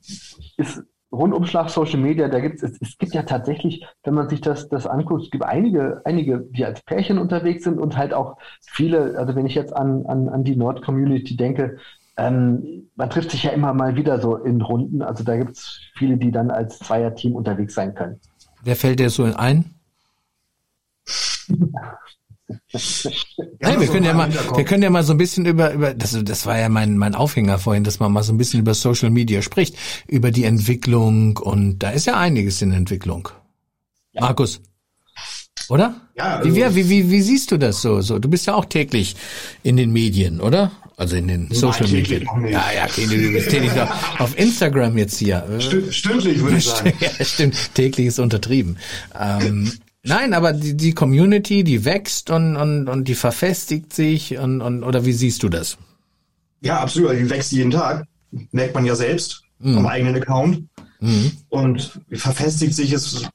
ist 0.56 0.82
Rundumschlag 1.14 1.70
Social 1.70 2.00
Media, 2.00 2.28
da 2.28 2.40
gibt 2.40 2.62
es, 2.62 2.76
es 2.80 2.98
gibt 2.98 3.14
ja 3.14 3.22
tatsächlich, 3.22 3.86
wenn 4.02 4.14
man 4.14 4.28
sich 4.28 4.40
das, 4.40 4.68
das 4.68 4.86
anguckt, 4.86 5.24
es 5.24 5.30
gibt 5.30 5.44
einige, 5.44 6.02
einige, 6.04 6.40
die 6.50 6.64
als 6.64 6.82
Pärchen 6.82 7.18
unterwegs 7.18 7.64
sind 7.64 7.78
und 7.78 7.96
halt 7.96 8.12
auch 8.12 8.36
viele, 8.62 9.16
also 9.16 9.34
wenn 9.36 9.46
ich 9.46 9.54
jetzt 9.54 9.74
an, 9.74 10.04
an, 10.06 10.28
an 10.28 10.44
die 10.44 10.56
Nord-Community 10.56 11.36
denke, 11.36 11.78
ähm, 12.16 12.88
man 12.96 13.10
trifft 13.10 13.30
sich 13.30 13.42
ja 13.42 13.50
immer 13.50 13.74
mal 13.74 13.96
wieder 13.96 14.20
so 14.20 14.36
in 14.36 14.60
Runden, 14.60 15.02
also 15.02 15.24
da 15.24 15.36
gibt 15.36 15.52
es 15.52 15.80
viele, 15.96 16.16
die 16.16 16.30
dann 16.30 16.50
als 16.50 16.78
Zweierteam 16.78 17.34
unterwegs 17.34 17.74
sein 17.74 17.94
können. 17.94 18.20
Wer 18.62 18.76
fällt 18.76 19.00
dir 19.00 19.10
so 19.10 19.24
ein? 19.24 19.74
Nein, 23.60 23.80
wir 23.80 23.88
können 23.88 24.04
ja 24.04 24.14
mal, 24.14 24.32
wir 24.32 24.64
können 24.64 24.82
ja 24.82 24.90
mal 24.90 25.02
so 25.02 25.12
ein 25.12 25.18
bisschen 25.18 25.46
über, 25.46 25.72
über, 25.72 25.94
das, 25.94 26.18
das 26.22 26.46
war 26.46 26.58
ja 26.58 26.68
mein, 26.68 26.98
mein 26.98 27.14
Aufhänger 27.14 27.58
vorhin, 27.58 27.84
dass 27.84 28.00
man 28.00 28.12
mal 28.12 28.22
so 28.22 28.32
ein 28.32 28.38
bisschen 28.38 28.60
über 28.60 28.74
Social 28.74 29.10
Media 29.10 29.42
spricht, 29.42 29.76
über 30.06 30.30
die 30.30 30.44
Entwicklung 30.44 31.36
und 31.36 31.78
da 31.78 31.90
ist 31.90 32.06
ja 32.06 32.18
einiges 32.18 32.62
in 32.62 32.72
Entwicklung. 32.72 33.28
Ja. 34.12 34.22
Markus. 34.22 34.60
Oder? 35.68 36.00
Ja. 36.16 36.36
Also 36.36 36.54
wie, 36.54 36.74
wie, 36.74 36.88
wie, 36.88 37.10
wie 37.10 37.22
siehst 37.22 37.50
du 37.50 37.56
das 37.56 37.80
so, 37.80 38.00
so? 38.00 38.18
Du 38.18 38.28
bist 38.28 38.46
ja 38.46 38.54
auch 38.54 38.66
täglich 38.66 39.16
in 39.62 39.76
den 39.76 39.92
Medien, 39.92 40.40
oder? 40.40 40.72
Also 40.96 41.16
in 41.16 41.26
den 41.26 41.50
Social 41.50 41.88
Media. 41.88 42.20
Ja, 42.48 42.72
ja, 42.72 42.84
okay, 42.84 43.06
du 43.06 43.32
bist 43.32 43.50
täglich 43.50 43.72
auf 44.18 44.38
Instagram 44.38 44.96
jetzt 44.96 45.18
hier. 45.18 45.44
Stündlich, 45.90 46.40
würde 46.40 46.58
ich 46.58 46.64
sagen. 46.68 46.92
Ja, 47.00 47.24
stimmt. 47.24 47.74
Täglich 47.74 48.06
ist 48.06 48.20
untertrieben. 48.20 48.78
Ähm, 49.18 49.72
Nein, 50.04 50.34
aber 50.34 50.52
die, 50.52 50.76
die 50.76 50.92
Community, 50.92 51.64
die 51.64 51.84
wächst 51.84 52.30
und, 52.30 52.56
und, 52.56 52.88
und 52.88 53.08
die 53.08 53.14
verfestigt 53.14 53.92
sich 53.92 54.36
und, 54.36 54.60
und 54.60 54.84
oder 54.84 55.06
wie 55.06 55.12
siehst 55.12 55.42
du 55.42 55.48
das? 55.48 55.78
Ja, 56.60 56.80
absolut. 56.80 57.10
Also 57.10 57.22
die 57.22 57.30
wächst 57.30 57.52
jeden 57.52 57.70
Tag. 57.70 58.06
Merkt 58.50 58.74
man 58.74 58.84
ja 58.84 58.94
selbst 58.94 59.42
mhm. 59.58 59.78
am 59.78 59.86
eigenen 59.86 60.16
Account. 60.16 60.64
Mhm. 61.00 61.32
Und 61.48 62.00
verfestigt 62.12 62.74
sich, 62.74 62.92
es 62.92 63.26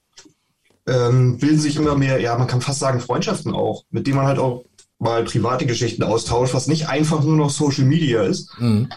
ähm, 0.88 1.38
bilden 1.38 1.60
sich 1.60 1.76
immer 1.76 1.96
mehr, 1.96 2.20
ja, 2.20 2.38
man 2.38 2.48
kann 2.48 2.62
fast 2.62 2.80
sagen, 2.80 3.00
Freundschaften 3.00 3.54
auch, 3.54 3.84
mit 3.90 4.08
denen 4.08 4.18
man 4.18 4.28
halt 4.28 4.40
auch 4.40 4.66
mal 5.00 5.24
private 5.24 5.66
Geschichten 5.66 6.04
austauscht, 6.04 6.54
was 6.54 6.68
nicht 6.68 6.90
einfach 6.90 7.24
nur 7.24 7.36
noch 7.36 7.50
Social 7.50 7.86
Media 7.86 8.24
ist, 8.24 8.50
mhm. 8.60 8.90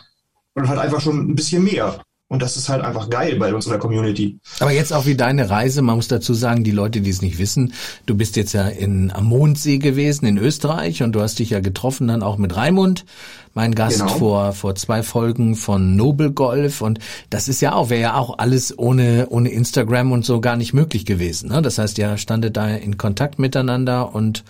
sondern 0.55 0.71
halt 0.71 0.81
einfach 0.81 1.01
schon 1.01 1.31
ein 1.31 1.35
bisschen 1.35 1.65
mehr. 1.65 2.03
Und 2.33 2.41
das 2.41 2.57
ist 2.57 2.71
halt 2.71 2.83
einfach 2.83 3.11
geil 3.11 3.37
bei 3.37 3.53
unserer 3.53 3.77
Community. 3.77 4.39
Aber 4.59 4.73
jetzt 4.73 4.91
auch 4.91 5.05
wie 5.05 5.17
deine 5.17 5.51
Reise, 5.51 5.83
man 5.83 5.97
muss 5.97 6.09
dazu 6.09 6.33
sagen, 6.33 6.65
die 6.65 6.71
Leute, 6.71 7.03
die 7.03 7.11
es 7.11 7.21
nicht 7.21 7.37
wissen, 7.39 7.75
du 8.07 8.15
bist 8.15 8.37
jetzt 8.37 8.55
ja 8.55 8.69
in, 8.69 9.13
am 9.13 9.27
Mondsee 9.27 9.77
gewesen 9.77 10.25
in 10.25 10.39
Österreich 10.39 11.03
und 11.03 11.13
du 11.13 11.21
hast 11.21 11.41
dich 11.41 11.51
ja 11.51 11.61
getroffen 11.61 12.09
dann 12.09 12.23
auch 12.23 12.39
mit 12.39 12.57
Raimund, 12.57 13.05
mein 13.53 13.75
Gast 13.75 13.99
genau. 13.99 14.15
vor, 14.15 14.53
vor 14.55 14.75
zwei 14.77 15.03
Folgen 15.03 15.57
von 15.57 15.95
Noble 15.95 16.33
Golf 16.33 16.81
und 16.81 17.01
das 17.29 17.49
ist 17.49 17.61
ja 17.61 17.75
auch, 17.75 17.91
wäre 17.91 18.01
ja 18.01 18.15
auch 18.15 18.39
alles 18.39 18.79
ohne, 18.79 19.27
ohne 19.29 19.51
Instagram 19.51 20.11
und 20.11 20.25
so 20.25 20.41
gar 20.41 20.57
nicht 20.57 20.73
möglich 20.73 21.05
gewesen. 21.05 21.51
Ne? 21.51 21.61
Das 21.61 21.77
heißt, 21.77 21.99
ihr 21.99 22.17
standet 22.17 22.57
da 22.57 22.67
in 22.67 22.97
Kontakt 22.97 23.41
miteinander 23.41 24.15
und 24.15 24.43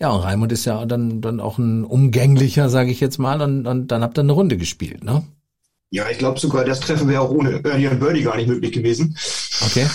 ja, 0.00 0.08
und 0.08 0.22
Raimund 0.22 0.50
ist 0.50 0.64
ja 0.64 0.86
dann, 0.86 1.20
dann 1.20 1.40
auch 1.40 1.58
ein 1.58 1.84
umgänglicher, 1.84 2.70
sage 2.70 2.90
ich 2.90 3.00
jetzt 3.00 3.18
mal, 3.18 3.42
und, 3.42 3.66
und 3.66 3.88
dann 3.88 4.00
habt 4.00 4.16
ihr 4.16 4.22
eine 4.22 4.32
Runde 4.32 4.56
gespielt, 4.56 5.04
ne? 5.04 5.24
Ja, 5.90 6.04
ich 6.10 6.18
glaube 6.18 6.38
sogar, 6.38 6.64
das 6.64 6.80
Treffen 6.80 7.08
wäre 7.08 7.22
auch 7.22 7.30
ohne 7.30 7.64
Ernie 7.64 7.88
und 7.88 8.00
Birdie 8.00 8.22
gar 8.22 8.36
nicht 8.36 8.48
möglich 8.48 8.72
gewesen. 8.72 9.16
Okay. 9.64 9.86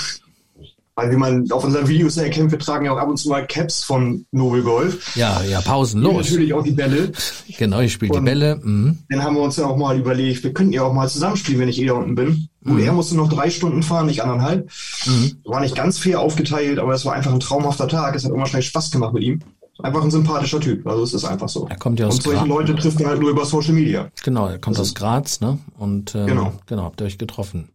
Weil 0.95 1.11
wie 1.11 1.15
man 1.15 1.51
auf 1.51 1.63
unseren 1.63 1.87
Videos 1.87 2.17
erkennt, 2.17 2.51
wir 2.51 2.59
tragen 2.59 2.85
ja 2.85 2.93
auch 2.93 2.97
ab 2.97 3.09
und 3.09 3.17
zu 3.17 3.29
mal 3.29 3.47
Caps 3.47 3.83
von 3.83 4.25
Noble 4.31 4.61
Golf. 4.61 5.15
Ja, 5.15 5.41
ja, 5.43 5.59
pausenlos. 5.61 6.11
Und 6.11 6.17
natürlich 6.17 6.53
auch 6.53 6.63
die 6.63 6.71
Bälle. 6.71 7.11
Genau, 7.57 7.79
ich 7.79 7.93
spiele 7.93 8.11
die 8.11 8.23
Bälle. 8.23 8.59
Mhm. 8.61 8.99
Dann 9.09 9.23
haben 9.23 9.35
wir 9.35 9.41
uns 9.41 9.57
ja 9.57 9.65
auch 9.65 9.77
mal 9.77 9.97
überlegt, 9.97 10.43
wir 10.43 10.53
könnten 10.53 10.73
ja 10.73 10.83
auch 10.83 10.93
mal 10.93 11.09
zusammenspielen, 11.09 11.59
wenn 11.61 11.69
ich 11.69 11.81
eh 11.81 11.87
da 11.87 11.93
unten 11.93 12.13
bin. 12.13 12.47
Und 12.63 12.75
mhm. 12.75 12.83
er 12.83 12.93
musste 12.93 13.15
noch 13.15 13.27
drei 13.27 13.49
Stunden 13.49 13.81
fahren, 13.81 14.05
nicht 14.05 14.21
anderthalb. 14.21 14.69
Mhm. 15.05 15.37
War 15.45 15.61
nicht 15.61 15.75
ganz 15.75 15.97
fair 15.97 16.19
aufgeteilt, 16.19 16.77
aber 16.77 16.93
es 16.93 17.05
war 17.05 17.13
einfach 17.13 17.33
ein 17.33 17.39
traumhafter 17.39 17.87
Tag. 17.87 18.15
Es 18.15 18.23
hat 18.23 18.31
immer 18.31 18.45
schnell 18.45 18.61
Spaß 18.61 18.91
gemacht 18.91 19.13
mit 19.13 19.23
ihm 19.23 19.41
einfach 19.83 20.03
ein 20.03 20.11
sympathischer 20.11 20.59
Typ. 20.59 20.87
Also 20.87 21.03
es 21.03 21.13
ist 21.13 21.25
einfach 21.25 21.49
so. 21.49 21.67
Er 21.69 21.77
kommt 21.77 21.99
ja 21.99 22.07
aus 22.07 22.15
Und 22.15 22.23
solche 22.23 22.39
Graz. 22.39 22.47
Leute 22.47 22.75
trifft 22.75 22.99
man 22.99 23.09
halt 23.09 23.21
nur 23.21 23.29
über 23.29 23.45
Social 23.45 23.73
Media. 23.73 24.09
Genau, 24.23 24.47
er 24.47 24.57
kommt 24.57 24.77
das 24.77 24.89
aus 24.89 24.95
Graz, 24.95 25.41
ne? 25.41 25.59
Und 25.77 26.15
ähm, 26.15 26.25
genau. 26.25 26.53
genau, 26.65 26.83
habt 26.83 27.01
ihr 27.01 27.05
euch 27.05 27.17
getroffen. 27.17 27.69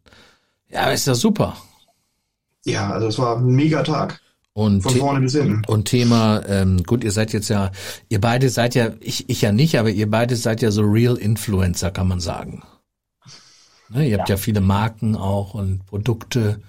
Ja, 0.71 0.91
ist 0.91 1.07
ja 1.07 1.15
super. 1.15 1.57
Ja, 2.65 2.91
also 2.91 3.07
es 3.07 3.19
war 3.19 3.37
ein 3.37 3.47
mega 3.47 3.83
Tag. 3.83 4.21
Und 4.53 4.83
Von 4.83 4.97
vorne 4.97 5.21
bis 5.21 5.35
hinten. 5.35 5.63
Und 5.69 5.85
Thema, 5.85 6.43
ähm, 6.49 6.83
gut, 6.83 7.05
ihr 7.05 7.13
seid 7.13 7.33
jetzt 7.33 7.49
ja, 7.49 7.71
ihr 8.09 8.21
beide 8.21 8.49
seid 8.49 8.75
ja, 8.75 8.91
ich, 8.99 9.29
ich 9.31 9.41
ja 9.41 9.53
nicht, 9.53 9.79
aber 9.79 9.91
ihr 9.91 10.11
beide 10.11 10.35
seid 10.35 10.63
ja 10.63 10.73
so 10.73 10.83
Real 10.83 11.17
Influencer, 11.17 11.93
kann 11.93 12.09
man 12.09 12.19
sagen. 12.19 12.65
Ne, 13.89 14.09
ihr 14.09 14.19
habt 14.19 14.29
ja. 14.29 14.35
ja 14.35 14.41
viele 14.41 14.61
Marken 14.61 15.15
auch 15.15 15.55
und 15.55 15.87
Produkte, 15.87 16.61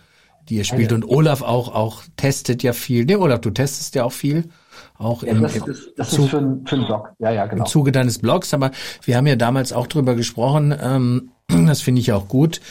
die 0.48 0.58
ihr 0.58 0.66
spielt. 0.66 0.92
Und 0.92 1.04
Olaf 1.04 1.42
auch, 1.42 1.74
auch 1.74 2.04
testet 2.16 2.62
ja 2.62 2.74
viel. 2.74 3.06
Ne, 3.06 3.18
Olaf, 3.18 3.42
du 3.42 3.50
testest 3.50 3.96
ja 3.96 4.04
auch 4.04 4.12
viel 4.12 4.50
auch 4.98 5.24
ja, 5.24 5.32
im, 5.32 5.42
das, 5.42 5.56
ist, 5.56 5.94
das 5.98 6.10
Zug, 6.10 6.26
ist 6.26 6.32
für, 6.32 6.60
für 6.66 6.76
einen 6.76 6.86
Blog. 6.86 7.10
Ja, 7.20 7.32
ja, 7.32 7.46
genau. 7.46 7.64
Im 7.64 7.70
Zuge 7.70 7.92
deines 7.92 8.20
Blogs, 8.20 8.54
aber 8.54 8.72
wir 9.04 9.18
haben 9.18 9.28
ja 9.28 9.36
damals 9.36 9.74
auch 9.74 9.88
drüber 9.88 10.16
gesprochen, 10.16 10.76
ähm, 10.82 11.32
das 11.68 11.82
finde 11.82 12.02
ich 12.02 12.12
auch 12.12 12.28
gut. 12.28 12.62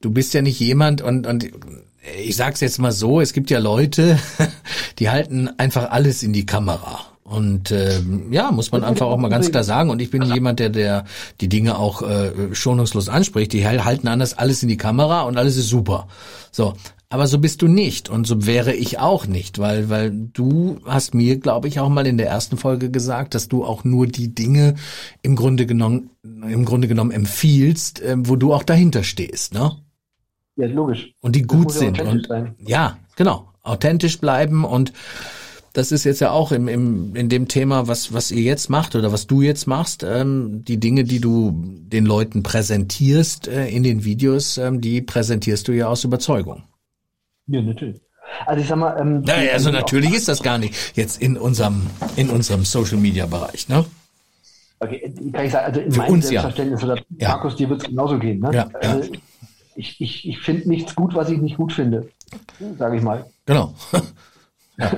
Du 0.00 0.10
bist 0.10 0.34
ja 0.34 0.42
nicht 0.42 0.60
jemand 0.60 1.02
und, 1.02 1.26
und 1.26 1.50
ich 2.18 2.36
sag's 2.36 2.60
jetzt 2.60 2.78
mal 2.78 2.92
so, 2.92 3.20
es 3.20 3.32
gibt 3.32 3.50
ja 3.50 3.58
Leute, 3.58 4.18
die 4.98 5.10
halten 5.10 5.50
einfach 5.58 5.90
alles 5.90 6.22
in 6.22 6.32
die 6.32 6.46
Kamera. 6.46 7.00
Und 7.26 7.72
ähm, 7.72 8.32
ja, 8.32 8.52
muss 8.52 8.70
man 8.70 8.84
einfach 8.84 9.06
auch 9.06 9.16
mal 9.16 9.28
ganz 9.28 9.50
klar 9.50 9.64
sagen. 9.64 9.90
Und 9.90 10.00
ich 10.00 10.10
bin 10.10 10.22
jemand, 10.22 10.60
der 10.60 10.68
der 10.68 11.04
die 11.40 11.48
Dinge 11.48 11.76
auch 11.76 12.02
äh, 12.02 12.54
schonungslos 12.54 13.08
anspricht. 13.08 13.52
Die 13.52 13.66
halten 13.66 14.06
anders 14.06 14.38
alles 14.38 14.62
in 14.62 14.68
die 14.68 14.76
Kamera 14.76 15.22
und 15.22 15.36
alles 15.36 15.56
ist 15.56 15.68
super. 15.68 16.06
So, 16.52 16.74
aber 17.08 17.26
so 17.26 17.38
bist 17.38 17.62
du 17.62 17.68
nicht 17.68 18.08
und 18.08 18.26
so 18.26 18.46
wäre 18.46 18.74
ich 18.74 18.98
auch 18.98 19.26
nicht, 19.26 19.58
weil, 19.58 19.88
weil 19.88 20.10
du 20.10 20.78
hast 20.84 21.14
mir, 21.14 21.38
glaube 21.38 21.68
ich, 21.68 21.78
auch 21.78 21.88
mal 21.88 22.06
in 22.06 22.18
der 22.18 22.28
ersten 22.28 22.56
Folge 22.56 22.90
gesagt, 22.90 23.34
dass 23.34 23.48
du 23.48 23.64
auch 23.64 23.84
nur 23.84 24.06
die 24.06 24.34
Dinge 24.34 24.74
im 25.22 25.36
Grunde 25.36 25.66
genommen, 25.66 26.10
im 26.22 26.64
Grunde 26.64 26.88
genommen 26.88 27.12
empfiehlst, 27.12 28.00
äh, 28.02 28.16
wo 28.18 28.36
du 28.36 28.52
auch 28.52 28.64
dahinter 28.64 29.04
stehst, 29.04 29.54
ne? 29.54 29.76
Ja, 30.56 30.66
logisch. 30.66 31.12
Und 31.20 31.36
die 31.36 31.42
gut 31.42 31.70
sind. 31.70 32.00
Und, 32.00 32.28
ja, 32.58 32.96
genau. 33.14 33.52
Authentisch 33.62 34.18
bleiben 34.20 34.64
und 34.64 34.92
das 35.76 35.92
ist 35.92 36.04
jetzt 36.04 36.20
ja 36.20 36.30
auch 36.30 36.52
im, 36.52 36.68
im, 36.68 37.14
in 37.14 37.28
dem 37.28 37.48
Thema, 37.48 37.86
was, 37.86 38.14
was 38.14 38.30
ihr 38.30 38.42
jetzt 38.42 38.70
macht 38.70 38.96
oder 38.96 39.12
was 39.12 39.26
du 39.26 39.42
jetzt 39.42 39.66
machst, 39.66 40.02
ähm, 40.02 40.64
die 40.64 40.78
Dinge, 40.80 41.04
die 41.04 41.20
du 41.20 41.52
den 41.54 42.06
Leuten 42.06 42.42
präsentierst 42.42 43.46
äh, 43.48 43.68
in 43.68 43.82
den 43.82 44.04
Videos, 44.04 44.56
ähm, 44.56 44.80
die 44.80 45.02
präsentierst 45.02 45.68
du 45.68 45.72
ja 45.72 45.88
aus 45.88 46.04
Überzeugung. 46.04 46.62
Ja, 47.46 47.62
natürlich. 47.62 48.00
Also 48.44 48.60
ich 48.60 48.68
sag 48.68 48.76
mal, 48.76 48.96
ähm, 49.00 49.20
naja, 49.22 49.52
also 49.52 49.70
natürlich 49.70 50.12
ist 50.12 50.28
das 50.28 50.42
gar 50.42 50.58
nicht 50.58 50.96
jetzt 50.96 51.22
in 51.22 51.36
unserem 51.36 51.86
in 52.16 52.28
unserem 52.30 52.64
Social 52.64 52.98
Media 52.98 53.26
Bereich, 53.26 53.68
ne? 53.68 53.84
Okay, 54.78 55.14
kann 55.32 55.44
ich 55.44 55.52
sagen, 55.52 55.66
also 55.66 55.80
in 55.80 55.92
Für 55.92 55.98
meinem 55.98 56.12
uns, 56.14 56.28
Selbstverständnis 56.28 56.82
ja. 56.82 56.88
oder 56.88 57.02
ja. 57.18 57.28
Markus, 57.28 57.56
dir 57.56 57.70
wird 57.70 57.82
es 57.82 57.88
genauso 57.88 58.18
gehen, 58.18 58.40
ne? 58.40 58.50
Ja, 58.52 58.68
also, 58.80 59.12
ja. 59.12 59.18
Ich, 59.76 60.00
ich, 60.00 60.28
ich 60.28 60.38
finde 60.38 60.68
nichts 60.68 60.94
gut, 60.94 61.14
was 61.14 61.28
ich 61.30 61.38
nicht 61.38 61.56
gut 61.56 61.72
finde, 61.72 62.08
sage 62.78 62.96
ich 62.96 63.02
mal. 63.02 63.26
Genau. 63.46 63.74
Ja. 64.78 64.90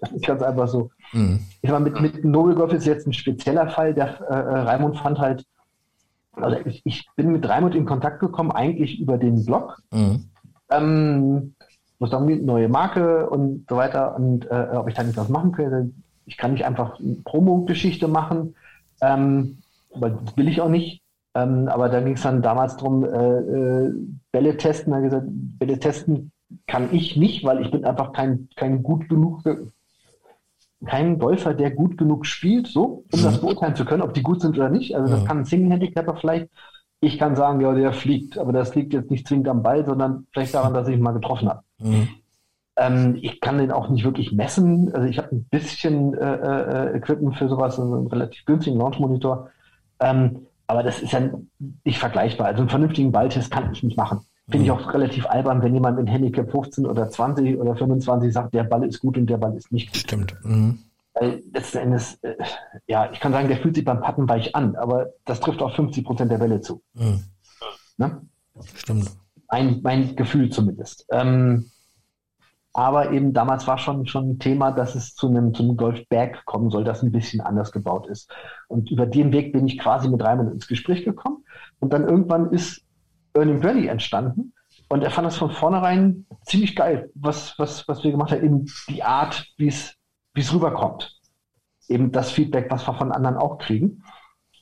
das 0.00 0.12
ist 0.12 0.24
ganz 0.24 0.42
einfach 0.42 0.68
so. 0.68 0.90
Mhm. 1.12 1.40
Ich 1.60 1.70
meine, 1.70 1.90
mit, 1.90 2.00
mit 2.00 2.24
Nobelgolf 2.24 2.72
ist 2.72 2.86
jetzt 2.86 3.04
ein 3.08 3.12
spezieller 3.12 3.68
Fall. 3.68 3.94
Der 3.94 4.20
äh, 4.30 4.32
äh, 4.32 4.58
Raimund 4.60 4.96
fand 4.98 5.18
halt, 5.18 5.44
also 6.32 6.56
ich, 6.66 6.82
ich, 6.84 7.08
bin 7.16 7.32
mit 7.32 7.48
Raimund 7.48 7.74
in 7.74 7.84
Kontakt 7.84 8.20
gekommen, 8.20 8.52
eigentlich 8.52 9.00
über 9.00 9.18
den 9.18 9.44
Blog. 9.44 9.82
Mhm. 9.90 10.28
Ähm, 10.70 11.54
muss 11.98 12.10
dann 12.10 12.44
neue 12.44 12.68
Marke 12.68 13.28
und 13.30 13.66
so 13.68 13.76
weiter 13.76 14.16
und 14.16 14.50
äh, 14.50 14.68
ob 14.74 14.88
ich 14.88 14.94
da 14.94 15.02
nicht 15.02 15.16
was 15.16 15.28
machen 15.28 15.52
könnte. 15.52 15.90
Ich 16.26 16.36
kann 16.36 16.52
nicht 16.52 16.64
einfach 16.64 16.98
eine 16.98 17.16
Promo-Geschichte 17.24 18.08
machen, 18.08 18.54
ähm, 19.00 19.58
aber 19.94 20.10
das 20.10 20.36
will 20.36 20.48
ich 20.48 20.60
auch 20.60 20.68
nicht. 20.68 21.02
Ähm, 21.34 21.68
aber 21.68 21.88
da 21.88 22.00
ging 22.00 22.14
es 22.14 22.22
dann 22.22 22.42
damals 22.42 22.76
darum, 22.76 23.04
äh, 23.04 23.08
äh, 23.08 23.94
Bälle 24.32 24.56
testen. 24.56 24.92
Er 24.92 25.02
gesagt, 25.02 25.26
Bälle 25.28 25.78
testen 25.78 26.32
kann 26.66 26.88
ich 26.92 27.16
nicht, 27.16 27.44
weil 27.44 27.60
ich 27.60 27.70
bin 27.70 27.84
einfach 27.84 28.12
kein, 28.12 28.48
kein 28.56 28.82
gut 28.82 29.08
genug, 29.08 29.42
kein 30.84 31.18
Golfer, 31.18 31.54
der 31.54 31.70
gut 31.70 31.98
genug 31.98 32.26
spielt, 32.26 32.66
so, 32.68 33.04
um 33.12 33.22
das 33.22 33.36
mhm. 33.36 33.40
beurteilen 33.46 33.76
zu 33.76 33.84
können, 33.84 34.02
ob 34.02 34.14
die 34.14 34.22
gut 34.22 34.40
sind 34.40 34.56
oder 34.56 34.68
nicht. 34.68 34.94
Also 34.94 35.14
das 35.14 35.24
kann 35.24 35.38
ein 35.38 35.44
Single-Handicapper 35.44 36.16
vielleicht. 36.16 36.48
Ich 37.00 37.18
kann 37.18 37.36
sagen, 37.36 37.60
ja, 37.60 37.72
der 37.74 37.92
fliegt, 37.92 38.38
aber 38.38 38.52
das 38.52 38.74
liegt 38.74 38.92
jetzt 38.92 39.10
nicht 39.10 39.28
zwingend 39.28 39.48
am 39.48 39.62
Ball, 39.62 39.84
sondern 39.84 40.26
vielleicht 40.32 40.54
daran, 40.54 40.74
dass 40.74 40.88
ich 40.88 40.96
ihn 40.96 41.02
mal 41.02 41.12
getroffen 41.12 41.48
habe. 41.48 41.62
Mhm. 41.78 42.08
Ähm, 42.76 43.18
ich 43.20 43.40
kann 43.40 43.58
den 43.58 43.72
auch 43.72 43.88
nicht 43.88 44.04
wirklich 44.04 44.32
messen. 44.32 44.94
Also 44.94 45.06
ich 45.08 45.18
habe 45.18 45.34
ein 45.34 45.44
bisschen 45.44 46.14
äh, 46.14 46.34
äh, 46.34 46.96
Equipment 46.96 47.36
für 47.36 47.48
sowas, 47.48 47.78
also 47.78 47.94
einen 47.94 48.06
relativ 48.06 48.44
günstigen 48.44 48.78
Launch-Monitor. 48.78 49.50
Ähm, 50.00 50.46
aber 50.66 50.82
das 50.82 51.00
ist 51.00 51.12
ja 51.12 51.20
nicht 51.84 51.98
vergleichbar. 51.98 52.48
Also 52.48 52.60
einen 52.60 52.70
vernünftigen 52.70 53.12
Balltest 53.12 53.50
kann 53.50 53.72
ich 53.72 53.82
nicht 53.82 53.96
machen. 53.96 54.20
Finde 54.48 54.66
ich 54.66 54.72
mhm. 54.72 54.78
auch 54.78 54.94
relativ 54.94 55.26
albern, 55.26 55.62
wenn 55.62 55.74
jemand 55.74 55.98
mit 55.98 56.08
Handicap 56.08 56.50
15 56.50 56.86
oder 56.86 57.08
20 57.08 57.58
oder 57.58 57.74
25 57.74 58.32
sagt, 58.32 58.54
der 58.54 58.64
Ball 58.64 58.84
ist 58.84 59.00
gut 59.00 59.16
und 59.16 59.26
der 59.26 59.38
Ball 59.38 59.56
ist 59.56 59.72
nicht 59.72 59.88
gut. 59.88 59.96
Stimmt. 59.96 60.36
Mhm. 60.44 60.78
Weil 61.18 61.42
letzten 61.50 61.78
Endes, 61.78 62.22
äh, 62.22 62.36
ja, 62.86 63.10
ich 63.10 63.20
kann 63.20 63.32
sagen, 63.32 63.48
der 63.48 63.56
fühlt 63.56 63.74
sich 63.74 63.84
beim 63.84 64.02
Patten 64.02 64.28
weich 64.28 64.54
an, 64.54 64.76
aber 64.76 65.08
das 65.24 65.40
trifft 65.40 65.62
auch 65.62 65.74
50 65.74 66.04
Prozent 66.04 66.30
der 66.30 66.38
Bälle 66.38 66.60
zu. 66.60 66.82
Mhm. 66.92 67.24
Ne? 67.96 68.20
Stimmt. 68.74 69.10
Mein, 69.50 69.80
mein 69.82 70.14
Gefühl 70.14 70.50
zumindest. 70.50 71.06
Ähm, 71.10 71.70
aber 72.74 73.12
eben 73.12 73.32
damals 73.32 73.66
war 73.66 73.78
schon, 73.78 74.06
schon 74.06 74.32
ein 74.32 74.38
Thema, 74.38 74.70
dass 74.70 74.94
es 74.94 75.14
zu 75.14 75.28
einem, 75.28 75.54
zu 75.54 75.62
einem 75.62 75.78
Golfbag 75.78 76.44
kommen 76.44 76.68
soll, 76.68 76.84
das 76.84 77.02
ein 77.02 77.12
bisschen 77.12 77.40
anders 77.40 77.72
gebaut 77.72 78.06
ist. 78.08 78.30
Und 78.68 78.90
über 78.90 79.06
den 79.06 79.32
Weg 79.32 79.54
bin 79.54 79.66
ich 79.66 79.78
quasi 79.78 80.10
mit 80.10 80.22
Raimund 80.22 80.52
ins 80.52 80.68
Gespräch 80.68 81.02
gekommen. 81.02 81.46
Und 81.80 81.94
dann 81.94 82.06
irgendwann 82.06 82.52
ist 82.52 82.84
Earning 83.32 83.62
Valley 83.62 83.86
entstanden. 83.86 84.52
Und 84.90 85.02
er 85.02 85.10
fand 85.10 85.26
das 85.26 85.38
von 85.38 85.50
vornherein 85.50 86.26
ziemlich 86.44 86.76
geil, 86.76 87.10
was, 87.14 87.58
was, 87.58 87.88
was 87.88 88.04
wir 88.04 88.10
gemacht 88.10 88.32
haben, 88.32 88.44
eben 88.44 88.66
die 88.90 89.02
Art, 89.02 89.46
wie 89.56 89.68
es 89.68 89.96
wie 90.36 90.42
es 90.42 90.52
rüberkommt. 90.52 91.18
Eben 91.88 92.12
das 92.12 92.30
Feedback, 92.30 92.70
was 92.70 92.86
wir 92.86 92.94
von 92.94 93.10
anderen 93.10 93.36
auch 93.36 93.58
kriegen. 93.58 94.02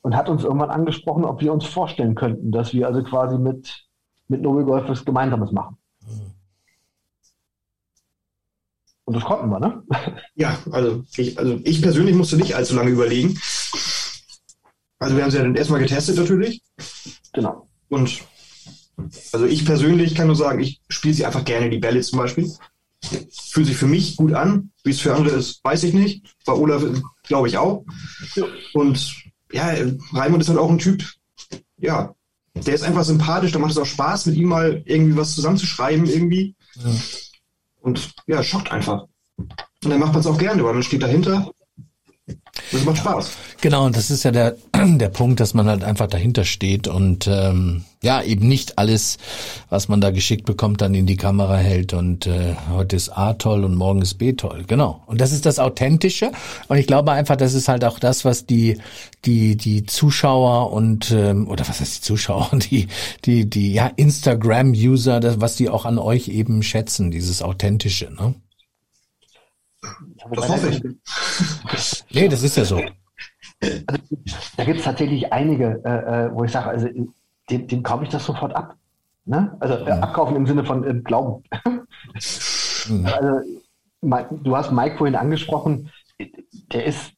Und 0.02 0.14
hat 0.14 0.28
uns 0.28 0.44
irgendwann 0.44 0.70
angesprochen, 0.70 1.24
ob 1.24 1.40
wir 1.40 1.52
uns 1.52 1.64
vorstellen 1.64 2.14
könnten, 2.14 2.52
dass 2.52 2.72
wir 2.72 2.86
also 2.86 3.02
quasi 3.02 3.38
mit, 3.38 3.86
mit 4.28 4.42
Nobel 4.42 4.64
Golf 4.64 4.88
was 4.88 5.04
Gemeinsames 5.04 5.50
machen. 5.50 5.76
Und 9.06 9.16
das 9.16 9.24
konnten 9.24 9.48
wir, 9.50 9.60
ne? 9.60 9.82
Ja, 10.34 10.58
also 10.70 11.04
ich, 11.16 11.38
also 11.38 11.58
ich 11.64 11.82
persönlich 11.82 12.14
musste 12.14 12.36
nicht 12.36 12.54
allzu 12.54 12.74
lange 12.74 12.90
überlegen. 12.90 13.38
Also 14.98 15.16
wir 15.16 15.22
haben 15.22 15.30
sie 15.30 15.38
ja 15.38 15.42
dann 15.42 15.56
erstmal 15.56 15.80
getestet 15.80 16.16
natürlich. 16.16 16.62
Genau. 17.32 17.68
Und 17.88 18.22
also 19.32 19.46
ich 19.46 19.64
persönlich 19.64 20.14
kann 20.14 20.28
nur 20.28 20.36
sagen, 20.36 20.60
ich 20.60 20.80
spiele 20.88 21.14
sie 21.14 21.26
einfach 21.26 21.44
gerne, 21.44 21.68
die 21.68 21.78
Bälle 21.78 22.00
zum 22.00 22.18
Beispiel. 22.18 22.50
Fühlt 23.30 23.66
sich 23.66 23.76
für 23.76 23.86
mich 23.86 24.16
gut 24.16 24.32
an. 24.32 24.70
Wie 24.82 24.90
es 24.90 25.00
für 25.00 25.14
andere 25.14 25.36
ist, 25.36 25.62
weiß 25.64 25.84
ich 25.84 25.94
nicht. 25.94 26.34
Bei 26.44 26.52
Olaf 26.52 26.82
glaube 27.22 27.48
ich 27.48 27.58
auch. 27.58 27.84
Und 28.72 29.14
ja, 29.52 29.74
Raimund 30.12 30.42
ist 30.42 30.48
halt 30.48 30.58
auch 30.58 30.70
ein 30.70 30.78
Typ, 30.78 31.04
ja, 31.78 32.14
der 32.54 32.74
ist 32.74 32.82
einfach 32.82 33.04
sympathisch, 33.04 33.52
da 33.52 33.58
macht 33.58 33.72
es 33.72 33.78
auch 33.78 33.86
Spaß, 33.86 34.26
mit 34.26 34.36
ihm 34.36 34.48
mal 34.48 34.82
irgendwie 34.84 35.16
was 35.16 35.34
zusammenzuschreiben 35.34 36.06
irgendwie. 36.06 36.54
Ja. 36.76 36.90
Und 37.80 38.14
ja, 38.26 38.42
schockt 38.42 38.70
einfach. 38.70 39.06
Und 39.36 39.90
dann 39.90 40.00
macht 40.00 40.12
man 40.12 40.20
es 40.20 40.26
auch 40.26 40.38
gerne, 40.38 40.64
weil 40.64 40.74
man 40.74 40.82
steht 40.82 41.02
dahinter 41.02 41.50
das 42.72 42.84
macht 42.84 42.98
Spaß. 42.98 43.30
Genau, 43.60 43.84
und 43.84 43.96
das 43.96 44.10
ist 44.10 44.24
ja 44.24 44.30
der, 44.30 44.56
der 44.74 45.10
Punkt, 45.10 45.40
dass 45.40 45.52
man 45.52 45.66
halt 45.68 45.84
einfach 45.84 46.06
dahinter 46.06 46.44
steht 46.44 46.88
und 46.88 47.26
ähm, 47.26 47.84
ja, 48.02 48.22
eben 48.22 48.48
nicht 48.48 48.78
alles, 48.78 49.18
was 49.68 49.88
man 49.88 50.00
da 50.00 50.10
geschickt 50.10 50.46
bekommt, 50.46 50.80
dann 50.80 50.94
in 50.94 51.06
die 51.06 51.16
Kamera 51.16 51.56
hält 51.56 51.92
und 51.92 52.26
äh, 52.26 52.54
heute 52.70 52.96
ist 52.96 53.10
A 53.10 53.34
toll 53.34 53.64
und 53.64 53.74
morgen 53.74 54.00
ist 54.00 54.14
B 54.14 54.32
toll. 54.32 54.64
Genau. 54.66 55.02
Und 55.06 55.20
das 55.20 55.32
ist 55.32 55.44
das 55.44 55.58
Authentische. 55.58 56.32
Und 56.68 56.78
ich 56.78 56.86
glaube 56.86 57.12
einfach, 57.12 57.36
das 57.36 57.52
ist 57.54 57.68
halt 57.68 57.84
auch 57.84 57.98
das, 57.98 58.24
was 58.24 58.46
die, 58.46 58.78
die, 59.24 59.56
die 59.56 59.84
Zuschauer 59.84 60.72
und 60.72 61.10
ähm, 61.10 61.48
oder 61.48 61.68
was 61.68 61.80
heißt 61.80 61.98
die 61.98 62.02
Zuschauer, 62.02 62.50
die, 62.70 62.88
die, 63.24 63.48
die 63.48 63.72
ja, 63.74 63.86
Instagram-User, 63.96 65.20
das, 65.20 65.40
was 65.40 65.56
die 65.56 65.68
auch 65.68 65.84
an 65.84 65.98
euch 65.98 66.28
eben 66.28 66.62
schätzen, 66.62 67.10
dieses 67.10 67.42
Authentische, 67.42 68.10
ne? 68.10 68.34
Das 70.30 70.48
hoffe 70.48 70.68
ich. 70.68 72.04
nee, 72.14 72.28
das 72.28 72.42
ist 72.42 72.56
ja 72.56 72.64
so. 72.64 72.76
Also, 72.76 74.02
da 74.56 74.64
gibt 74.64 74.78
es 74.78 74.84
tatsächlich 74.84 75.32
einige, 75.32 75.80
äh, 75.84 76.26
äh, 76.26 76.34
wo 76.34 76.44
ich 76.44 76.52
sage, 76.52 76.70
also 76.70 76.88
dem, 77.50 77.66
dem 77.68 77.82
kaufe 77.82 78.04
ich 78.04 78.10
das 78.10 78.24
sofort 78.24 78.54
ab. 78.54 78.76
Ne? 79.26 79.56
Also 79.60 79.74
äh, 79.86 79.90
abkaufen 79.90 80.36
im 80.36 80.46
Sinne 80.46 80.64
von 80.64 80.84
äh, 80.84 81.00
Glauben. 81.00 81.44
mhm. 82.88 83.06
also, 83.06 83.40
du 84.30 84.56
hast 84.56 84.70
Mike 84.72 84.98
vorhin 84.98 85.16
angesprochen, 85.16 85.90
der 86.72 86.84
ist 86.84 87.12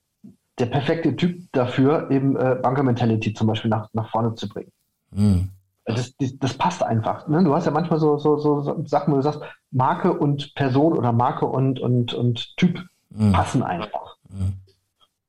der 0.59 0.67
perfekte 0.67 1.17
Typ 1.17 1.43
dafür, 1.53 2.11
eben 2.11 2.37
äh, 2.37 2.57
Banker 2.63 2.83
Mentality 2.83 3.35
zum 3.35 3.49
Beispiel 3.49 3.71
nach, 3.71 3.89
nach 3.93 4.11
vorne 4.11 4.35
zu 4.35 4.49
bringen. 4.49 4.73
Mhm. 5.11 5.51
Das, 5.87 6.17
das, 6.17 6.37
das, 6.39 6.55
passt 6.55 6.83
einfach. 6.83 7.29
Ne? 7.29 7.45
Du 7.45 7.55
hast 7.55 7.65
ja 7.65 7.71
manchmal 7.71 8.01
so, 8.01 8.19
so, 8.19 8.39
so 8.39 8.85
Sachen, 8.87 9.13
wo 9.13 9.17
du 9.17 9.23
sagst, 9.23 9.41
Marke 9.71 10.13
und 10.13 10.53
Person 10.57 10.95
oder 10.95 11.13
Marke 11.13 11.47
und, 11.47 11.79
und, 11.79 12.13
und 12.13 12.57
Typ 12.57 12.85
mhm. 13.11 13.33
passen 13.33 13.63
einfach. 13.63 14.17
Mhm. 14.29 14.55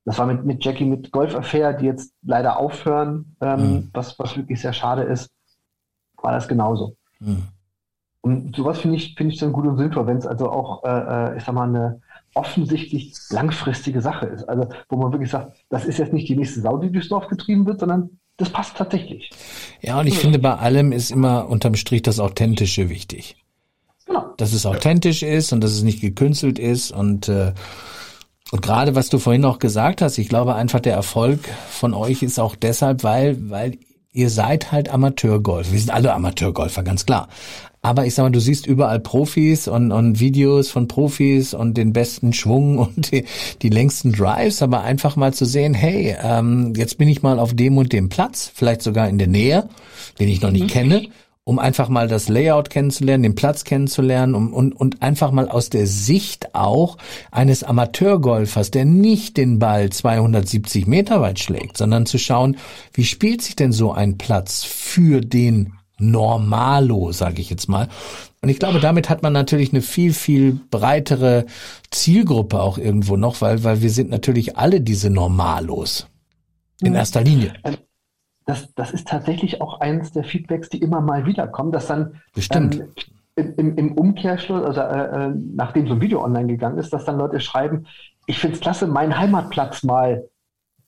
Das 0.04 0.18
war 0.18 0.26
mit, 0.26 0.46
mit 0.46 0.66
Jackie 0.66 0.86
mit 0.86 1.12
Golf 1.12 1.36
Affair, 1.36 1.74
die 1.74 1.86
jetzt 1.86 2.14
leider 2.24 2.58
aufhören, 2.58 3.36
ähm, 3.42 3.60
mhm. 3.60 3.90
was, 3.94 4.18
was 4.18 4.36
wirklich 4.36 4.60
sehr 4.60 4.74
schade 4.74 5.04
ist, 5.04 5.30
war 6.22 6.32
das 6.32 6.48
genauso. 6.48 6.96
Mhm. 7.20 7.44
Und 8.22 8.56
sowas 8.56 8.80
finde 8.80 8.98
ich, 8.98 9.16
finde 9.16 9.34
ich 9.34 9.40
dann 9.40 9.54
gut 9.54 9.66
und 9.68 9.78
sinnvoll, 9.78 10.08
wenn 10.08 10.18
es 10.18 10.26
also 10.26 10.50
auch, 10.50 10.84
äh, 10.84 11.34
äh, 11.34 11.38
ich 11.38 11.44
sag 11.44 11.54
mal, 11.54 11.68
eine 11.68 12.02
offensichtlich 12.34 13.14
langfristige 13.30 14.02
Sache 14.02 14.26
ist. 14.28 14.44
Also, 14.44 14.70
wo 14.90 14.98
man 14.98 15.12
wirklich 15.12 15.30
sagt, 15.30 15.58
das 15.70 15.86
ist 15.86 15.98
jetzt 15.98 16.14
nicht 16.14 16.28
die 16.28 16.36
nächste 16.36 16.62
Sau, 16.62 16.78
die 16.78 16.92
durchs 16.92 17.10
Dorf 17.10 17.28
getrieben 17.28 17.66
wird, 17.66 17.80
sondern 17.80 18.20
das 18.38 18.50
passt 18.52 18.78
tatsächlich. 18.78 19.32
Ja, 19.82 20.00
und 20.00 20.08
ich 20.08 20.16
ja. 20.16 20.20
finde, 20.22 20.40
bei 20.40 20.56
allem 20.56 20.92
ist 20.92 21.12
immer 21.12 21.50
unterm 21.50 21.76
Strich 21.76 22.04
das 22.04 22.20
Authentische 22.20 22.90
wichtig. 22.90 23.36
Genau. 24.06 24.34
Dass 24.38 24.54
es 24.54 24.66
authentisch 24.66 25.24
ist 25.24 25.52
und 25.52 25.62
dass 25.62 25.72
es 25.72 25.84
nicht 25.84 26.02
gekünstelt 26.02 26.60
ist 26.60 26.92
und 26.92 27.28
äh, 27.28 27.54
und 28.50 28.62
gerade 28.62 28.96
was 28.96 29.10
du 29.10 29.20
vorhin 29.20 29.42
noch 29.42 29.60
gesagt 29.60 30.02
hast, 30.02 30.18
ich 30.18 30.30
glaube 30.30 30.56
einfach 30.56 30.80
der 30.80 30.94
Erfolg 30.94 31.40
von 31.70 31.94
euch 31.94 32.24
ist 32.24 32.40
auch 32.40 32.56
deshalb, 32.56 33.04
weil 33.04 33.50
weil 33.50 33.78
ihr 34.14 34.30
seid 34.30 34.72
halt 34.72 34.90
Amateurgolf. 34.90 35.72
Wir 35.72 35.80
sind 35.80 35.92
alle 35.92 36.14
Amateurgolfer, 36.14 36.84
ganz 36.84 37.06
klar. 37.06 37.28
Aber 37.88 38.06
ich 38.06 38.16
sag 38.16 38.24
mal, 38.24 38.32
du 38.32 38.42
siehst 38.42 38.68
überall 38.68 39.00
Profis 39.00 39.70
und, 39.70 39.94
und 39.94 40.20
Videos 40.20 40.70
von 40.70 40.90
Profis 40.90 41.54
und 41.54 41.78
den 41.78 41.94
besten 41.94 42.34
Schwung 42.34 42.78
und 42.80 43.14
die, 43.14 43.24
die 43.62 43.70
längsten 43.70 44.12
Drives, 44.12 44.62
aber 44.62 44.82
einfach 44.82 45.16
mal 45.16 45.34
zu 45.34 45.46
sehen, 45.46 45.74
hey, 45.74 46.14
ähm, 46.22 46.74
jetzt 46.76 46.98
bin 46.98 47.08
ich 47.08 47.24
mal 47.24 47.40
auf 47.40 47.54
dem 47.54 47.78
und 47.78 47.94
dem 47.94 48.10
Platz, 48.10 48.52
vielleicht 48.54 48.82
sogar 48.82 49.08
in 49.08 49.18
der 49.18 49.30
Nähe, 49.30 49.70
den 50.20 50.28
ich 50.28 50.42
noch 50.42 50.52
nicht 50.52 50.64
mhm. 50.64 50.68
kenne, 50.68 51.08
um 51.46 51.60
einfach 51.60 51.88
mal 51.88 52.10
das 52.10 52.28
Layout 52.28 52.70
kennenzulernen, 52.70 53.24
den 53.24 53.36
Platz 53.36 53.64
kennenzulernen 53.64 54.36
um, 54.36 54.54
und, 54.54 54.74
und 54.74 55.02
einfach 55.02 55.32
mal 55.32 55.48
aus 55.48 55.70
der 55.70 55.88
Sicht 55.88 56.56
auch 56.56 56.98
eines 57.32 57.64
Amateurgolfers, 57.64 58.70
der 58.70 58.84
nicht 58.84 59.38
den 59.38 59.60
Ball 59.60 59.90
270 59.90 60.88
Meter 60.88 61.22
weit 61.22 61.40
schlägt, 61.40 61.78
sondern 61.78 62.06
zu 62.06 62.18
schauen, 62.18 62.58
wie 62.92 63.06
spielt 63.06 63.42
sich 63.42 63.56
denn 63.56 63.72
so 63.72 63.94
ein 63.94 64.18
Platz 64.18 64.66
für 64.66 65.22
den 65.22 65.77
Normalo, 66.00 67.12
sage 67.12 67.42
ich 67.42 67.50
jetzt 67.50 67.68
mal. 67.68 67.88
Und 68.42 68.50
ich 68.50 68.60
glaube, 68.60 68.80
damit 68.80 69.10
hat 69.10 69.24
man 69.24 69.34
natürlich 69.34 69.74
eine 69.74 69.82
viel, 69.82 70.14
viel 70.14 70.60
breitere 70.70 71.46
Zielgruppe 71.92 72.62
auch 72.62 72.78
irgendwo 72.78 73.18
noch, 73.18 73.42
weil, 73.42 73.64
weil 73.64 73.82
wir 73.82 73.90
sind 73.90 74.10
natürlich 74.10 74.58
alle 74.58 74.82
diese 74.82 75.10
Normalos. 75.10 76.08
In 76.82 76.94
erster 76.94 77.22
Linie. 77.22 77.54
Ähm, 77.64 77.78
das, 78.46 78.74
das 78.76 78.92
ist 78.92 79.08
tatsächlich 79.08 79.62
auch 79.62 79.82
eines 79.82 80.12
der 80.12 80.24
Feedbacks, 80.24 80.70
die 80.70 80.78
immer 80.78 81.02
mal 81.02 81.26
wieder 81.26 81.48
kommen, 81.48 81.72
dass 81.72 81.88
dann 81.88 82.22
Bestimmt. 82.34 82.76
Ähm, 83.36 83.54
im, 83.58 83.76
im 83.76 83.92
Umkehrschluss, 83.94 84.64
also 84.64 84.82
äh, 84.82 85.28
äh, 85.28 85.34
nachdem 85.54 85.88
so 85.88 85.94
ein 85.94 86.02
Video 86.02 86.24
online 86.24 86.48
gegangen 86.48 86.78
ist, 86.78 86.92
dass 86.92 87.06
dann 87.06 87.18
Leute 87.18 87.40
schreiben, 87.40 87.86
ich 88.26 88.40
finde 88.40 88.56
es 88.56 88.62
klasse, 88.62 88.88
meinen 88.88 89.18
Heimatplatz 89.18 89.84
mal 89.84 90.28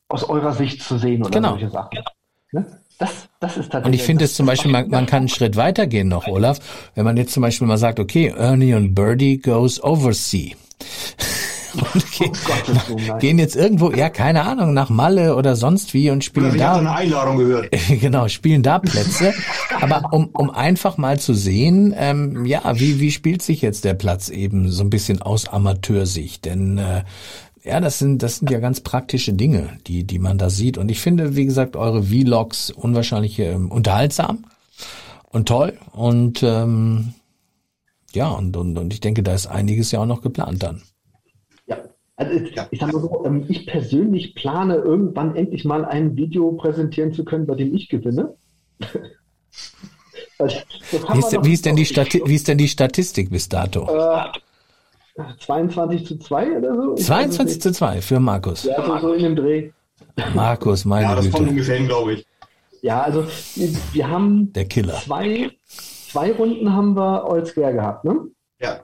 aus 0.07 0.23
eurer 0.23 0.53
Sicht 0.53 0.81
zu 0.81 0.97
sehen 0.97 1.21
oder 1.21 1.31
genau. 1.31 1.49
solche 1.49 1.69
Sachen. 1.69 1.99
Ne? 2.51 2.65
Das, 2.99 3.29
das 3.39 3.55
ist 3.55 3.71
tatsächlich. 3.71 3.85
Und 3.85 3.93
ich 3.93 4.03
finde 4.03 4.25
es 4.25 4.35
zum 4.35 4.45
Beispiel, 4.45 4.69
man, 4.69 4.89
man 4.89 5.05
kann 5.05 5.19
einen 5.19 5.29
Schritt 5.29 5.55
weitergehen 5.55 6.09
noch, 6.09 6.27
Olaf, 6.27 6.59
wenn 6.95 7.05
man 7.05 7.15
jetzt 7.17 7.33
zum 7.33 7.41
Beispiel 7.41 7.65
mal 7.65 7.77
sagt, 7.77 7.99
okay, 7.99 8.33
Ernie 8.37 8.73
und 8.73 8.93
Birdie 8.93 9.39
goes 9.39 9.81
oversea. 9.81 10.55
Und 11.93 12.11
gehen, 12.11 12.31
oh 12.89 13.17
gehen 13.19 13.37
jetzt 13.37 13.55
irgendwo, 13.55 13.91
ja, 13.91 14.09
keine 14.09 14.43
Ahnung, 14.43 14.73
nach 14.73 14.89
Malle 14.89 15.35
oder 15.35 15.55
sonst 15.55 15.93
wie 15.93 16.09
und 16.09 16.23
spielen 16.23 16.55
ich 16.55 16.57
da. 16.59 16.77
eine 16.77 16.91
Einladung 16.91 17.37
gehört. 17.37 17.69
genau, 18.01 18.27
spielen 18.27 18.63
da 18.63 18.79
Plätze. 18.79 19.35
Aber 19.79 20.11
um, 20.11 20.29
um 20.33 20.49
einfach 20.49 20.97
mal 20.97 21.19
zu 21.19 21.35
sehen, 21.35 21.93
ähm, 21.95 22.45
ja, 22.45 22.61
wie, 22.79 22.99
wie 22.99 23.11
spielt 23.11 23.43
sich 23.43 23.61
jetzt 23.61 23.85
der 23.85 23.93
Platz 23.93 24.29
eben 24.29 24.71
so 24.71 24.83
ein 24.83 24.89
bisschen 24.89 25.21
aus 25.21 25.47
Amateursicht? 25.47 26.45
Denn 26.45 26.79
äh, 26.79 27.03
ja, 27.69 27.79
das 27.79 27.99
sind, 27.99 28.23
das 28.23 28.37
sind 28.37 28.49
ja 28.49 28.59
ganz 28.59 28.79
praktische 28.79 29.31
Dinge, 29.33 29.77
die, 29.85 30.03
die 30.03 30.17
man 30.17 30.39
da 30.39 30.49
sieht. 30.49 30.79
Und 30.79 30.89
ich 30.89 30.99
finde, 30.99 31.35
wie 31.35 31.45
gesagt, 31.45 31.75
eure 31.75 32.01
Vlogs 32.01 32.71
unwahrscheinlich 32.71 33.37
ähm, 33.37 33.71
unterhaltsam 33.71 34.45
und 35.29 35.47
toll. 35.47 35.77
Und 35.91 36.41
ähm, 36.41 37.13
ja, 38.11 38.29
und, 38.29 38.57
und, 38.57 38.75
und 38.75 38.91
ich 38.91 39.01
denke, 39.01 39.21
da 39.21 39.35
ist 39.35 39.45
einiges 39.45 39.91
ja 39.91 39.99
auch 39.99 40.07
noch 40.07 40.21
geplant 40.21 40.63
dann. 40.63 40.81
Ja, 41.67 41.77
also 42.15 42.33
ich, 42.33 42.55
ich 42.71 42.79
sag 42.79 42.91
mal 42.91 43.01
so, 43.01 43.23
ähm, 43.23 43.45
ich 43.47 43.67
persönlich 43.67 44.33
plane 44.33 44.73
irgendwann 44.77 45.35
endlich 45.35 45.63
mal 45.63 45.85
ein 45.85 46.17
Video 46.17 46.53
präsentieren 46.53 47.13
zu 47.13 47.23
können, 47.23 47.45
bei 47.45 47.53
dem 47.53 47.75
ich 47.75 47.87
gewinne. 47.87 48.33
wie, 50.39 51.19
ist, 51.19 51.43
wie, 51.43 51.53
ist 51.53 51.67
denn 51.67 51.75
die 51.75 51.85
Stati 51.85 52.23
wie 52.25 52.33
ist 52.33 52.47
denn 52.47 52.57
die 52.57 52.67
Statistik 52.67 53.29
bis 53.29 53.47
dato? 53.47 53.87
Äh, 53.95 54.38
22 55.39 56.05
zu 56.05 56.17
2 56.17 56.57
oder 56.57 56.75
so? 56.75 56.95
Ich 56.97 57.05
22 57.05 57.61
zu 57.61 57.71
2 57.71 58.01
für 58.01 58.19
Markus. 58.19 58.63
Ja, 58.63 58.83
so, 58.85 58.99
so 58.99 59.13
in 59.13 59.23
dem 59.23 59.35
Dreh. 59.35 59.71
Markus, 60.33 60.85
meine 60.85 61.07
Güte. 61.07 61.15
Ja, 61.15 61.21
das 61.21 61.31
kommt 61.31 61.49
ungefähr 61.49 61.79
glaube 61.85 62.13
ich. 62.13 62.25
Ja, 62.81 63.01
also 63.01 63.25
wir 63.91 64.09
haben 64.09 64.53
Der 64.53 64.65
Killer. 64.65 64.93
Zwei, 64.93 65.51
zwei 65.67 66.31
Runden 66.31 66.71
haben 66.73 66.95
wir 66.95 67.25
Olsquare 67.25 67.73
gehabt, 67.73 68.05
ne? 68.05 68.21
Ja. 68.59 68.79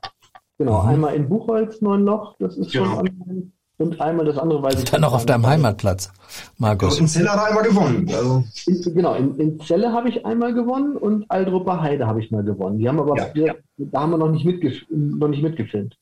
Genau, 0.57 0.83
mhm. 0.83 0.89
einmal 0.89 1.15
in 1.15 1.27
Buchholz, 1.27 1.81
Neun 1.81 2.05
Loch, 2.05 2.35
das 2.39 2.57
ist 2.57 2.71
genau. 2.71 2.85
schon 2.85 2.97
online. 2.99 3.51
Und 3.77 3.99
einmal 3.99 4.25
das 4.25 4.37
andere 4.37 4.63
weiß 4.63 4.83
ich. 4.83 4.89
Dann 4.89 5.01
noch 5.01 5.13
auf 5.13 5.25
deinem 5.25 5.45
Heimatplatz, 5.45 6.09
Markus. 6.57 6.97
in 6.97 7.07
Celle 7.07 7.29
hat 7.29 7.39
er 7.39 7.47
einmal 7.47 7.63
gewonnen. 7.63 8.09
Also. 8.09 8.43
In, 8.67 8.95
genau, 8.95 9.15
in, 9.15 9.35
in 9.37 9.59
Celle 9.59 9.91
habe 9.91 10.07
ich 10.07 10.25
einmal 10.25 10.53
gewonnen 10.53 10.95
und 10.95 11.29
Aldrupper 11.29 11.81
Heide 11.81 12.07
habe 12.07 12.21
ich 12.21 12.31
mal 12.31 12.43
gewonnen. 12.43 12.79
Die 12.79 12.87
haben 12.87 13.01
aber, 13.01 13.17
ja. 13.17 13.35
wir, 13.35 13.55
da 13.77 14.01
haben 14.01 14.11
wir 14.11 14.17
noch 14.17 14.31
nicht, 14.31 14.45
mitgef 14.45 14.85
noch 14.89 15.27
nicht 15.27 15.43
mitgefilmt. 15.43 15.97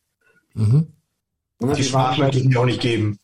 Mhm. 0.54 0.88
Die 1.78 1.84
Schwachen 1.84 2.24
möchte 2.24 2.39
ich 2.39 2.45
mir 2.45 2.60
auch 2.60 2.66
nicht 2.66 2.82
geben. 2.82 3.18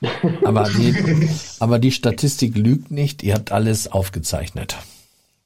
Aber 0.44 0.64
die, 0.64 0.94
aber 1.60 1.78
die 1.78 1.90
Statistik 1.90 2.56
lügt 2.56 2.90
nicht, 2.90 3.22
ihr 3.22 3.34
habt 3.34 3.52
alles 3.52 3.92
aufgezeichnet. 3.92 4.78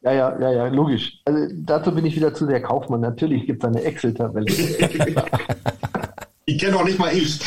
Ja, 0.03 0.13
ja, 0.13 0.39
ja, 0.39 0.53
ja, 0.53 0.67
logisch. 0.69 1.21
Also 1.25 1.49
dazu 1.53 1.93
bin 1.93 2.05
ich 2.05 2.15
wieder 2.15 2.35
zu 2.35 2.47
sehr 2.47 2.61
Kaufmann. 2.61 3.01
Natürlich 3.01 3.47
gibt 3.47 3.65
es 3.65 3.69
eine 3.69 3.83
Excel-Tabelle. 3.83 4.47
die 6.49 6.57
kenne 6.59 6.77
auch 6.77 6.85
nicht 6.85 6.99
mal 6.99 7.13
ich. 7.13 7.41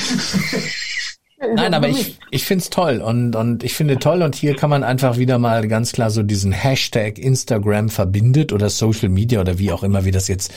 Nein, 1.39 1.75
aber 1.75 1.87
ich, 1.87 2.17
ich 2.31 2.45
find's 2.45 2.71
toll 2.71 2.99
und, 2.99 3.35
und 3.35 3.63
ich 3.63 3.75
finde 3.75 3.99
toll 3.99 4.23
und 4.23 4.33
hier 4.33 4.55
kann 4.55 4.71
man 4.71 4.83
einfach 4.83 5.17
wieder 5.17 5.37
mal 5.37 5.67
ganz 5.67 5.91
klar 5.91 6.09
so 6.09 6.23
diesen 6.23 6.51
Hashtag 6.51 7.19
Instagram 7.19 7.89
verbindet 7.89 8.51
oder 8.51 8.69
Social 8.69 9.09
Media 9.09 9.39
oder 9.39 9.59
wie 9.59 9.71
auch 9.71 9.83
immer 9.83 10.03
wir 10.03 10.11
das 10.11 10.27
jetzt 10.27 10.51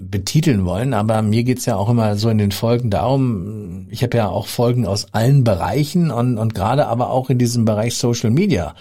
betiteln 0.00 0.64
wollen. 0.64 0.94
Aber 0.94 1.22
mir 1.22 1.44
geht's 1.44 1.66
ja 1.66 1.76
auch 1.76 1.88
immer 1.88 2.16
so 2.16 2.28
in 2.28 2.38
den 2.38 2.52
Folgen 2.52 2.90
darum, 2.90 3.86
ich 3.90 4.02
habe 4.02 4.16
ja 4.16 4.28
auch 4.28 4.46
Folgen 4.46 4.86
aus 4.86 5.12
allen 5.12 5.44
Bereichen 5.44 6.10
und, 6.10 6.38
und 6.38 6.54
gerade 6.54 6.86
aber 6.86 7.10
auch 7.10 7.30
in 7.30 7.38
diesem 7.38 7.64
Bereich 7.64 7.96
Social 7.96 8.30
Media 8.30 8.74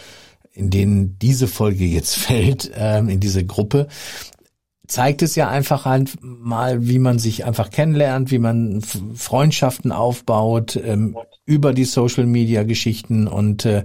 in 0.60 0.70
denen 0.70 1.18
diese 1.20 1.48
Folge 1.48 1.86
jetzt 1.86 2.16
fällt, 2.18 2.72
ähm, 2.76 3.10
in 3.10 3.20
diese 3.20 3.46
Gruppe, 3.46 3.88
zeigt 4.88 5.22
es 5.22 5.36
ja 5.36 5.48
einfach 5.48 5.86
halt 5.86 6.18
mal, 6.22 6.88
wie 6.88 7.00
man 7.00 7.20
sich 7.20 7.46
einfach 7.46 7.70
kennenlernt, 7.70 8.32
wie 8.32 8.40
man 8.40 8.82
Freundschaften 8.82 9.92
aufbaut 9.92 10.76
ähm, 10.84 11.16
über 11.50 11.74
die 11.74 11.84
Social 11.84 12.28
Media 12.28 12.62
Geschichten 12.62 13.28
und 13.28 13.66
äh, 13.66 13.84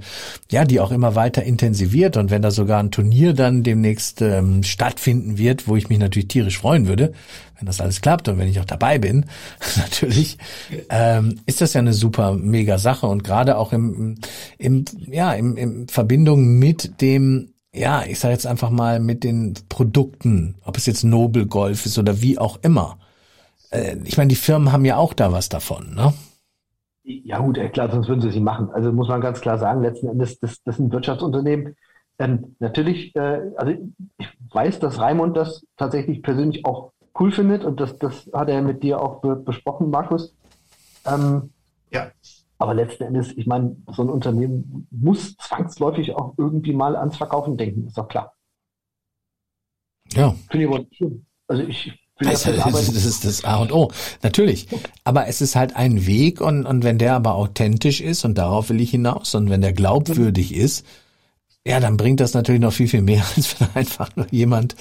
ja, 0.51 0.67
die 0.67 0.81
auch 0.81 0.93
immer 0.93 1.15
weiter 1.15 1.43
intensiviert 1.43 2.19
und 2.19 2.31
wenn 2.31 2.43
da 2.43 2.51
sogar 2.51 2.79
ein 2.79 2.91
Turnier 2.91 3.33
dann 3.33 3.63
demnächst 3.63 4.21
ähm, 4.21 4.63
stattfinden 4.63 5.39
wird, 5.39 5.67
wo 5.67 5.75
ich 5.75 5.89
mich 5.89 5.99
natürlich 5.99 6.29
tierisch 6.29 6.59
freuen 6.59 6.87
würde, 6.87 7.15
wenn 7.57 7.65
das 7.65 7.81
alles 7.81 8.03
klappt 8.03 8.29
und 8.29 8.39
wenn 8.39 8.49
ich 8.49 8.61
auch 8.61 8.67
dabei 8.67 8.99
bin, 8.99 9.25
natürlich, 9.79 10.37
ähm, 10.91 11.41
ist 11.47 11.63
das 11.63 11.73
ja 11.73 11.81
eine 11.81 11.95
super 11.95 12.35
mega 12.35 12.77
Sache 12.77 13.07
und 13.07 13.25
gerade 13.25 13.57
auch 13.57 13.73
im, 13.73 14.17
im 14.59 14.85
ja, 15.07 15.33
im, 15.33 15.57
im 15.57 15.89
Verbindung 15.89 16.59
mit 16.59 17.01
dem 17.01 17.49
ja, 17.73 18.05
ich 18.05 18.21
sage 18.21 18.35
jetzt 18.35 18.47
einfach 18.47 18.71
mal 18.71 19.01
mit 19.01 19.25
den 19.25 19.55
Produkten, 19.69 20.55
ob 20.63 20.77
es 20.77 20.87
jetzt 20.87 21.03
Nobel 21.03 21.47
Golf 21.47 21.87
ist 21.87 21.99
oder 21.99 22.21
wie 22.23 22.39
auch 22.39 22.61
immer. 22.63 22.99
Äh, 23.71 23.97
ich 24.05 24.17
meine, 24.17 24.29
die 24.29 24.37
Firmen 24.37 24.71
haben 24.71 24.85
ja 24.85 24.97
auch 24.97 25.13
da 25.13 25.33
was 25.33 25.49
davon, 25.49 25.95
ne? 25.95 26.15
Ja 27.05 27.39
gut, 27.39 27.59
klar, 27.73 27.91
sonst 27.91 28.09
würden 28.09 28.23
sie 28.23 28.29
es 28.29 28.35
nicht 28.35 28.45
machen. 28.45 28.71
Also 28.71 28.91
muss 28.91 29.09
man 29.09 29.21
ganz 29.21 29.41
klar 29.41 29.59
sagen, 29.59 29.83
letzten 29.83 30.09
Endes, 30.09 30.41
das, 30.41 30.63
das 30.63 30.79
sind 30.79 30.91
Wirtschaftsunternehmen. 30.91 31.77
Ähm, 32.19 32.57
natürlich, 32.61 33.15
äh, 33.15 33.43
also 33.57 33.75
ich 34.19 34.29
weiß, 34.51 34.79
dass 34.79 34.99
Raimund 34.99 35.37
das 35.37 35.67
tatsächlich 35.77 36.23
persönlich 36.23 36.65
auch 36.65 36.93
cool 37.19 37.31
findet 37.31 37.65
und 37.65 37.79
das, 37.79 37.99
das 37.99 38.31
hat 38.33 38.49
er 38.49 38.63
mit 38.63 38.83
dir 38.83 39.01
auch 39.03 39.21
be 39.21 39.37
besprochen, 39.37 39.91
Markus. 39.91 40.35
Ähm, 41.07 41.53
ja. 41.91 42.11
Aber 42.59 42.73
letzten 42.73 43.05
Endes, 43.05 43.37
ich 43.37 43.47
meine, 43.47 43.77
so 43.89 44.03
ein 44.03 44.09
Unternehmen 44.09 44.87
muss 44.91 45.37
zwangsläufig 45.37 46.15
auch 46.15 46.35
irgendwie 46.39 46.73
mal 46.73 46.97
ans 46.97 47.19
Verkaufen 47.19 47.59
denken, 47.59 47.87
ist 47.87 47.99
doch 47.99 48.09
klar. 48.09 48.33
Ja. 50.13 50.35
Finde 50.51 50.67
ich 50.67 50.73
aber 50.73 50.85
schön. 50.93 51.27
Also 51.49 51.63
ich 51.65 52.04
also, 52.17 52.53
das 52.53 53.05
ist 53.05 53.25
das 53.25 53.45
A 53.45 53.57
und 53.57 53.73
O, 53.73 53.91
natürlich. 54.23 54.69
Aber 55.03 55.27
es 55.27 55.41
ist 55.41 55.57
halt 55.57 55.75
ein 55.75 56.07
Weg 56.07 56.41
und, 56.41 56.65
und 56.65 56.85
wenn 56.85 56.99
der 56.99 57.15
aber 57.15 57.35
authentisch 57.35 58.01
ist 58.01 58.25
und 58.25 58.39
darauf 58.39 58.69
will 58.71 58.81
ich 58.81 58.91
hinaus 58.91 59.35
und 59.35 59.51
wenn 59.51 59.61
der 59.61 59.73
glaubwürdig 59.73 60.55
ist, 60.55 60.87
ja, 61.67 61.81
dann 61.81 61.97
bringt 61.97 62.21
das 62.21 62.35
natürlich 62.35 62.61
noch 62.61 62.73
viel, 62.73 62.89
viel 62.89 63.03
mehr, 63.03 63.25
als 63.37 63.59
wenn 63.61 63.69
einfach 63.75 64.15
nur 64.17 64.27
jemand, 64.31 64.77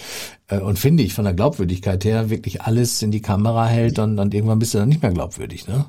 äh, 0.47 0.59
und 0.59 0.77
finde 0.77 1.03
ich 1.03 1.13
von 1.13 1.23
der 1.23 1.33
Glaubwürdigkeit 1.33 2.03
her, 2.05 2.29
wirklich 2.29 2.61
alles 2.61 3.01
in 3.01 3.11
die 3.11 3.21
Kamera 3.21 3.65
hält 3.65 3.99
und, 3.99 4.19
und 4.19 4.33
irgendwann 4.33 4.59
bist 4.59 4.73
du 4.73 4.79
dann 4.79 4.89
nicht 4.89 5.01
mehr 5.01 5.13
glaubwürdig, 5.13 5.67
ne? 5.67 5.85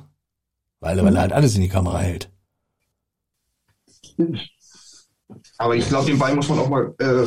Weil, 0.79 1.03
weil 1.03 1.15
er 1.15 1.21
halt 1.21 1.33
alles 1.33 1.55
in 1.55 1.61
die 1.61 1.69
Kamera 1.69 1.99
hält. 1.99 2.29
Aber 5.57 5.75
ich 5.75 5.87
glaube, 5.87 6.05
den 6.05 6.19
Ball 6.19 6.35
muss 6.35 6.49
man 6.49 6.59
auch 6.59 6.69
mal 6.69 6.93
äh, 6.99 7.25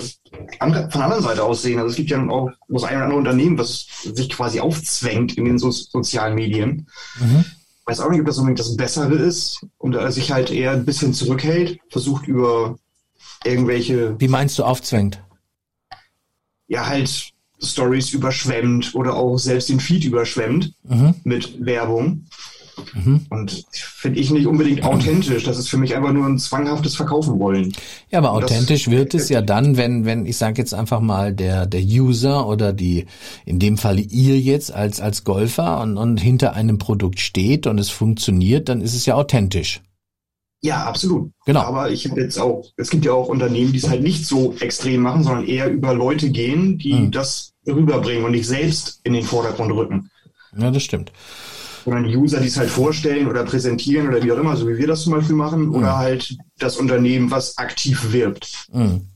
von 0.58 0.72
der 0.72 1.04
anderen 1.04 1.22
Seite 1.22 1.44
aus 1.44 1.62
sehen. 1.62 1.78
Also 1.78 1.90
es 1.90 1.96
gibt 1.96 2.10
ja 2.10 2.26
auch 2.28 2.50
das 2.68 2.84
ein 2.84 2.96
oder 2.96 3.04
andere 3.04 3.18
Unternehmen, 3.18 3.58
was 3.58 3.86
sich 4.02 4.28
quasi 4.28 4.60
aufzwängt 4.60 5.36
in 5.36 5.44
den 5.44 5.58
so 5.58 5.70
sozialen 5.70 6.34
Medien. 6.34 6.88
Mhm. 7.18 7.44
Ich 7.80 7.86
weiß 7.86 8.00
auch 8.00 8.10
nicht, 8.10 8.20
ob 8.20 8.26
das 8.26 8.38
unbedingt 8.38 8.60
das 8.60 8.76
Bessere 8.76 9.14
ist 9.14 9.64
und 9.78 9.94
er 9.94 10.12
sich 10.12 10.30
halt 10.30 10.50
eher 10.50 10.72
ein 10.72 10.84
bisschen 10.84 11.14
zurückhält, 11.14 11.80
versucht 11.88 12.26
über 12.28 12.78
irgendwelche. 13.44 14.18
Wie 14.20 14.28
meinst 14.28 14.58
du 14.58 14.64
aufzwängt? 14.64 15.22
Ja, 16.66 16.86
halt 16.86 17.32
Stories 17.62 18.12
überschwemmt 18.12 18.94
oder 18.94 19.14
auch 19.14 19.38
selbst 19.38 19.68
den 19.68 19.80
Feed 19.80 20.04
überschwemmt 20.04 20.74
mhm. 20.84 21.14
mit 21.24 21.64
Werbung. 21.64 22.26
Mhm. 22.94 23.26
Und 23.30 23.64
finde 23.72 24.20
ich 24.20 24.30
nicht 24.30 24.46
unbedingt 24.46 24.84
authentisch. 24.84 25.44
Das 25.44 25.58
ist 25.58 25.68
für 25.68 25.76
mich 25.76 25.94
einfach 25.94 26.12
nur 26.12 26.26
ein 26.26 26.38
zwanghaftes 26.38 26.96
Verkaufen 26.96 27.38
wollen. 27.38 27.72
Ja, 28.10 28.18
aber 28.18 28.32
authentisch 28.32 28.84
das, 28.84 28.92
wird 28.92 29.14
es 29.14 29.28
ja 29.28 29.42
dann, 29.42 29.76
wenn, 29.76 30.04
wenn 30.04 30.26
ich 30.26 30.36
sage 30.36 30.58
jetzt 30.58 30.74
einfach 30.74 31.00
mal 31.00 31.32
der 31.32 31.66
der 31.66 31.82
User 31.82 32.46
oder 32.46 32.72
die, 32.72 33.06
in 33.44 33.58
dem 33.58 33.78
Fall 33.78 33.98
ihr 33.98 34.38
jetzt 34.38 34.72
als 34.72 35.00
als 35.00 35.24
Golfer 35.24 35.80
und, 35.80 35.96
und 35.96 36.20
hinter 36.20 36.54
einem 36.54 36.78
Produkt 36.78 37.20
steht 37.20 37.66
und 37.66 37.78
es 37.78 37.90
funktioniert, 37.90 38.68
dann 38.68 38.80
ist 38.80 38.94
es 38.94 39.06
ja 39.06 39.14
authentisch. 39.14 39.82
Ja, 40.60 40.84
absolut. 40.84 41.30
Genau. 41.46 41.60
Aber 41.60 41.90
ich 41.90 42.08
habe 42.10 42.20
jetzt 42.20 42.38
auch, 42.38 42.64
es 42.76 42.90
gibt 42.90 43.04
ja 43.04 43.12
auch 43.12 43.28
Unternehmen, 43.28 43.72
die 43.72 43.78
es 43.78 43.88
halt 43.88 44.02
nicht 44.02 44.26
so 44.26 44.54
extrem 44.58 45.02
machen, 45.02 45.22
sondern 45.22 45.46
eher 45.46 45.70
über 45.70 45.94
Leute 45.94 46.30
gehen, 46.30 46.78
die 46.78 46.94
mhm. 46.94 47.10
das 47.12 47.52
rüberbringen 47.66 48.24
und 48.24 48.32
nicht 48.32 48.48
selbst 48.48 49.00
in 49.04 49.12
den 49.12 49.22
Vordergrund 49.22 49.72
rücken. 49.72 50.10
Ja, 50.56 50.70
das 50.70 50.82
stimmt 50.82 51.12
sondern 51.88 52.10
die 52.10 52.16
User, 52.16 52.40
die 52.40 52.48
es 52.48 52.58
halt 52.58 52.70
vorstellen 52.70 53.28
oder 53.28 53.44
präsentieren 53.44 54.08
oder 54.08 54.22
wie 54.22 54.30
auch 54.30 54.38
immer, 54.38 54.56
so 54.56 54.68
wie 54.68 54.76
wir 54.76 54.86
das 54.86 55.02
zum 55.02 55.14
Beispiel 55.14 55.34
machen, 55.34 55.66
mhm. 55.66 55.74
oder 55.74 55.96
halt 55.96 56.36
das 56.58 56.76
Unternehmen, 56.76 57.30
was 57.30 57.56
aktiv 57.56 58.12
wirbt. 58.12 58.66
Mhm. 58.72 59.08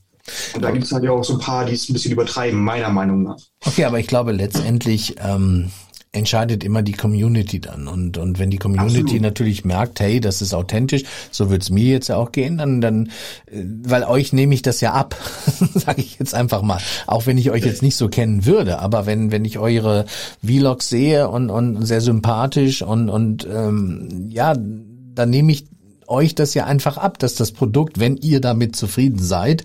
Und 0.55 0.61
da 0.61 0.71
gibt 0.71 0.85
es 0.85 0.91
halt 0.91 1.03
ja 1.03 1.11
auch 1.11 1.23
so 1.23 1.33
ein 1.33 1.39
paar, 1.39 1.65
die 1.65 1.73
es 1.73 1.89
ein 1.89 1.93
bisschen 1.93 2.13
übertreiben, 2.13 2.59
meiner 2.59 2.89
Meinung 2.89 3.23
nach. 3.23 3.37
Okay, 3.65 3.83
aber 3.85 3.99
ich 3.99 4.07
glaube 4.07 4.31
letztendlich 4.31 5.15
ähm, 5.21 5.69
entscheidet 6.13 6.63
immer 6.63 6.83
die 6.83 6.93
Community 6.93 7.59
dann. 7.59 7.87
Und, 7.87 8.17
und 8.17 8.39
wenn 8.39 8.51
die 8.51 8.57
Community 8.57 9.01
Absolut. 9.01 9.21
natürlich 9.21 9.65
merkt, 9.65 9.99
hey, 9.99 10.21
das 10.21 10.41
ist 10.41 10.53
authentisch, 10.53 11.03
so 11.31 11.49
wird's 11.49 11.71
mir 11.71 11.91
jetzt 11.91 12.07
ja 12.07 12.17
auch 12.17 12.31
gehen, 12.31 12.57
dann, 12.59 12.81
dann, 12.81 13.07
äh, 13.47 13.63
weil 13.83 14.03
euch 14.03 14.31
nehme 14.31 14.53
ich 14.53 14.61
das 14.61 14.79
ja 14.79 14.93
ab, 14.93 15.17
sage 15.73 16.01
ich 16.01 16.19
jetzt 16.19 16.35
einfach 16.35 16.61
mal. 16.61 16.79
Auch 17.07 17.25
wenn 17.25 17.37
ich 17.37 17.49
euch 17.49 17.65
jetzt 17.65 17.81
nicht 17.81 17.95
so 17.95 18.07
kennen 18.07 18.45
würde, 18.45 18.79
aber 18.79 19.05
wenn, 19.05 19.31
wenn 19.31 19.43
ich 19.43 19.57
eure 19.57 20.05
Vlogs 20.45 20.87
sehe 20.87 21.27
und, 21.27 21.49
und 21.49 21.83
sehr 21.83 22.01
sympathisch 22.01 22.83
und, 22.83 23.09
und 23.09 23.47
ähm, 23.51 24.29
ja, 24.29 24.53
dann 24.55 25.29
nehme 25.31 25.51
ich 25.51 25.65
euch 26.07 26.35
das 26.35 26.53
ja 26.53 26.65
einfach 26.65 26.97
ab, 26.97 27.17
dass 27.17 27.33
das 27.35 27.51
Produkt, 27.51 27.99
wenn 27.99 28.17
ihr 28.17 28.39
damit 28.39 28.75
zufrieden 28.75 29.19
seid, 29.19 29.63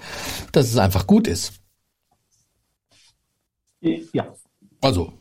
dass 0.53 0.67
es 0.67 0.79
einfach 0.79 1.07
gut 1.07 1.29
ist. 1.29 1.53
Ja. 4.13 4.35
Also, 4.81 5.13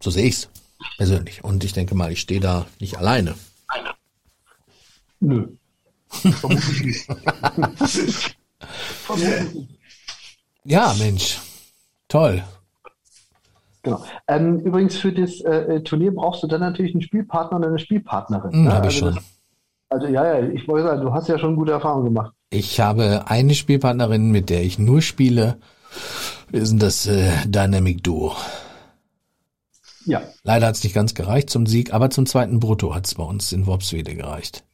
so 0.00 0.10
sehe 0.10 0.26
ich's 0.26 0.48
persönlich. 0.96 1.44
Und 1.44 1.64
ich 1.64 1.72
denke 1.72 1.94
mal, 1.94 2.12
ich 2.12 2.20
stehe 2.20 2.40
da 2.40 2.66
nicht 2.80 2.98
alleine. 2.98 3.34
Nö. 5.20 5.48
ja, 10.64 10.94
Mensch. 10.98 11.38
Toll. 12.08 12.42
Genau. 13.82 14.04
Ähm, 14.28 14.58
übrigens 14.60 14.96
für 14.96 15.12
das 15.12 15.40
äh, 15.40 15.80
Turnier 15.82 16.14
brauchst 16.14 16.42
du 16.42 16.46
dann 16.46 16.60
natürlich 16.60 16.92
einen 16.92 17.02
Spielpartner 17.02 17.58
oder 17.58 17.68
eine 17.68 17.78
Spielpartnerin. 17.78 18.52
Hm, 18.52 18.64
ne? 18.64 18.72
Habe 18.72 18.88
ich 18.88 18.94
also 19.02 19.06
schon. 19.06 19.14
Das, 19.14 19.24
also 19.88 20.06
ja, 20.06 20.38
ja, 20.38 20.48
ich 20.48 20.68
wollte 20.68 20.88
sagen, 20.88 21.02
du 21.02 21.12
hast 21.12 21.28
ja 21.28 21.38
schon 21.38 21.56
gute 21.56 21.72
Erfahrungen 21.72 22.06
gemacht. 22.06 22.34
Ich 22.50 22.80
habe 22.80 23.24
eine 23.26 23.54
Spielpartnerin, 23.54 24.30
mit 24.30 24.50
der 24.50 24.62
ich 24.62 24.78
nur 24.78 25.02
spiele. 25.02 25.58
Wir 26.50 26.66
sind 26.66 26.82
das 26.82 27.06
äh, 27.06 27.30
Dynamic 27.46 28.02
Duo. 28.02 28.34
Ja. 30.10 30.22
Leider 30.42 30.66
hat 30.66 30.74
es 30.74 30.82
nicht 30.82 30.92
ganz 30.92 31.14
gereicht 31.14 31.50
zum 31.50 31.66
Sieg, 31.66 31.94
aber 31.94 32.10
zum 32.10 32.26
zweiten 32.26 32.58
Brutto 32.58 32.92
hat 32.94 33.06
es 33.06 33.14
bei 33.14 33.22
uns 33.22 33.52
in 33.52 33.66
Worpswede 33.66 34.16
gereicht. 34.16 34.64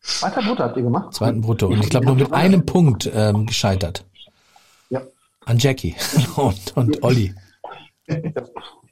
Zweiter 0.00 0.42
Brutto 0.42 0.64
habt 0.64 0.76
ihr 0.76 0.82
gemacht? 0.82 1.14
Zweiten 1.14 1.40
Brutto. 1.40 1.68
Und 1.68 1.82
ich 1.82 1.88
glaube 1.88 2.06
nur 2.06 2.16
mit 2.16 2.32
einem 2.32 2.66
Punkt 2.66 3.10
ähm, 3.14 3.46
gescheitert. 3.46 4.04
Ja. 4.90 5.00
An 5.46 5.58
Jackie 5.58 5.94
und, 6.36 6.76
und 6.76 7.02
Olli. 7.02 7.34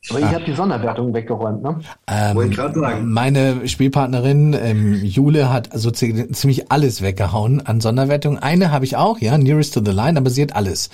Aber 0.09 0.19
ihr 0.19 0.27
ah. 0.27 0.33
habt 0.33 0.47
die 0.47 0.55
Sonderwertung 0.55 1.13
weggeräumt, 1.13 1.63
ne? 1.63 1.79
Ähm, 2.07 2.37
Wollte 2.37 2.51
ich 2.51 2.57
gerade 2.57 2.81
sagen. 2.81 3.13
Meine 3.13 3.69
Spielpartnerin 3.69 4.57
ähm, 4.59 5.05
Jule 5.05 5.53
hat 5.53 5.69
so 5.75 5.91
ziemlich 5.91 6.73
alles 6.73 7.03
weggehauen 7.03 7.65
an 7.67 7.83
Sonderwertung. 7.83 8.39
Eine 8.39 8.71
habe 8.71 8.87
ich 8.87 8.97
auch, 8.97 9.19
ja, 9.19 9.37
Nearest 9.37 9.75
to 9.75 9.83
the 9.85 9.91
Line, 9.91 10.19
aber 10.19 10.31
sie 10.31 10.43
hat 10.43 10.57
alles. 10.57 10.89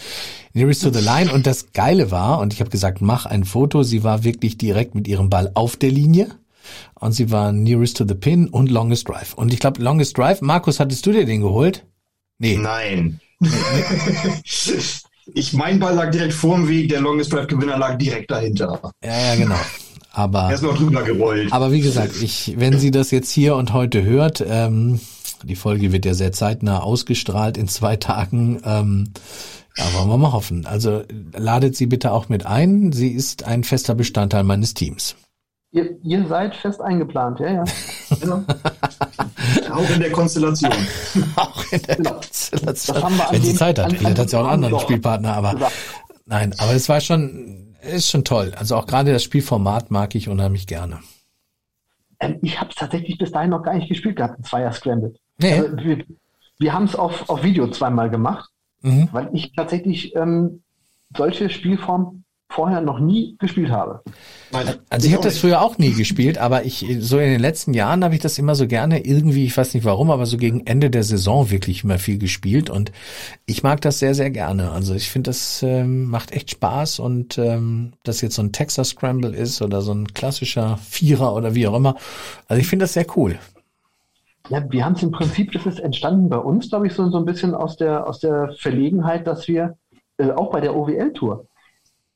Nearest 0.54 0.82
to 0.82 0.90
the 0.90 1.04
Line 1.04 1.32
und 1.32 1.46
das 1.46 1.72
Geile 1.72 2.11
war, 2.11 2.40
und 2.40 2.52
ich 2.52 2.61
habe 2.61 2.70
gesagt, 2.70 3.00
mach 3.00 3.26
ein 3.26 3.44
Foto, 3.44 3.84
sie 3.84 4.02
war 4.02 4.24
wirklich 4.24 4.59
direkt 4.59 4.96
mit 4.96 5.07
ihrem 5.07 5.30
Ball 5.30 5.52
auf 5.54 5.76
der 5.76 5.90
Linie. 5.90 6.28
Und 6.94 7.12
sie 7.12 7.30
war 7.30 7.52
Nearest 7.52 7.98
to 7.98 8.04
the 8.09 8.14
Pin 8.14 8.48
und 8.48 8.70
Longest 8.70 9.09
Drive. 9.09 9.34
Und 9.34 9.52
ich 9.52 9.61
glaube, 9.61 9.80
Longest 9.80 10.18
Drive, 10.18 10.42
Markus, 10.42 10.80
hattest 10.80 11.07
du 11.07 11.12
dir 11.12 11.24
den 11.24 11.42
geholt? 11.42 11.86
Nee. 12.38 12.57
Nein. 12.57 13.20
Ich, 15.35 15.53
mein 15.53 15.81
Ball 15.81 15.95
lag 15.95 16.11
direkt 16.11 16.35
vorm 16.35 16.68
Weg, 16.68 16.89
der 16.89 17.01
Longest 17.01 17.33
Drive 17.33 17.49
Gewinner 17.49 17.77
lag 17.77 17.97
direkt 17.99 18.31
dahinter. 18.31 18.81
Ja, 19.03 19.11
ja, 19.11 19.35
genau. 19.37 19.61
Aber, 20.12 20.45
er 20.45 20.55
ist 20.55 20.62
noch 20.62 20.77
drüber 20.77 21.03
gerollt. 21.03 21.53
Aber 21.53 21.72
wie 21.72 21.81
gesagt, 21.81 22.22
ich, 22.22 22.55
wenn 22.57 22.79
sie 22.79 22.91
das 22.91 23.11
jetzt 23.11 23.31
hier 23.31 23.57
und 23.57 23.72
heute 23.72 24.03
hört, 24.03 24.43
ähm, 24.49 25.01
die 25.43 25.57
Folge 25.57 25.93
wird 25.93 26.07
ja 26.07 26.14
sehr 26.14 26.33
zeitnah 26.33 26.81
ausgestrahlt 26.81 27.59
in 27.59 27.68
zwei 27.68 27.97
Tagen. 27.97 28.62
Ähm, 28.64 29.11
ja, 29.77 29.85
wollen 29.93 30.09
wir 30.09 30.16
mal 30.16 30.33
hoffen. 30.33 30.64
Also 30.64 31.03
ladet 31.37 31.77
sie 31.77 31.87
bitte 31.87 32.12
auch 32.12 32.31
mit 32.31 32.47
ein. 32.47 32.93
Sie 32.93 33.11
ist 33.11 33.45
ein 33.45 33.62
fester 33.62 33.95
Bestandteil 33.95 34.45
meines 34.45 34.72
Teams. 34.72 35.16
Ihr, 35.72 35.99
ihr 36.03 36.27
seid 36.27 36.57
fest 36.57 36.81
eingeplant, 36.81 37.41
ja, 37.41 37.53
ja. 37.53 37.64
Genau. 38.20 38.43
Auch 39.77 39.91
in 39.91 40.01
der 40.01 40.12
Konstellation. 40.12 40.72
auch 41.37 41.72
in 41.72 41.83
der 41.83 41.97
genau. 41.97 42.12
Konstellation. 42.12 42.97
Wenn 43.31 43.43
sie 43.43 43.55
Zeit 43.55 43.79
hat. 43.79 43.93
Vielleicht 43.93 44.18
hat 44.18 44.31
sie 44.31 44.37
auch 44.39 44.47
einen 44.47 44.64
anderen 44.64 44.81
Spielpartner, 44.81 45.35
aber 45.35 45.70
nein, 46.27 46.55
aber 46.59 46.72
es 46.72 46.89
war 46.89 47.01
schon, 47.01 47.77
ist 47.83 48.11
schon 48.11 48.24
toll. 48.24 48.53
Also 48.57 48.77
auch 48.77 48.87
gerade 48.87 49.12
das 49.12 49.22
Spielformat 49.22 49.91
mag 49.91 50.14
ich 50.14 50.29
unheimlich 50.29 50.66
gerne. 50.66 51.01
Ähm, 52.20 52.39
ich 52.43 52.61
habe 52.61 52.70
es 52.70 52.77
tatsächlich 52.77 53.18
bis 53.18 53.31
dahin 53.31 53.51
noch 53.51 53.62
gar 53.62 53.74
nicht 53.74 53.89
gespielt 53.89 54.16
gehabt, 54.16 54.39
ein 54.39 54.45
Zweier 54.45 54.72
Scramble. 54.72 55.14
Nee. 55.39 55.53
Also 55.53 55.77
wir 55.77 56.05
wir 56.59 56.72
haben 56.72 56.85
es 56.85 56.97
auf, 56.97 57.29
auf 57.29 57.43
Video 57.43 57.68
zweimal 57.68 58.11
gemacht, 58.11 58.51
mhm. 58.83 59.09
weil 59.12 59.31
ich 59.33 59.53
tatsächlich 59.53 60.14
ähm, 60.16 60.62
solche 61.16 61.51
Spielformen 61.51 62.24
vorher 62.57 62.80
noch 62.80 62.98
nie 62.98 63.36
gespielt 63.38 63.70
habe. 63.70 64.00
Also 64.88 65.07
ich 65.07 65.12
habe 65.12 65.22
das 65.22 65.38
früher 65.38 65.61
auch 65.61 65.76
nie 65.76 65.92
gespielt, 65.92 66.38
aber 66.38 66.64
ich 66.64 66.86
so 67.00 67.18
in 67.18 67.30
den 67.30 67.40
letzten 67.40 67.74
Jahren 67.74 68.02
habe 68.02 68.14
ich 68.14 68.20
das 68.20 68.38
immer 68.38 68.54
so 68.54 68.66
gerne 68.66 69.04
irgendwie, 69.04 69.44
ich 69.44 69.54
weiß 69.54 69.74
nicht 69.74 69.84
warum, 69.84 70.11
aber 70.11 70.24
so 70.24 70.38
gegen 70.38 70.66
Ende 70.66 70.88
der 70.88 71.02
Saison 71.02 71.50
wirklich 71.50 71.84
immer 71.84 71.98
viel 71.98 72.18
gespielt 72.18 72.70
und 72.70 72.92
ich 73.44 73.62
mag 73.62 73.82
das 73.82 73.98
sehr 73.98 74.14
sehr 74.14 74.30
gerne. 74.30 74.72
Also 74.72 74.94
ich 74.94 75.11
finde 75.11 75.28
das 75.28 75.62
ähm, 75.62 76.07
macht 76.07 76.32
echt 76.32 76.50
Spaß 76.50 76.98
und 76.98 77.36
ähm, 77.36 77.92
das 78.04 78.22
jetzt 78.22 78.36
so 78.36 78.42
ein 78.42 78.52
Texas 78.52 78.88
Scramble 78.88 79.36
ist 79.36 79.61
oder 79.61 79.82
so 79.82 79.92
ein 79.92 80.09
klassischer 80.14 80.78
Vierer 80.78 81.34
oder 81.34 81.54
wie 81.54 81.66
auch 81.66 81.76
immer. 81.76 81.96
Also 82.48 82.59
ich 82.59 82.68
finde 82.68 82.84
das 82.84 82.94
sehr 82.94 83.07
cool. 83.16 83.38
Ja, 84.48 84.64
wir 84.70 84.82
haben 84.82 84.94
es 84.94 85.02
im 85.02 85.11
Prinzip, 85.11 85.52
das 85.52 85.66
ist 85.66 85.80
entstanden 85.80 86.30
bei 86.30 86.38
uns, 86.38 86.70
glaube 86.70 86.86
ich, 86.86 86.94
so, 86.94 87.11
so 87.11 87.18
ein 87.18 87.26
bisschen 87.26 87.54
aus 87.54 87.76
der 87.76 88.07
aus 88.07 88.20
der 88.20 88.54
Verlegenheit, 88.59 89.26
dass 89.26 89.46
wir 89.46 89.76
äh, 90.16 90.30
auch 90.30 90.50
bei 90.52 90.62
der 90.62 90.74
OWL 90.74 91.12
Tour 91.12 91.46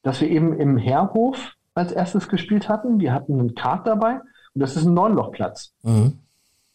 dass 0.03 0.21
wir 0.21 0.29
eben 0.29 0.59
im 0.59 0.77
Herrhof 0.77 1.55
als 1.75 1.93
erstes 1.93 2.29
gespielt 2.29 2.69
hatten. 2.69 3.01
Wir 3.01 3.13
hatten 3.13 3.39
einen 3.39 3.55
Kart 3.55 3.87
dabei 3.87 4.21
und 4.55 4.61
das 4.61 4.77
ist 4.77 4.85
ein 4.85 4.95
Neunlochplatz. 4.95 5.73
Mhm. 5.83 6.19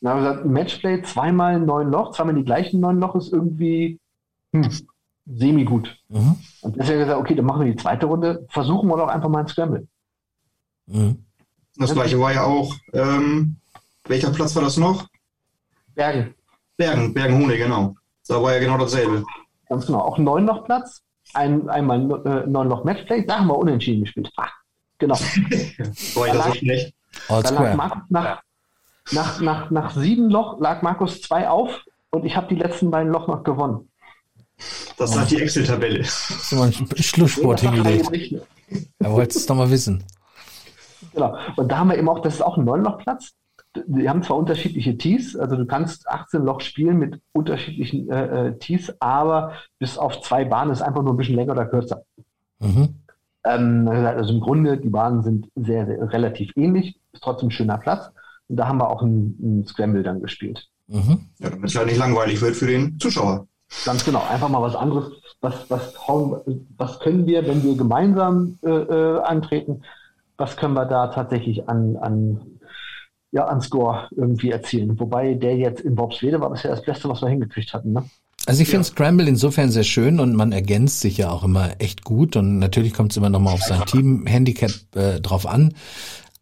Dann 0.01 0.11
haben 0.11 0.23
wir 0.23 0.29
gesagt, 0.29 0.45
Matchplay 0.45 1.01
zweimal 1.03 1.59
neun 1.59 1.89
Loch, 1.89 2.11
zweimal 2.11 2.35
die 2.35 2.43
gleichen 2.43 2.79
neun 2.79 2.99
Loch 2.99 3.15
ist 3.15 3.33
irgendwie 3.33 3.99
hm, 4.51 4.69
semi-gut. 5.25 5.97
Mhm. 6.09 6.35
Und 6.61 6.75
deswegen 6.75 6.99
gesagt, 6.99 7.19
okay, 7.19 7.35
dann 7.35 7.45
machen 7.45 7.65
wir 7.65 7.71
die 7.71 7.81
zweite 7.81 8.05
Runde, 8.05 8.45
versuchen 8.49 8.87
wir 8.89 8.97
doch 8.97 9.07
einfach 9.07 9.29
mal 9.29 9.39
ein 9.39 9.47
Scramble. 9.47 9.87
Mhm. 10.87 11.23
Das 11.77 11.93
gleiche 11.93 12.19
war 12.19 12.33
ja 12.33 12.43
auch, 12.43 12.73
ähm, 12.93 13.57
welcher 14.05 14.29
Platz 14.29 14.55
war 14.55 14.63
das 14.63 14.77
noch? 14.77 15.07
Bergen. 15.93 16.35
Bergen, 16.77 17.13
Bergen-Honig, 17.13 17.57
genau. 17.57 17.95
Da 18.27 18.41
war 18.41 18.53
ja 18.53 18.59
genau 18.59 18.77
dasselbe. 18.77 19.23
Ganz 19.67 19.85
genau, 19.87 19.99
auch 19.99 20.17
ein 20.17 20.23
Neunlochplatz 20.23 21.04
ein, 21.35 21.69
einmal 21.69 21.99
äh, 22.25 22.47
neun 22.47 22.69
Loch 22.69 22.83
Matchplay, 22.83 23.25
da 23.25 23.39
haben 23.39 23.47
wir 23.47 23.57
unentschieden 23.57 24.03
gespielt. 24.03 24.31
Ah, 24.37 24.49
genau. 24.97 25.15
War 26.15 26.27
das 26.27 26.45
so 26.45 26.53
schlecht? 26.53 26.93
Da 27.27 27.39
lag 27.39 27.75
Markus 27.75 28.03
nach, 28.09 28.41
nach, 29.11 29.41
nach, 29.41 29.71
nach 29.71 29.95
sieben 29.95 30.29
Loch 30.29 30.59
lag 30.59 30.81
Markus 30.81 31.21
zwei 31.21 31.49
auf 31.49 31.83
und 32.09 32.25
ich 32.25 32.35
habe 32.35 32.47
die 32.47 32.55
letzten 32.55 32.91
beiden 32.91 33.11
Loch 33.11 33.27
noch 33.27 33.43
gewonnen. 33.43 33.89
Das 34.97 35.13
sagt 35.13 35.31
die 35.31 35.41
Excel-Tabelle. 35.41 36.05
Einen 36.51 36.87
Schlusssport 36.97 37.59
hingelegt. 37.59 38.09
Er 38.99 39.11
wollte 39.11 39.37
es 39.37 39.45
doch 39.45 39.55
mal 39.55 39.69
wissen. 39.69 40.03
Genau. 41.13 41.37
Und 41.55 41.71
da 41.71 41.77
haben 41.77 41.89
wir 41.89 41.97
eben 41.97 42.09
auch, 42.09 42.21
das 42.21 42.35
ist 42.35 42.41
auch 42.41 42.57
ein 42.57 42.65
Neunlochplatz 42.65 43.33
die 43.85 44.09
haben 44.09 44.23
zwar 44.23 44.37
unterschiedliche 44.37 44.97
Tees, 44.97 45.35
also 45.35 45.55
du 45.55 45.65
kannst 45.65 46.07
18 46.07 46.43
Loch 46.43 46.61
spielen 46.61 46.97
mit 46.97 47.21
unterschiedlichen 47.33 48.09
äh, 48.09 48.47
äh, 48.47 48.57
Tees, 48.57 48.93
aber 48.99 49.53
bis 49.79 49.97
auf 49.97 50.21
zwei 50.21 50.45
Bahnen 50.45 50.71
ist 50.71 50.81
einfach 50.81 51.03
nur 51.03 51.13
ein 51.13 51.17
bisschen 51.17 51.35
länger 51.35 51.53
oder 51.53 51.65
kürzer. 51.65 52.03
Mhm. 52.59 52.95
Ähm, 53.45 53.87
also 53.87 54.33
im 54.33 54.39
Grunde, 54.39 54.77
die 54.77 54.89
Bahnen 54.89 55.23
sind 55.23 55.49
sehr, 55.55 55.85
sehr 55.85 56.11
relativ 56.11 56.51
ähnlich, 56.55 56.99
ist 57.13 57.23
trotzdem 57.23 57.49
ein 57.49 57.51
schöner 57.51 57.77
Platz. 57.77 58.11
Und 58.47 58.57
da 58.57 58.67
haben 58.67 58.77
wir 58.77 58.89
auch 58.89 59.01
ein 59.01 59.65
Scramble 59.67 60.03
dann 60.03 60.21
gespielt. 60.21 60.67
Mhm. 60.87 61.29
Ja, 61.39 61.49
damit 61.49 61.69
es 61.69 61.75
halt 61.75 61.87
nicht 61.87 61.97
langweilig 61.97 62.41
wird 62.41 62.55
für 62.55 62.67
den 62.67 62.99
Zuschauer. 62.99 63.47
Ganz 63.85 64.05
genau, 64.05 64.23
einfach 64.29 64.49
mal 64.49 64.61
was 64.61 64.75
anderes. 64.75 65.11
Was, 65.41 65.69
was, 65.69 65.93
was 66.77 66.99
können 66.99 67.25
wir, 67.25 67.47
wenn 67.47 67.63
wir 67.63 67.75
gemeinsam 67.75 68.57
äh, 68.63 68.69
äh, 68.69 69.21
antreten, 69.21 69.81
was 70.37 70.57
können 70.57 70.73
wir 70.73 70.85
da 70.85 71.07
tatsächlich 71.07 71.67
an, 71.69 71.97
an 71.97 72.41
ja, 73.35 73.47
an 73.47 73.59
Score 73.59 74.07
irgendwie 74.15 74.49
erzielen. 74.49 74.97
Wobei 74.97 75.33
der 75.33 75.57
jetzt 75.57 75.81
in 75.81 75.93
Bobswede 75.93 76.39
war 76.39 76.49
bisher 76.49 76.71
das 76.71 76.81
Beste, 76.81 77.09
was 77.09 77.21
wir 77.21 77.27
hingekriegt 77.27 77.73
hatten. 77.73 77.91
Ne? 77.91 78.05
Also 78.45 78.61
ich 78.61 78.69
finde 78.69 78.87
ja. 78.87 78.93
Scramble 78.93 79.27
insofern 79.27 79.71
sehr 79.71 79.83
schön 79.83 80.21
und 80.21 80.35
man 80.35 80.53
ergänzt 80.53 81.01
sich 81.01 81.17
ja 81.17 81.31
auch 81.31 81.43
immer 81.43 81.71
echt 81.79 82.05
gut 82.05 82.37
und 82.37 82.59
natürlich 82.59 82.93
kommt 82.93 83.11
es 83.11 83.17
immer 83.17 83.29
nochmal 83.29 83.55
auf 83.55 83.61
sein 83.61 83.85
Team-Handicap 83.85 84.71
äh, 84.95 85.19
drauf 85.19 85.47
an. 85.47 85.73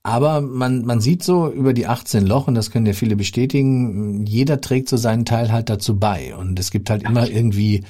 Aber 0.05 0.41
man, 0.41 0.83
man 0.83 0.99
sieht 0.99 1.23
so 1.23 1.49
über 1.49 1.71
die 1.71 1.87
18 1.87 2.27
Loch, 2.27 2.47
und 2.47 2.55
das 2.55 2.71
können 2.71 2.85
ja 2.85 2.91
viele 2.91 3.15
bestätigen, 3.15 4.25
jeder 4.25 4.59
trägt 4.59 4.89
so 4.89 4.97
seinen 4.97 5.23
Teil 5.23 5.49
halt 5.53 5.69
dazu 5.69 5.97
bei. 5.97 6.35
Und 6.35 6.59
es 6.59 6.71
gibt 6.71 6.89
halt 6.89 7.03
immer 7.03 7.29
irgendwie 7.29 7.85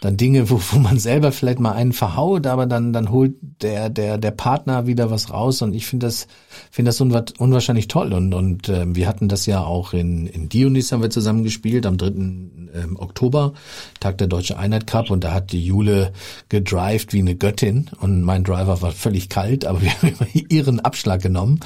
dann 0.00 0.16
Dinge, 0.16 0.48
wo, 0.48 0.58
wo 0.70 0.78
man 0.78 0.98
selber 0.98 1.30
vielleicht 1.30 1.60
mal 1.60 1.72
einen 1.72 1.92
verhaut, 1.92 2.46
aber 2.46 2.64
dann, 2.64 2.94
dann 2.94 3.10
holt 3.10 3.34
der, 3.60 3.90
der, 3.90 4.16
der 4.16 4.30
Partner 4.30 4.86
wieder 4.86 5.10
was 5.10 5.30
raus. 5.30 5.60
Und 5.60 5.74
ich 5.74 5.86
finde 5.86 6.06
das, 6.06 6.26
finde 6.70 6.88
das 6.88 7.02
unwahrscheinlich 7.02 7.86
toll. 7.86 8.14
Und, 8.14 8.32
und 8.32 8.70
äh, 8.70 8.86
wir 8.94 9.06
hatten 9.06 9.28
das 9.28 9.44
ja 9.44 9.62
auch 9.62 9.92
in, 9.92 10.26
in 10.26 10.48
Dionys 10.48 10.90
haben 10.90 11.02
wir 11.02 11.10
zusammen 11.10 11.44
gespielt 11.44 11.84
am 11.84 11.98
3. 11.98 12.06
Ähm, 12.08 12.96
Oktober, 12.98 13.54
Tag 14.00 14.18
der 14.18 14.26
Deutsche 14.26 14.58
Einheit 14.58 14.86
Cup. 14.86 15.10
Und 15.10 15.22
da 15.22 15.32
hat 15.34 15.52
die 15.52 15.64
Jule 15.64 16.12
gedrived 16.48 17.12
wie 17.12 17.20
eine 17.20 17.34
Göttin. 17.34 17.90
Und 18.00 18.22
mein 18.22 18.44
Driver 18.44 18.80
war 18.80 18.92
völlig 18.92 19.28
kalt, 19.28 19.66
aber 19.66 19.82
wir 19.82 19.92
haben 20.00 20.14
ihren 20.32 20.80
Abschlag 20.80 21.20
genommen. 21.20 21.57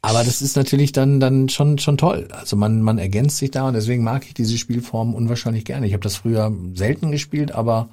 Aber 0.00 0.22
das 0.22 0.42
ist 0.42 0.56
natürlich 0.56 0.92
dann 0.92 1.20
dann 1.20 1.48
schon 1.48 1.78
schon 1.78 1.98
toll. 1.98 2.28
Also 2.30 2.56
man 2.56 2.82
man 2.82 2.98
ergänzt 2.98 3.38
sich 3.38 3.50
da 3.50 3.66
und 3.66 3.74
deswegen 3.74 4.04
mag 4.04 4.24
ich 4.26 4.34
diese 4.34 4.56
Spielform 4.56 5.14
unwahrscheinlich 5.14 5.64
gerne. 5.64 5.86
Ich 5.86 5.92
habe 5.92 6.02
das 6.02 6.16
früher 6.16 6.52
selten 6.74 7.10
gespielt, 7.10 7.52
aber 7.52 7.88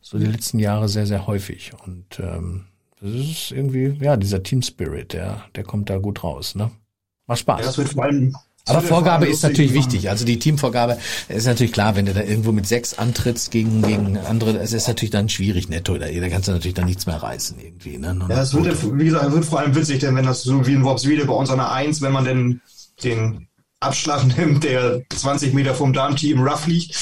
so 0.00 0.18
die 0.18 0.26
letzten 0.26 0.58
Jahre 0.58 0.88
sehr 0.88 1.06
sehr 1.06 1.26
häufig 1.26 1.72
und 1.84 2.20
ähm, 2.20 2.66
das 3.00 3.12
ist 3.12 3.50
irgendwie 3.50 3.96
ja 4.00 4.16
dieser 4.16 4.42
Team 4.42 4.62
Spirit, 4.62 5.12
der 5.12 5.44
der 5.56 5.64
kommt 5.64 5.90
da 5.90 5.98
gut 5.98 6.22
raus, 6.22 6.54
ne? 6.54 6.70
Macht 7.26 7.40
Spaß. 7.40 7.60
Ja, 7.60 7.66
das 7.66 7.78
wird 7.78 7.88
vor 7.90 8.04
allem 8.04 8.34
aber 8.66 8.82
Vorgabe 8.82 9.26
ist 9.26 9.42
natürlich 9.42 9.72
wichtig. 9.72 10.10
Also 10.10 10.24
die 10.24 10.38
Teamvorgabe 10.38 10.98
ist 11.28 11.46
natürlich 11.46 11.72
klar, 11.72 11.96
wenn 11.96 12.06
du 12.06 12.14
da 12.14 12.22
irgendwo 12.22 12.52
mit 12.52 12.66
sechs 12.66 12.98
antrittst 12.98 13.50
gegen, 13.50 13.82
gegen 13.82 14.18
andere, 14.18 14.58
es 14.58 14.72
ist 14.72 14.86
natürlich 14.86 15.10
dann 15.10 15.28
schwierig 15.28 15.68
netto. 15.68 15.98
Da, 15.98 16.06
da 16.06 16.28
kannst 16.28 16.48
du 16.48 16.52
natürlich 16.52 16.74
dann 16.74 16.84
nichts 16.84 17.06
mehr 17.06 17.16
reißen 17.16 17.58
irgendwie. 17.58 17.98
Ne? 17.98 18.18
ja, 18.28 18.42
es 18.42 18.54
wird, 18.54 18.98
wie 18.98 19.04
gesagt, 19.04 19.32
wird 19.32 19.44
vor 19.44 19.60
allem 19.60 19.74
witzig, 19.74 20.00
denn 20.00 20.14
wenn 20.14 20.26
das 20.26 20.42
so 20.42 20.66
wie 20.66 20.74
in 20.74 20.84
Worpswede 20.84 21.24
bei 21.24 21.32
uns 21.32 21.50
an 21.50 21.58
der 21.58 21.72
Eins, 21.72 22.00
wenn 22.00 22.12
man 22.12 22.24
denn 22.24 22.60
den 23.02 23.48
Abschlag 23.80 24.24
nimmt, 24.36 24.64
der 24.64 25.02
20 25.08 25.54
Meter 25.54 25.74
vom 25.74 25.92
Darmteam 25.92 26.42
rough 26.42 26.66
liegt. 26.66 26.94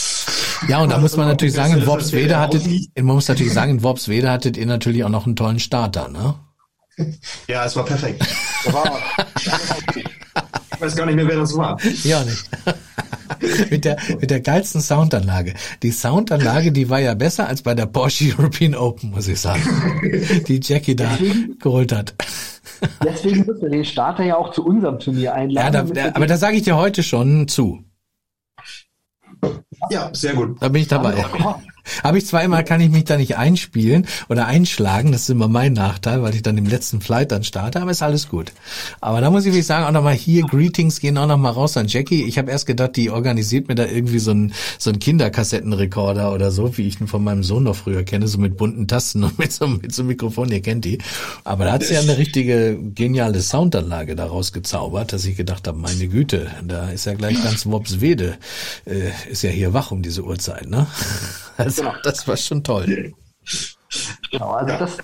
Ja, 0.69 0.81
und 0.83 0.91
da 0.91 0.99
muss 0.99 1.17
man 1.17 1.29
natürlich 1.29 1.55
sagen, 1.55 1.75
in 1.75 1.87
Worpswede 1.87 2.39
hattet, 2.39 2.67
man 2.97 3.15
muss 3.15 3.29
natürlich 3.29 3.53
sagen, 3.53 3.73
in 3.73 3.83
Worpswede 3.83 4.31
hattet 4.31 4.57
ihr 4.57 4.67
natürlich 4.67 5.05
auch 5.05 5.09
noch 5.09 5.27
einen 5.27 5.37
tollen 5.37 5.61
Starter, 5.61 6.09
ne? 6.09 6.35
Ja, 7.47 7.65
es 7.65 7.77
war 7.77 7.85
perfekt. 7.85 8.27
Ich 10.79 10.83
weiß 10.83 10.95
gar 10.95 11.07
nicht 11.07 11.17
mehr, 11.17 11.27
wer 11.27 11.39
das 11.39 11.57
war. 11.57 11.77
Ja, 12.05 12.23
nicht. 12.23 12.49
mit, 13.71 13.85
der, 13.85 13.97
mit 14.21 14.31
der 14.31 14.39
geilsten 14.39 14.81
Soundanlage. 14.81 15.55
Die 15.83 15.91
Soundanlage, 15.91 16.71
die 16.71 16.89
war 16.89 17.01
ja 17.01 17.15
besser 17.15 17.49
als 17.49 17.63
bei 17.63 17.75
der 17.75 17.87
Porsche 17.87 18.33
European 18.39 18.77
Open, 18.77 19.11
muss 19.11 19.27
ich 19.27 19.41
sagen. 19.41 19.61
Die 20.47 20.61
Jackie 20.63 20.95
da 20.95 21.17
deswegen, 21.19 21.59
geholt 21.59 21.91
hat. 21.91 22.15
Deswegen 23.05 23.45
müssen 23.45 23.63
wir 23.63 23.71
den 23.71 23.85
Starter 23.85 24.23
ja 24.23 24.37
auch 24.37 24.53
zu 24.53 24.65
unserem 24.65 25.01
Turnier 25.01 25.35
einladen. 25.35 25.75
Ja, 25.75 25.83
da, 25.83 26.11
da, 26.11 26.15
aber 26.15 26.29
da 26.29 26.37
sage 26.37 26.57
ich 26.57 26.63
dir 26.63 26.77
heute 26.77 27.03
schon 27.03 27.49
zu. 27.49 27.83
Ja, 29.91 30.11
sehr 30.13 30.35
gut. 30.35 30.63
Da 30.63 30.69
bin 30.69 30.83
ich 30.83 30.89
dabei. 30.89 31.25
Habe 32.03 32.19
ich 32.19 32.27
zweimal, 32.27 32.65
kann 32.65 32.81
ich 32.81 32.91
mich 32.91 33.05
da 33.05 33.17
nicht 33.17 33.37
einspielen 33.37 34.07
oder 34.29 34.47
einschlagen. 34.47 35.13
Das 35.13 35.23
ist 35.23 35.31
immer 35.31 35.49
mein 35.49 35.73
Nachteil, 35.73 36.23
weil 36.23 36.35
ich 36.35 36.43
dann 36.43 36.59
im 36.59 36.67
letzten 36.67 37.01
Flight 37.01 37.33
dann 37.33 37.45
starte, 37.45 37.81
aber 37.81 37.91
ist 37.91 38.03
alles 38.03 38.29
gut. 38.29 38.53
Aber 39.01 39.21
da 39.21 39.31
muss 39.31 39.45
ich 39.45 39.53
wirklich 39.53 39.67
sagen, 39.67 39.85
auch 39.85 39.93
nochmal 39.93 40.15
hier 40.15 40.43
Greetings 40.43 41.01
gehen 41.01 41.19
auch 41.19 41.27
nochmal 41.27 41.53
raus 41.53 41.77
an 41.77 41.87
Jackie. 41.89 42.25
Ich 42.25 42.39
habe 42.39 42.51
erst 42.51 42.67
gedacht, 42.67 42.97
die 42.97 43.11
organisiert 43.11 43.69
mir 43.69 43.75
da 43.75 43.85
irgendwie 43.85 44.19
so 44.19 44.31
einen 44.31 44.53
so 44.79 44.91
einen 44.91 44.99
Kinderkassettenrekorder 44.99 46.33
oder 46.33 46.51
so, 46.51 46.77
wie 46.77 46.87
ich 46.87 47.01
ihn 47.01 47.09
von 47.09 47.23
meinem 47.23 47.43
Sohn 47.43 47.65
noch 47.65 47.77
früher 47.77 48.05
kenne, 48.05 48.29
so 48.29 48.39
mit 48.39 48.57
bunten 48.57 48.87
Tasten 48.87 49.25
und 49.25 49.39
mit 49.39 49.53
so, 49.53 49.67
mit 49.67 49.95
so 49.95 50.03
einem 50.03 50.09
Mikrofon, 50.09 50.51
ihr 50.51 50.63
kennt 50.63 50.85
die. 50.85 50.99
Aber 51.45 51.65
da 51.65 51.73
hat 51.73 51.85
sie 51.85 51.95
ja 51.95 52.01
eine 52.01 52.19
richtige 52.19 52.79
geniale 52.95 53.41
Soundanlage 53.41 54.17
daraus 54.17 54.53
gezaubert, 54.53 55.13
dass 55.13 55.25
ich 55.25 55.37
gedacht 55.37 55.67
habe, 55.69 55.79
meine 55.79 56.09
Güte, 56.09 56.51
da 56.65 56.91
ist 56.91 57.07
ja 57.07 57.15
gleich 57.15 57.43
ganz 57.43 57.67
Wopswede, 57.67 58.37
äh, 58.87 59.31
ist 59.31 59.43
ja 59.43 59.51
hier 59.51 59.73
wach 59.73 59.91
um 59.91 60.03
diese 60.03 60.25
Uhrzeit, 60.25 60.69
ne? 60.69 60.87
Also, 61.59 61.78
genau. 61.79 61.95
das 62.03 62.29
war 62.29 62.37
schon 62.37 62.65
toll. 62.65 63.15
Genau, 64.31 64.53
also 64.53 64.79
das, 64.79 64.99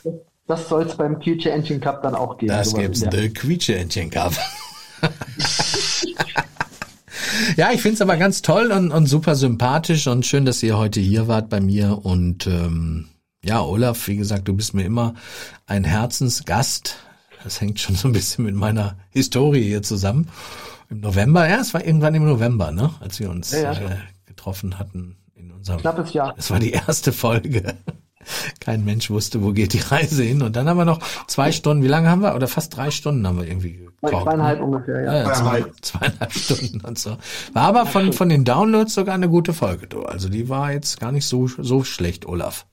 das 0.46 0.68
soll 0.68 0.82
es 0.82 0.96
beim 0.96 1.18
Quietsche 1.18 1.50
Engine 1.50 1.80
Cup 1.80 2.02
dann 2.02 2.14
auch 2.14 2.36
geben. 2.36 2.52
Das 2.52 2.74
gibt's, 2.74 3.00
der 3.00 3.30
Quietsche 3.30 3.76
Engine 3.76 4.10
Cup. 4.10 4.34
ja, 7.56 7.72
ich 7.72 7.80
finde 7.80 7.94
es 7.94 8.00
aber 8.00 8.16
ganz 8.16 8.42
toll 8.42 8.72
und, 8.72 8.90
und 8.90 9.06
super 9.06 9.34
sympathisch 9.34 10.06
und 10.06 10.26
schön, 10.26 10.44
dass 10.44 10.62
ihr 10.62 10.76
heute 10.76 11.00
hier 11.00 11.28
wart 11.28 11.48
bei 11.48 11.60
mir. 11.60 12.04
Und 12.04 12.46
ähm, 12.46 13.08
ja, 13.44 13.62
Olaf, 13.62 14.06
wie 14.08 14.16
gesagt, 14.16 14.48
du 14.48 14.54
bist 14.54 14.74
mir 14.74 14.84
immer 14.84 15.14
ein 15.66 15.84
Herzensgast. 15.84 16.96
Das 17.42 17.60
hängt 17.60 17.80
schon 17.80 17.94
so 17.94 18.08
ein 18.08 18.12
bisschen 18.12 18.44
mit 18.44 18.54
meiner 18.54 18.96
Historie 19.10 19.62
hier 19.62 19.82
zusammen. 19.82 20.28
Im 20.90 21.00
November, 21.00 21.48
ja, 21.48 21.60
es 21.60 21.74
war 21.74 21.84
irgendwann 21.84 22.14
im 22.14 22.24
November, 22.24 22.70
ne, 22.70 22.90
als 23.00 23.20
wir 23.20 23.30
uns 23.30 23.52
ja, 23.52 23.72
ja. 23.72 23.72
Äh, 23.72 23.96
getroffen 24.26 24.78
hatten 24.78 25.16
unser, 25.52 25.76
Knappes 25.76 26.12
Jahr. 26.12 26.34
Das 26.36 26.50
war 26.50 26.58
die 26.58 26.72
erste 26.72 27.12
Folge. 27.12 27.74
Kein 28.60 28.84
Mensch 28.84 29.10
wusste, 29.10 29.42
wo 29.42 29.52
geht 29.52 29.72
die 29.72 29.80
Reise 29.80 30.22
hin. 30.22 30.42
Und 30.42 30.56
dann 30.56 30.68
haben 30.68 30.78
wir 30.78 30.84
noch 30.84 31.00
zwei 31.26 31.52
Stunden, 31.52 31.82
wie 31.82 31.88
lange 31.88 32.08
haben 32.08 32.22
wir? 32.22 32.34
Oder 32.34 32.48
fast 32.48 32.76
drei 32.76 32.90
Stunden 32.90 33.26
haben 33.26 33.38
wir 33.38 33.46
irgendwie 33.46 33.84
gebraucht. 34.00 34.24
Zweieinhalb 34.24 34.60
ne? 34.60 34.64
ungefähr, 34.64 35.04
ja. 35.04 35.14
ja, 35.14 35.32
zwei, 35.34 35.64
zweieinhalb 35.80 36.32
Stunden 36.32 36.80
und 36.80 36.98
so. 36.98 37.18
War 37.52 37.64
aber 37.64 37.86
von, 37.86 38.12
von 38.12 38.28
den 38.28 38.44
Downloads 38.44 38.94
sogar 38.94 39.14
eine 39.14 39.28
gute 39.28 39.52
Folge, 39.52 39.86
du. 39.86 40.02
Also 40.04 40.28
die 40.28 40.48
war 40.48 40.72
jetzt 40.72 41.00
gar 41.00 41.12
nicht 41.12 41.26
so, 41.26 41.46
so 41.46 41.84
schlecht, 41.84 42.26
Olaf. 42.26 42.66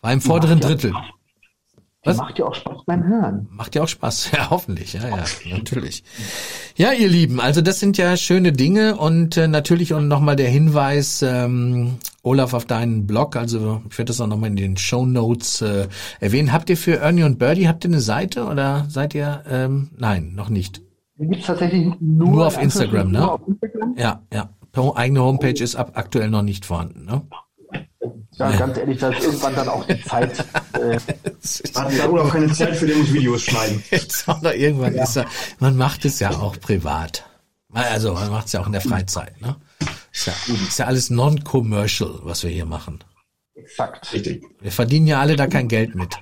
War 0.00 0.12
im 0.12 0.20
vorderen 0.20 0.60
Drittel. 0.60 0.94
Was? 2.02 2.16
Macht 2.16 2.38
ja 2.38 2.46
auch 2.46 2.54
Spaß 2.54 2.84
beim 2.86 3.04
Hören. 3.04 3.46
Macht 3.50 3.74
ja 3.74 3.82
auch 3.82 3.88
Spaß, 3.88 4.30
ja, 4.36 4.48
hoffentlich, 4.48 4.94
ja, 4.94 5.06
ja, 5.06 5.24
natürlich. 5.50 6.02
Ja, 6.76 6.92
ihr 6.92 7.08
Lieben, 7.08 7.40
also 7.40 7.60
das 7.60 7.78
sind 7.78 7.98
ja 7.98 8.16
schöne 8.16 8.52
Dinge 8.52 8.96
und 8.96 9.36
äh, 9.36 9.48
natürlich 9.48 9.92
und 9.92 10.08
nochmal 10.08 10.36
der 10.36 10.48
Hinweis, 10.48 11.20
ähm, 11.20 11.98
Olaf, 12.22 12.54
auf 12.54 12.64
deinen 12.64 13.06
Blog, 13.06 13.36
also 13.36 13.82
ich 13.90 13.98
werde 13.98 14.08
das 14.08 14.20
auch 14.20 14.26
nochmal 14.26 14.48
in 14.48 14.56
den 14.56 14.76
Show 14.78 15.04
Notes 15.04 15.60
äh, 15.60 15.88
erwähnen. 16.20 16.52
Habt 16.52 16.70
ihr 16.70 16.78
für 16.78 16.96
Ernie 16.96 17.24
und 17.24 17.38
Birdie, 17.38 17.68
habt 17.68 17.84
ihr 17.84 17.90
eine 17.90 18.00
Seite 18.00 18.46
oder 18.46 18.86
seid 18.88 19.14
ihr, 19.14 19.42
ähm, 19.46 19.90
nein, 19.98 20.32
noch 20.34 20.48
nicht? 20.48 20.80
Die 21.18 21.26
gibt's 21.26 21.46
tatsächlich 21.46 21.86
nur, 22.00 22.28
nur 22.28 22.46
auf 22.46 22.60
Instagram, 22.60 23.10
ne? 23.10 23.30
Auf 23.30 23.46
Instagram? 23.46 23.94
Ja, 23.98 24.22
ja. 24.32 24.48
Eigene 24.94 25.20
Homepage 25.20 25.62
ist 25.62 25.74
ab 25.74 25.92
aktuell 25.94 26.30
noch 26.30 26.42
nicht 26.42 26.64
vorhanden, 26.64 27.04
ne? 27.04 27.22
Ja, 28.32 28.50
ganz 28.52 28.78
ehrlich, 28.78 28.98
da 28.98 29.10
ist 29.10 29.24
irgendwann 29.24 29.54
dann 29.54 29.68
auch 29.68 29.86
die 29.86 30.02
Zeit. 30.02 30.38
Äh, 30.72 30.98
Hat 31.74 31.98
da 31.98 32.08
auch 32.08 32.32
keine 32.32 32.50
Zeit 32.52 32.76
für 32.76 32.86
den 32.86 33.12
Videos 33.12 33.42
schneiden. 33.42 33.82
Jetzt 33.90 34.26
oder 34.26 34.54
irgendwann 34.54 34.94
ja. 34.94 35.02
ist 35.02 35.16
er, 35.16 35.26
man 35.58 35.76
macht 35.76 36.04
es 36.04 36.18
ja 36.20 36.30
auch 36.30 36.58
privat. 36.58 37.24
Also 37.72 38.14
man 38.14 38.30
macht 38.30 38.46
es 38.46 38.52
ja 38.52 38.60
auch 38.60 38.66
in 38.66 38.72
der 38.72 38.80
Freizeit, 38.80 39.40
ne? 39.40 39.56
Ist 40.12 40.26
ja, 40.26 40.32
ist 40.66 40.78
ja 40.78 40.86
alles 40.86 41.10
non-commercial, 41.10 42.20
was 42.22 42.42
wir 42.42 42.50
hier 42.50 42.66
machen. 42.66 43.04
Exakt. 43.54 44.12
Richtig. 44.12 44.42
Wir 44.60 44.72
verdienen 44.72 45.06
ja 45.06 45.20
alle 45.20 45.36
da 45.36 45.46
kein 45.46 45.68
Geld 45.68 45.94
mit. 45.94 46.18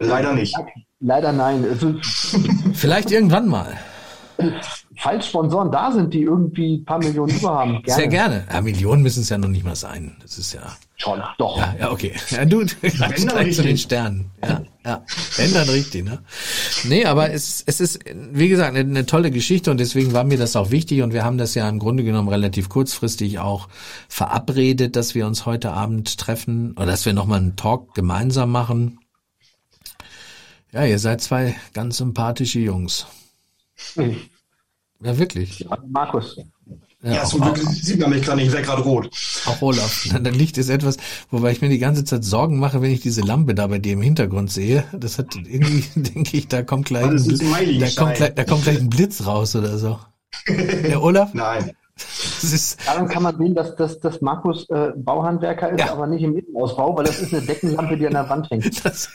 Leider 0.00 0.32
nicht. 0.32 0.56
Leider 1.00 1.32
nein. 1.32 2.02
Vielleicht 2.74 3.10
irgendwann 3.10 3.46
mal 3.46 3.78
falls 4.96 5.26
Sponsoren 5.26 5.70
da 5.70 5.92
sind, 5.92 6.14
die 6.14 6.22
irgendwie 6.22 6.78
ein 6.78 6.84
paar 6.84 6.98
Millionen 6.98 7.36
über 7.36 7.50
haben. 7.50 7.82
Gerne. 7.82 8.00
Sehr 8.00 8.08
gerne. 8.08 8.44
Ja, 8.50 8.60
Millionen 8.60 9.02
müssen 9.02 9.20
es 9.20 9.28
ja 9.28 9.38
noch 9.38 9.48
nicht 9.48 9.64
mal 9.64 9.76
sein. 9.76 10.16
Das 10.22 10.38
ist 10.38 10.52
ja. 10.52 10.62
Schon, 10.96 11.20
doch. 11.38 11.58
Ja, 11.58 11.74
ja 11.78 11.90
okay. 11.90 12.12
Ja, 12.30 12.44
du 12.44 12.64
greifst 12.64 13.28
gleich 13.28 13.54
zu 13.54 13.62
den 13.62 13.76
Sternen. 13.76 14.30
Ja, 14.42 14.62
ja. 14.84 15.04
Wenn 15.36 15.52
dann 15.52 15.68
richtig, 15.68 16.04
ne? 16.04 16.20
Nee, 16.84 17.04
aber 17.04 17.32
es, 17.32 17.62
es 17.66 17.80
ist, 17.80 18.00
wie 18.32 18.48
gesagt, 18.48 18.76
eine, 18.76 18.88
eine 18.88 19.06
tolle 19.06 19.30
Geschichte 19.30 19.70
und 19.70 19.78
deswegen 19.78 20.12
war 20.12 20.24
mir 20.24 20.38
das 20.38 20.56
auch 20.56 20.70
wichtig 20.70 21.02
und 21.02 21.12
wir 21.12 21.24
haben 21.24 21.38
das 21.38 21.54
ja 21.54 21.68
im 21.68 21.78
Grunde 21.78 22.04
genommen 22.04 22.28
relativ 22.28 22.68
kurzfristig 22.68 23.38
auch 23.40 23.68
verabredet, 24.08 24.96
dass 24.96 25.14
wir 25.14 25.26
uns 25.26 25.46
heute 25.46 25.72
Abend 25.72 26.18
treffen 26.18 26.72
oder 26.72 26.86
dass 26.86 27.06
wir 27.06 27.12
nochmal 27.12 27.40
einen 27.40 27.56
Talk 27.56 27.94
gemeinsam 27.94 28.52
machen. 28.52 29.00
Ja, 30.72 30.84
ihr 30.84 30.98
seid 30.98 31.20
zwei 31.20 31.54
ganz 31.72 31.98
sympathische 31.98 32.58
Jungs. 32.58 33.06
Ja, 35.02 35.18
wirklich. 35.18 35.60
Ja, 35.60 35.78
Markus. 35.86 36.36
Ja, 37.02 37.12
ja 37.12 37.24
zum 37.24 37.42
Glück 37.42 37.58
sieht 37.58 38.00
man 38.00 38.10
mich 38.10 38.22
gerade 38.22 38.38
nicht, 38.38 38.46
ich 38.46 38.52
wäre 38.52 38.62
gerade 38.62 38.82
rot. 38.82 39.10
Auch 39.44 39.60
Olaf. 39.60 40.08
Dann 40.12 40.32
Licht 40.32 40.56
ist 40.56 40.70
etwas, 40.70 40.96
wobei 41.30 41.52
ich 41.52 41.60
mir 41.60 41.68
die 41.68 41.78
ganze 41.78 42.04
Zeit 42.04 42.24
Sorgen 42.24 42.58
mache, 42.58 42.80
wenn 42.80 42.90
ich 42.90 43.00
diese 43.00 43.20
Lampe 43.20 43.54
da 43.54 43.66
bei 43.66 43.78
dir 43.78 43.92
im 43.92 44.02
Hintergrund 44.02 44.50
sehe. 44.50 44.84
Das 44.92 45.18
hat 45.18 45.34
irgendwie, 45.36 45.84
denke 46.00 46.36
ich, 46.36 46.48
da 46.48 46.62
kommt 46.62 46.86
gleich, 46.86 47.04
ein, 47.04 47.78
da 47.78 47.90
kommt 47.90 48.14
gleich, 48.14 48.34
da 48.34 48.44
kommt 48.44 48.62
gleich 48.64 48.78
ein 48.78 48.88
Blitz 48.88 49.26
raus 49.26 49.54
oder 49.54 49.76
so. 49.76 49.98
Der 50.48 51.02
Olaf? 51.02 51.34
Nein. 51.34 51.72
Das 51.96 52.52
ist 52.52 52.86
Daran 52.86 53.08
kann 53.08 53.22
man 53.22 53.38
sehen, 53.38 53.54
dass, 53.54 53.76
dass, 53.76 54.00
dass 54.00 54.20
Markus 54.20 54.68
äh, 54.68 54.92
Bauhandwerker 54.96 55.70
ist, 55.70 55.80
ja. 55.80 55.92
aber 55.92 56.06
nicht 56.08 56.22
im 56.22 56.36
Innenausbau, 56.36 56.96
weil 56.96 57.04
das 57.04 57.20
ist 57.20 57.32
eine 57.32 57.42
Deckenlampe, 57.42 57.96
die 57.96 58.06
an 58.06 58.14
der 58.14 58.28
Wand 58.28 58.50
hängt. 58.50 58.84
Das, 58.84 59.08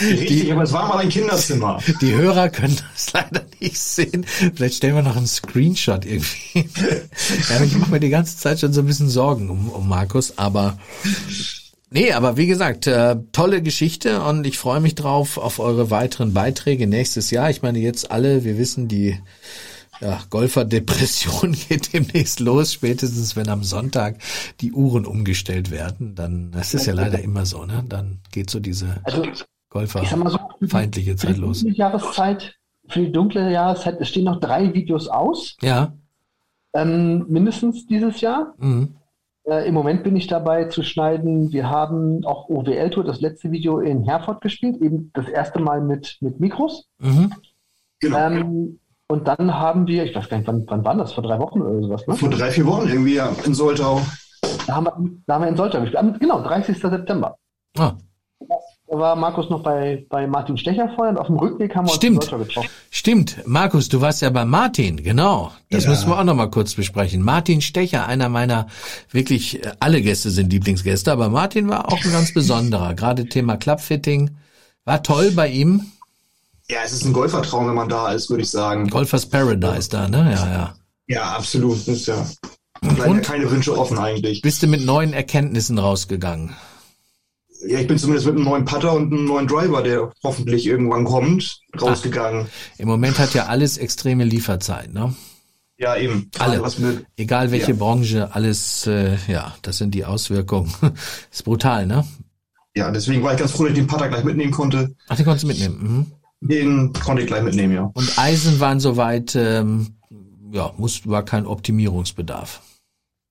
Richtig, 0.00 0.42
die, 0.42 0.52
aber 0.52 0.62
es 0.62 0.72
war 0.72 0.88
mal 0.88 0.98
ein 0.98 1.08
Kinderzimmer. 1.08 1.80
Die 2.00 2.14
Hörer 2.14 2.48
können 2.50 2.76
das 2.92 3.12
leider 3.12 3.42
nicht 3.60 3.78
sehen. 3.78 4.24
Vielleicht 4.24 4.76
stellen 4.76 4.94
wir 4.94 5.02
noch 5.02 5.16
einen 5.16 5.26
Screenshot 5.26 6.06
irgendwie. 6.06 6.68
ja, 7.50 7.60
ich 7.64 7.76
mache 7.76 7.90
mir 7.90 8.00
die 8.00 8.10
ganze 8.10 8.36
Zeit 8.36 8.60
schon 8.60 8.72
so 8.72 8.80
ein 8.80 8.86
bisschen 8.86 9.08
Sorgen 9.08 9.50
um, 9.50 9.68
um 9.68 9.88
Markus, 9.88 10.38
aber 10.38 10.78
Nee, 11.92 12.12
aber 12.12 12.36
wie 12.36 12.46
gesagt, 12.46 12.86
äh, 12.86 13.16
tolle 13.32 13.62
Geschichte 13.62 14.22
und 14.22 14.46
ich 14.46 14.58
freue 14.58 14.78
mich 14.78 14.94
drauf 14.94 15.36
auf 15.38 15.58
eure 15.58 15.90
weiteren 15.90 16.32
Beiträge 16.32 16.86
nächstes 16.86 17.32
Jahr. 17.32 17.50
Ich 17.50 17.62
meine 17.62 17.80
jetzt 17.80 18.12
alle, 18.12 18.44
wir 18.44 18.56
wissen, 18.58 18.86
die 18.86 19.18
ja, 20.00 20.18
Golferdepression 20.30 21.52
geht 21.68 21.92
demnächst 21.92 22.40
los, 22.40 22.72
spätestens 22.72 23.36
wenn 23.36 23.48
am 23.48 23.62
Sonntag 23.62 24.16
die 24.60 24.72
Uhren 24.72 25.04
umgestellt 25.04 25.70
werden. 25.70 26.14
Dann, 26.14 26.50
das 26.52 26.74
ist 26.74 26.86
ja 26.86 26.94
leider 26.94 27.20
immer 27.20 27.44
so, 27.46 27.64
ne? 27.64 27.84
Dann 27.88 28.20
geht 28.32 28.50
so 28.50 28.60
diese 28.60 29.00
also, 29.04 29.24
Golferfeindliche 29.68 31.12
so, 31.12 31.26
Zeit 31.26 31.36
los. 31.36 31.60
Für 31.60 31.70
die 31.70 31.76
Jahreszeit, 31.76 32.56
für 32.88 33.00
die 33.00 33.12
dunkle 33.12 33.52
Jahreszeit, 33.52 34.00
es 34.00 34.08
stehen 34.08 34.24
noch 34.24 34.40
drei 34.40 34.72
Videos 34.72 35.08
aus. 35.08 35.56
Ja. 35.60 35.92
Ähm, 36.72 37.26
mindestens 37.28 37.86
dieses 37.86 38.20
Jahr. 38.20 38.54
Mhm. 38.58 38.96
Äh, 39.44 39.68
Im 39.68 39.74
Moment 39.74 40.02
bin 40.02 40.16
ich 40.16 40.26
dabei 40.28 40.64
zu 40.64 40.82
schneiden. 40.82 41.52
Wir 41.52 41.68
haben 41.68 42.24
auch 42.24 42.48
OWL 42.48 42.90
Tour, 42.90 43.04
das 43.04 43.20
letzte 43.20 43.50
Video 43.50 43.80
in 43.80 44.04
Herford 44.04 44.40
gespielt, 44.40 44.80
eben 44.80 45.10
das 45.12 45.28
erste 45.28 45.60
Mal 45.60 45.80
mit, 45.80 46.18
mit 46.20 46.40
Mikros. 46.40 46.88
Mhm. 46.98 47.32
Genau. 48.00 48.18
Ähm, 48.18 48.80
und 49.10 49.26
dann 49.26 49.52
haben 49.58 49.88
wir, 49.88 50.04
ich 50.04 50.14
weiß 50.14 50.28
gar 50.28 50.36
nicht, 50.36 50.46
wann, 50.46 50.64
wann 50.68 50.84
war 50.84 50.94
das? 50.94 51.12
Vor 51.12 51.24
drei 51.24 51.36
Wochen 51.40 51.60
oder 51.60 51.82
sowas? 51.82 52.06
Ne? 52.06 52.14
Vor 52.14 52.30
drei, 52.30 52.52
vier 52.52 52.64
Wochen 52.64 52.88
irgendwie 52.88 53.16
ja, 53.16 53.32
in 53.44 53.54
Soltau. 53.54 54.00
Da 54.68 54.76
haben 54.76 54.84
wir, 54.84 55.10
da 55.26 55.34
haben 55.34 55.42
wir 55.42 55.48
in 55.48 55.56
Soltau 55.56 55.80
gespielt. 55.80 56.20
Genau, 56.20 56.40
30. 56.40 56.78
September. 56.78 57.36
Ah. 57.76 57.94
Da 58.38 58.98
war 58.98 59.16
Markus 59.16 59.50
noch 59.50 59.64
bei, 59.64 60.06
bei 60.08 60.28
Martin 60.28 60.56
Stecher 60.56 60.92
vorher 60.94 61.10
und 61.10 61.18
auf 61.18 61.26
dem 61.26 61.38
Rückweg 61.38 61.74
haben 61.74 61.86
wir 61.86 61.92
Stimmt. 61.92 62.30
uns 62.30 62.30
getroffen. 62.30 62.70
Stimmt. 62.90 63.36
Markus, 63.46 63.88
du 63.88 64.00
warst 64.00 64.22
ja 64.22 64.30
bei 64.30 64.44
Martin, 64.44 65.02
genau. 65.02 65.50
Das 65.70 65.84
ja. 65.84 65.90
müssen 65.90 66.08
wir 66.08 66.16
auch 66.16 66.24
noch 66.24 66.36
mal 66.36 66.50
kurz 66.50 66.74
besprechen. 66.74 67.20
Martin 67.20 67.62
Stecher, 67.62 68.06
einer 68.06 68.28
meiner 68.28 68.68
wirklich, 69.10 69.64
äh, 69.64 69.72
alle 69.80 70.02
Gäste 70.02 70.30
sind 70.30 70.52
Lieblingsgäste, 70.52 71.10
aber 71.10 71.30
Martin 71.30 71.68
war 71.68 71.92
auch 71.92 72.04
ein 72.04 72.12
ganz 72.12 72.32
besonderer. 72.32 72.94
Gerade 72.94 73.26
Thema 73.26 73.56
Clubfitting. 73.56 74.30
War 74.84 75.02
toll 75.02 75.32
bei 75.32 75.48
ihm. 75.48 75.90
Ja, 76.70 76.78
es 76.84 76.92
ist 76.92 77.04
ein 77.04 77.12
Golfertraum, 77.12 77.66
wenn 77.66 77.74
man 77.74 77.88
da 77.88 78.12
ist, 78.12 78.30
würde 78.30 78.42
ich 78.42 78.50
sagen. 78.50 78.88
Golfers 78.88 79.26
Paradise 79.26 79.88
da, 79.88 80.08
ne? 80.08 80.32
Ja, 80.32 80.52
ja. 80.52 80.74
Ja, 81.08 81.22
absolut. 81.32 81.86
Ist 81.88 82.06
ja. 82.06 82.24
Und 82.80 83.22
keine 83.22 83.50
Wünsche 83.50 83.76
offen 83.76 83.98
eigentlich. 83.98 84.42
Bist 84.42 84.62
du 84.62 84.68
mit 84.68 84.84
neuen 84.84 85.12
Erkenntnissen 85.12 85.78
rausgegangen? 85.78 86.54
ja, 87.66 87.78
ich 87.78 87.86
bin 87.86 87.98
zumindest 87.98 88.26
mit 88.26 88.36
einem 88.36 88.44
neuen 88.44 88.64
Putter 88.64 88.92
und 88.92 89.12
einem 89.12 89.24
neuen 89.26 89.46
Driver, 89.46 89.82
der 89.82 90.12
hoffentlich 90.22 90.66
irgendwann 90.66 91.04
kommt, 91.04 91.60
rausgegangen. 91.80 92.46
Ach, 92.48 92.78
Im 92.78 92.88
Moment 92.88 93.18
hat 93.18 93.34
ja 93.34 93.46
alles 93.46 93.76
extreme 93.76 94.24
Lieferzeit, 94.24 94.92
ne? 94.92 95.14
Ja, 95.76 95.96
eben. 95.96 96.30
Alle. 96.38 96.62
Egal 97.16 97.50
welche 97.52 97.70
ja. 97.72 97.76
Branche, 97.76 98.34
alles, 98.34 98.86
äh, 98.86 99.16
ja, 99.28 99.54
das 99.62 99.78
sind 99.78 99.94
die 99.94 100.04
Auswirkungen. 100.04 100.72
ist 101.32 101.44
brutal, 101.44 101.86
ne? 101.86 102.06
Ja, 102.74 102.90
deswegen 102.90 103.22
war 103.22 103.32
ich 103.32 103.38
ganz 103.38 103.52
froh, 103.52 103.64
dass 103.64 103.72
ich 103.72 103.78
den 103.78 103.86
Putter 103.86 104.08
gleich 104.08 104.24
mitnehmen 104.24 104.52
konnte. 104.52 104.94
Ach, 105.08 105.16
den 105.16 105.24
konntest 105.24 105.44
du 105.44 105.48
mitnehmen? 105.48 105.78
Mhm. 105.80 106.06
Den 106.40 106.92
konnte 106.94 107.22
ich 107.22 107.28
gleich 107.28 107.42
mitnehmen, 107.42 107.74
ja. 107.74 107.90
Und 107.92 108.18
Eisen 108.18 108.60
waren 108.60 108.80
soweit, 108.80 109.36
ähm, 109.36 109.94
ja, 110.52 110.72
muss, 110.78 111.06
war 111.06 111.24
kein 111.24 111.46
Optimierungsbedarf. 111.46 112.62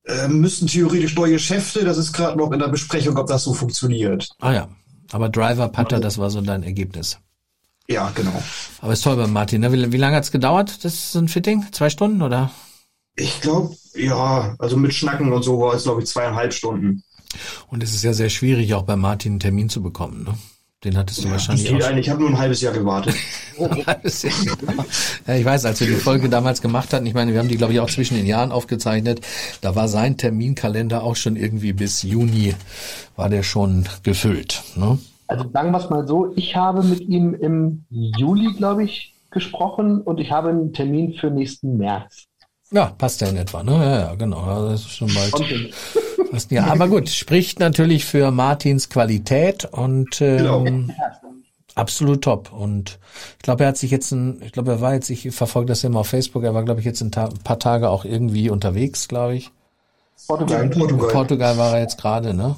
Äh, 0.06 0.28
müssten 0.28 0.68
theoretisch 0.68 1.16
neue 1.16 1.34
Geschäfte, 1.34 1.84
das 1.84 1.98
ist 1.98 2.14
gerade 2.14 2.38
noch 2.38 2.52
in 2.52 2.60
der 2.60 2.68
Besprechung, 2.68 3.18
ob 3.18 3.28
das 3.28 3.44
so 3.44 3.54
funktioniert. 3.54 4.30
Ah 4.40 4.54
ja, 4.54 4.68
aber 5.12 5.30
Driver, 5.30 5.70
Putter, 5.70 6.00
das 6.00 6.18
war 6.18 6.30
so 6.30 6.42
dein 6.42 6.64
Ergebnis. 6.64 7.20
Ja, 7.88 8.12
genau. 8.14 8.44
Aber 8.82 8.94
ist 8.94 9.04
toll 9.04 9.16
bei 9.16 9.26
Martin. 9.26 9.62
Ne? 9.62 9.74
Wie, 9.74 9.92
wie 9.92 9.98
lange 9.98 10.16
hat's 10.16 10.32
gedauert, 10.32 10.86
das 10.86 10.94
ist 10.94 11.16
ein 11.16 11.28
Fitting? 11.28 11.66
Zwei 11.72 11.90
Stunden 11.90 12.22
oder? 12.22 12.52
Ich 13.16 13.42
glaube, 13.42 13.76
ja, 13.96 14.56
also 14.60 14.78
mit 14.78 14.94
Schnacken 14.94 15.34
und 15.34 15.44
so 15.44 15.60
war 15.60 15.74
es, 15.74 15.84
glaube 15.84 16.02
ich, 16.02 16.08
zweieinhalb 16.08 16.54
Stunden. 16.54 17.04
Und 17.68 17.84
es 17.84 17.94
ist 17.94 18.04
ja 18.04 18.14
sehr 18.14 18.30
schwierig, 18.30 18.74
auch 18.76 18.84
bei 18.84 18.96
Martin 18.96 19.34
einen 19.34 19.40
Termin 19.40 19.70
zu 19.70 19.82
bekommen. 19.82 20.24
Ne? 20.24 20.38
Den 20.84 20.96
hattest 20.96 21.20
du 21.20 21.26
ja, 21.26 21.32
wahrscheinlich 21.32 21.74
auch. 21.74 21.92
Ich 21.92 22.10
habe 22.10 22.22
nur 22.22 22.30
ein 22.30 22.38
halbes 22.38 22.62
Jahr 22.62 22.72
gewartet. 22.72 23.14
ja, 25.28 25.36
ich 25.36 25.44
weiß, 25.44 25.66
als 25.66 25.82
wir 25.82 25.88
die 25.88 25.96
Folge 25.96 26.30
damals 26.30 26.62
gemacht 26.62 26.94
hatten, 26.94 27.06
ich 27.06 27.14
meine, 27.14 27.34
wir 27.34 27.40
haben 27.40 27.50
die, 27.50 27.58
glaube 27.58 27.74
ich, 27.74 27.82
auch 27.82 27.90
zwischen 27.90 28.16
den 28.16 28.26
Jahren 28.26 28.54
aufgezeichnet, 28.54 29.20
da 29.60 29.76
war 29.76 29.90
sein 29.90 30.16
Terminkalender 30.16 31.04
auch 31.04 31.18
schon 31.18 31.36
irgendwie 31.36 31.74
bis 31.74 32.04
Juni, 32.04 32.56
war 33.18 33.28
der 33.28 33.44
schon 33.44 33.90
gefüllt. 34.04 34.64
Ne? 34.76 34.98
Also 35.28 35.50
sagen 35.52 35.72
wir 35.72 35.80
es 35.80 35.90
mal 35.90 36.08
so, 36.08 36.32
ich 36.38 36.56
habe 36.56 36.82
mit 36.82 37.02
ihm 37.02 37.34
im 37.34 37.84
Juli, 37.90 38.54
glaube 38.56 38.86
ich, 38.86 39.14
gesprochen 39.32 40.00
und 40.02 40.22
ich 40.22 40.32
habe 40.32 40.50
einen 40.50 40.72
Termin 40.72 41.14
für 41.14 41.30
nächsten 41.30 41.76
März. 41.78 42.24
Ja, 42.72 42.86
passt 42.98 43.20
ja 43.20 43.28
in 43.28 43.36
etwa, 43.36 43.64
ne? 43.64 43.74
Ja, 43.74 44.00
ja, 44.00 44.16
genau. 44.16 44.70
Das 44.70 44.82
ist 44.82 44.92
schon 44.92 45.14
bald. 45.14 45.34
Ja, 46.50 46.68
aber 46.68 46.88
gut, 46.88 47.10
spricht 47.10 47.60
natürlich 47.60 48.06
für 48.06 48.32
Martins 48.32 48.90
Qualität 48.90 49.66
und 49.66 50.22
ähm, 50.22 50.38
genau. 50.38 50.94
absolut 51.76 52.24
top. 52.24 52.52
Und 52.52 53.00
ich 53.38 53.44
glaube, 53.44 53.64
er 53.64 53.70
hat 53.70 53.78
sich 53.78 53.92
jetzt 53.92 54.12
ein, 54.12 54.42
ich 54.42 54.52
glaube, 54.52 54.72
er 54.72 54.82
war 54.82 54.94
jetzt, 54.94 55.10
ich 55.10 55.32
verfolge 55.32 55.68
das 55.68 55.84
immer 55.84 56.02
auf 56.02 56.08
Facebook, 56.08 56.44
er 56.44 56.54
war, 56.54 56.64
glaube 56.64 56.80
ich, 56.80 56.86
jetzt 56.86 57.02
ein, 57.02 57.12
ein 57.16 57.40
paar 57.44 57.60
Tage 57.60 57.90
auch 57.90 58.06
irgendwie 58.06 58.50
unterwegs, 58.50 59.08
glaube 59.08 59.36
ich. 59.36 59.52
Portugal. 60.28 60.64
In 60.64 60.70
Portugal. 60.70 61.10
Portugal 61.12 61.58
war 61.58 61.74
er 61.74 61.82
jetzt 61.82 62.00
gerade, 62.00 62.34
ne? 62.34 62.56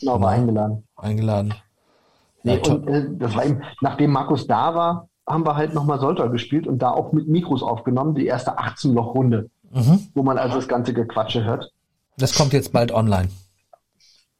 Genau, 0.00 0.20
war 0.20 0.30
eingeladen. 0.30 0.84
Eingeladen. 0.96 1.54
Nee, 2.42 2.60
ja, 2.62 2.72
und 2.72 2.88
äh, 2.88 3.06
das 3.18 3.34
war 3.34 3.44
eben, 3.44 3.62
nachdem 3.80 4.12
Markus 4.12 4.46
da 4.46 4.74
war, 4.74 5.08
haben 5.26 5.46
wir 5.46 5.56
halt 5.56 5.74
nochmal 5.74 5.98
Solter 5.98 6.28
gespielt 6.28 6.66
und 6.66 6.80
da 6.80 6.90
auch 6.90 7.12
mit 7.12 7.28
Mikros 7.28 7.62
aufgenommen, 7.62 8.14
die 8.14 8.26
erste 8.26 8.58
18-Loch-Runde, 8.58 9.48
mhm. 9.72 10.06
wo 10.14 10.22
man 10.22 10.38
also 10.38 10.56
das 10.56 10.68
ganze 10.68 10.92
Gequatsche 10.92 11.44
hört. 11.44 11.72
Das 12.16 12.34
kommt 12.34 12.52
jetzt 12.52 12.72
bald 12.72 12.92
online. 12.92 13.28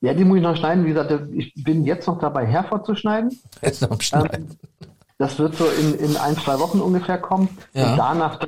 Ja, 0.01 0.13
die 0.13 0.25
muss 0.25 0.37
ich 0.37 0.43
noch 0.43 0.57
schneiden. 0.57 0.85
Wie 0.85 0.91
gesagt, 0.91 1.13
ich 1.33 1.55
bin 1.65 1.85
jetzt 1.85 2.07
noch 2.07 2.19
dabei, 2.19 2.47
Herford 2.47 2.85
zu 2.85 2.95
schneiden. 2.95 3.41
Jetzt 3.63 3.81
noch 3.81 4.01
schneiden. 4.01 4.51
Ähm, 4.51 4.89
das 5.19 5.39
wird 5.39 5.57
so 5.57 5.65
in, 5.67 5.95
in 5.95 6.17
ein, 6.17 6.37
zwei 6.37 6.59
Wochen 6.59 6.81
ungefähr 6.81 7.19
kommen. 7.19 7.49
Ja. 7.73 7.93
Und 7.93 7.99
danach, 7.99 8.39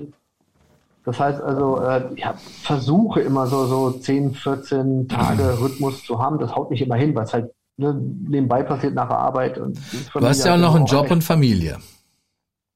das 1.04 1.18
heißt 1.18 1.40
also, 1.40 1.80
äh, 1.80 2.12
ich 2.14 2.26
hab, 2.26 2.40
versuche 2.40 3.20
immer 3.20 3.46
so, 3.46 3.66
so 3.66 3.90
10, 3.92 4.34
14 4.34 5.08
Tage 5.08 5.60
Rhythmus 5.60 6.04
zu 6.04 6.18
haben. 6.18 6.38
Das 6.38 6.54
haut 6.54 6.70
nicht 6.70 6.82
immer 6.82 6.96
hin, 6.96 7.14
weil 7.14 7.24
es 7.24 7.32
halt 7.32 7.50
ne, 7.76 7.94
nebenbei 7.94 8.62
passiert 8.62 8.94
nach 8.94 9.08
der 9.08 9.18
Arbeit. 9.18 9.58
Und 9.58 9.78
du 10.12 10.20
hast 10.20 10.44
ja 10.44 10.54
auch 10.54 10.58
noch 10.58 10.74
einen 10.74 10.86
Job 10.86 11.10
und 11.10 11.22
Familie. 11.22 11.78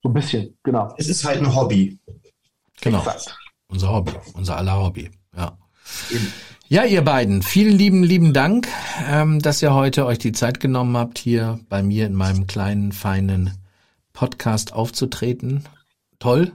So 0.03 0.09
ein 0.09 0.15
bisschen, 0.15 0.57
genau. 0.63 0.95
Es 0.97 1.09
ist 1.09 1.25
halt 1.25 1.39
ein 1.39 1.55
Hobby. 1.55 1.99
Genau. 2.81 2.99
Exakt. 3.01 3.37
Unser 3.69 3.93
Hobby, 3.93 4.13
unser 4.35 4.57
aller 4.57 4.83
Hobby, 4.83 5.11
ja. 5.37 5.53
Ja, 6.69 6.85
ihr 6.85 7.03
beiden, 7.03 7.43
vielen 7.43 7.77
lieben, 7.77 8.05
lieben 8.05 8.33
Dank, 8.33 8.69
ähm, 9.09 9.41
dass 9.41 9.61
ihr 9.61 9.75
heute 9.75 10.07
euch 10.07 10.19
die 10.19 10.33
Zeit 10.33 10.61
genommen 10.61 10.97
habt, 10.97 11.19
hier 11.19 11.59
bei 11.69 11.83
mir 11.83 12.07
in 12.07 12.15
meinem 12.15 12.47
kleinen, 12.47 12.93
feinen 12.93 13.59
Podcast 14.13 14.73
aufzutreten. 14.73 15.65
Toll. 16.21 16.53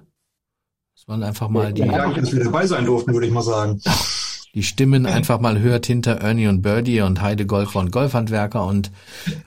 Das 0.96 1.08
waren 1.08 1.24
einfach 1.24 1.50
mal 1.50 1.74
die. 1.74 1.82
Ja, 1.82 1.98
danke, 1.98 2.22
dass 2.22 2.32
wir 2.32 2.44
dabei 2.46 2.66
sein 2.66 2.86
durften, 2.86 3.14
würde 3.14 3.28
ich 3.28 3.34
mal 3.34 3.42
sagen. 3.42 3.82
Die 4.56 4.64
Stimmen 4.64 5.06
einfach 5.06 5.42
mal 5.42 5.60
hört 5.60 5.86
hinter 5.86 6.14
Ernie 6.22 6.48
und 6.48 6.62
Birdie 6.62 7.02
und 7.02 7.22
Heide 7.22 7.46
Golfer 7.46 7.80
und 7.80 7.92
Golfhandwerker 7.92 8.66
und 8.66 8.90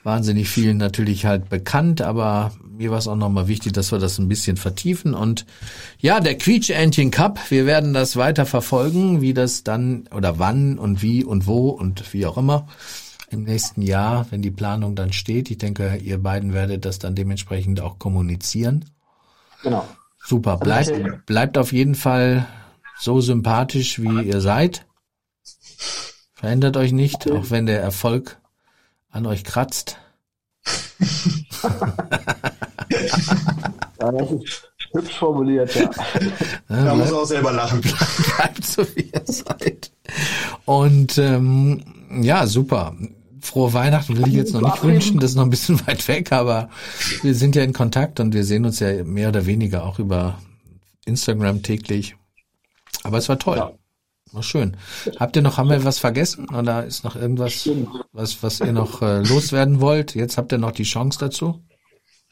wahnsinnig 0.03 0.49
vielen 0.49 0.77
natürlich 0.77 1.25
halt 1.25 1.49
bekannt, 1.49 2.01
aber 2.01 2.51
mir 2.77 2.91
war 2.91 2.99
es 2.99 3.07
auch 3.07 3.15
nochmal 3.15 3.47
wichtig, 3.47 3.73
dass 3.73 3.91
wir 3.91 3.97
das 3.97 4.19
ein 4.19 4.27
bisschen 4.27 4.55
vertiefen. 4.55 5.15
Und 5.15 5.47
ja, 5.99 6.19
der 6.19 6.37
Quietsch-Entchen 6.37 7.09
Cup, 7.09 7.39
wir 7.49 7.65
werden 7.65 7.93
das 7.93 8.17
weiter 8.17 8.45
verfolgen, 8.45 9.19
wie 9.19 9.33
das 9.33 9.63
dann 9.63 10.07
oder 10.15 10.37
wann 10.37 10.77
und 10.77 11.01
wie 11.01 11.25
und 11.25 11.47
wo 11.47 11.69
und 11.69 12.13
wie 12.13 12.27
auch 12.27 12.37
immer 12.37 12.67
im 13.31 13.43
nächsten 13.43 13.81
Jahr, 13.81 14.27
wenn 14.29 14.43
die 14.43 14.51
Planung 14.51 14.95
dann 14.95 15.11
steht. 15.11 15.49
Ich 15.49 15.57
denke, 15.57 15.97
ihr 15.97 16.19
beiden 16.19 16.53
werdet 16.53 16.85
das 16.85 16.99
dann 16.99 17.15
dementsprechend 17.15 17.81
auch 17.81 17.97
kommunizieren. 17.97 18.85
Genau. 19.63 19.87
Super. 20.23 20.57
Bleibt, 20.57 21.25
bleibt 21.25 21.57
auf 21.57 21.73
jeden 21.73 21.95
Fall 21.95 22.45
so 22.99 23.21
sympathisch, 23.21 23.99
wie 24.01 24.21
ihr 24.21 24.41
seid. 24.41 24.85
Verändert 26.33 26.77
euch 26.77 26.91
nicht, 26.91 27.29
auch 27.29 27.49
wenn 27.49 27.65
der 27.65 27.81
Erfolg 27.81 28.39
an 29.09 29.25
euch 29.25 29.43
kratzt. 29.43 29.97
ja, 33.99 34.11
das 34.11 34.31
ist 34.31 34.69
hübsch 34.91 35.17
formuliert, 35.17 35.75
ja. 35.75 35.89
ja 36.69 36.85
da 36.85 36.95
muss 36.95 37.11
auch 37.11 37.25
selber 37.25 37.51
lachen. 37.51 37.81
Bleibt 38.37 38.65
so, 38.65 38.85
wie 38.95 39.09
ihr 39.13 39.21
seid. 39.25 39.91
Und 40.65 41.17
ähm, 41.17 41.83
ja, 42.21 42.47
super. 42.47 42.95
Frohe 43.41 43.73
Weihnachten 43.73 44.17
will 44.17 44.27
ich 44.27 44.33
jetzt 44.33 44.53
noch 44.53 44.61
nicht 44.61 44.83
wünschen, 44.83 45.19
das 45.19 45.31
ist 45.31 45.35
noch 45.37 45.43
ein 45.43 45.49
bisschen 45.49 45.79
weit 45.87 46.07
weg, 46.07 46.31
aber 46.31 46.69
wir 47.21 47.33
sind 47.35 47.55
ja 47.55 47.63
in 47.63 47.73
Kontakt 47.73 48.19
und 48.19 48.33
wir 48.33 48.43
sehen 48.43 48.65
uns 48.65 48.79
ja 48.79 49.03
mehr 49.03 49.29
oder 49.29 49.45
weniger 49.45 49.85
auch 49.85 49.99
über 49.99 50.39
Instagram 51.05 51.63
täglich. 51.63 52.15
Aber 53.03 53.17
es 53.17 53.29
war 53.29 53.39
toll. 53.39 53.57
Ja. 53.57 53.71
War 54.31 54.43
schön. 54.43 54.77
Habt 55.19 55.35
ihr 55.35 55.41
noch, 55.41 55.57
haben 55.57 55.69
wir 55.69 55.83
was 55.83 55.99
vergessen? 55.99 56.47
Oder 56.53 56.85
ist 56.85 57.03
noch 57.03 57.15
irgendwas, 57.15 57.67
was, 58.11 58.43
was 58.43 58.59
ihr 58.59 58.73
noch 58.73 59.01
äh, 59.01 59.19
loswerden 59.19 59.81
wollt? 59.81 60.15
Jetzt 60.15 60.37
habt 60.37 60.51
ihr 60.51 60.57
noch 60.57 60.71
die 60.71 60.83
Chance 60.83 61.19
dazu? 61.19 61.63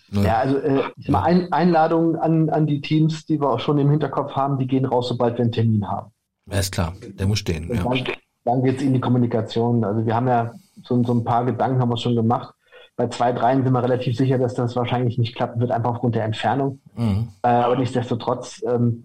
Nö. 0.09 0.23
Ja, 0.23 0.37
also 0.37 0.57
äh, 0.57 0.83
mal 1.07 1.23
Ein 1.23 1.51
Einladungen 1.51 2.15
an, 2.15 2.49
an 2.49 2.67
die 2.67 2.81
Teams, 2.81 3.25
die 3.25 3.41
wir 3.41 3.49
auch 3.49 3.59
schon 3.59 3.77
im 3.77 3.89
Hinterkopf 3.89 4.33
haben, 4.33 4.57
die 4.57 4.67
gehen 4.67 4.85
raus, 4.85 5.09
sobald 5.09 5.37
wir 5.37 5.43
einen 5.43 5.51
Termin 5.51 5.87
haben. 5.87 6.11
Ja, 6.49 6.59
ist 6.59 6.71
klar, 6.71 6.93
der 7.01 7.27
muss 7.27 7.39
stehen. 7.39 7.69
Ja. 7.73 7.83
Dann, 7.83 8.03
dann 8.45 8.63
geht 8.63 8.77
es 8.77 8.83
in 8.83 8.93
die 8.93 9.01
Kommunikation. 9.01 9.83
Also 9.83 10.05
wir 10.05 10.15
haben 10.15 10.27
ja 10.27 10.53
so, 10.83 11.03
so 11.03 11.13
ein 11.13 11.23
paar 11.23 11.45
Gedanken 11.45 11.81
haben 11.81 11.89
wir 11.89 11.97
schon 11.97 12.15
gemacht. 12.15 12.53
Bei 12.95 13.07
zwei, 13.09 13.31
dreien 13.31 13.63
sind 13.63 13.73
wir 13.73 13.83
relativ 13.83 14.15
sicher, 14.15 14.37
dass 14.37 14.53
das 14.53 14.75
wahrscheinlich 14.75 15.17
nicht 15.17 15.35
klappen 15.35 15.59
wird, 15.59 15.71
einfach 15.71 15.91
aufgrund 15.91 16.15
der 16.15 16.23
Entfernung. 16.23 16.79
Mhm. 16.95 17.27
Äh, 17.43 17.49
aber 17.49 17.75
nichtsdestotrotz, 17.75 18.63
ähm, 18.67 19.03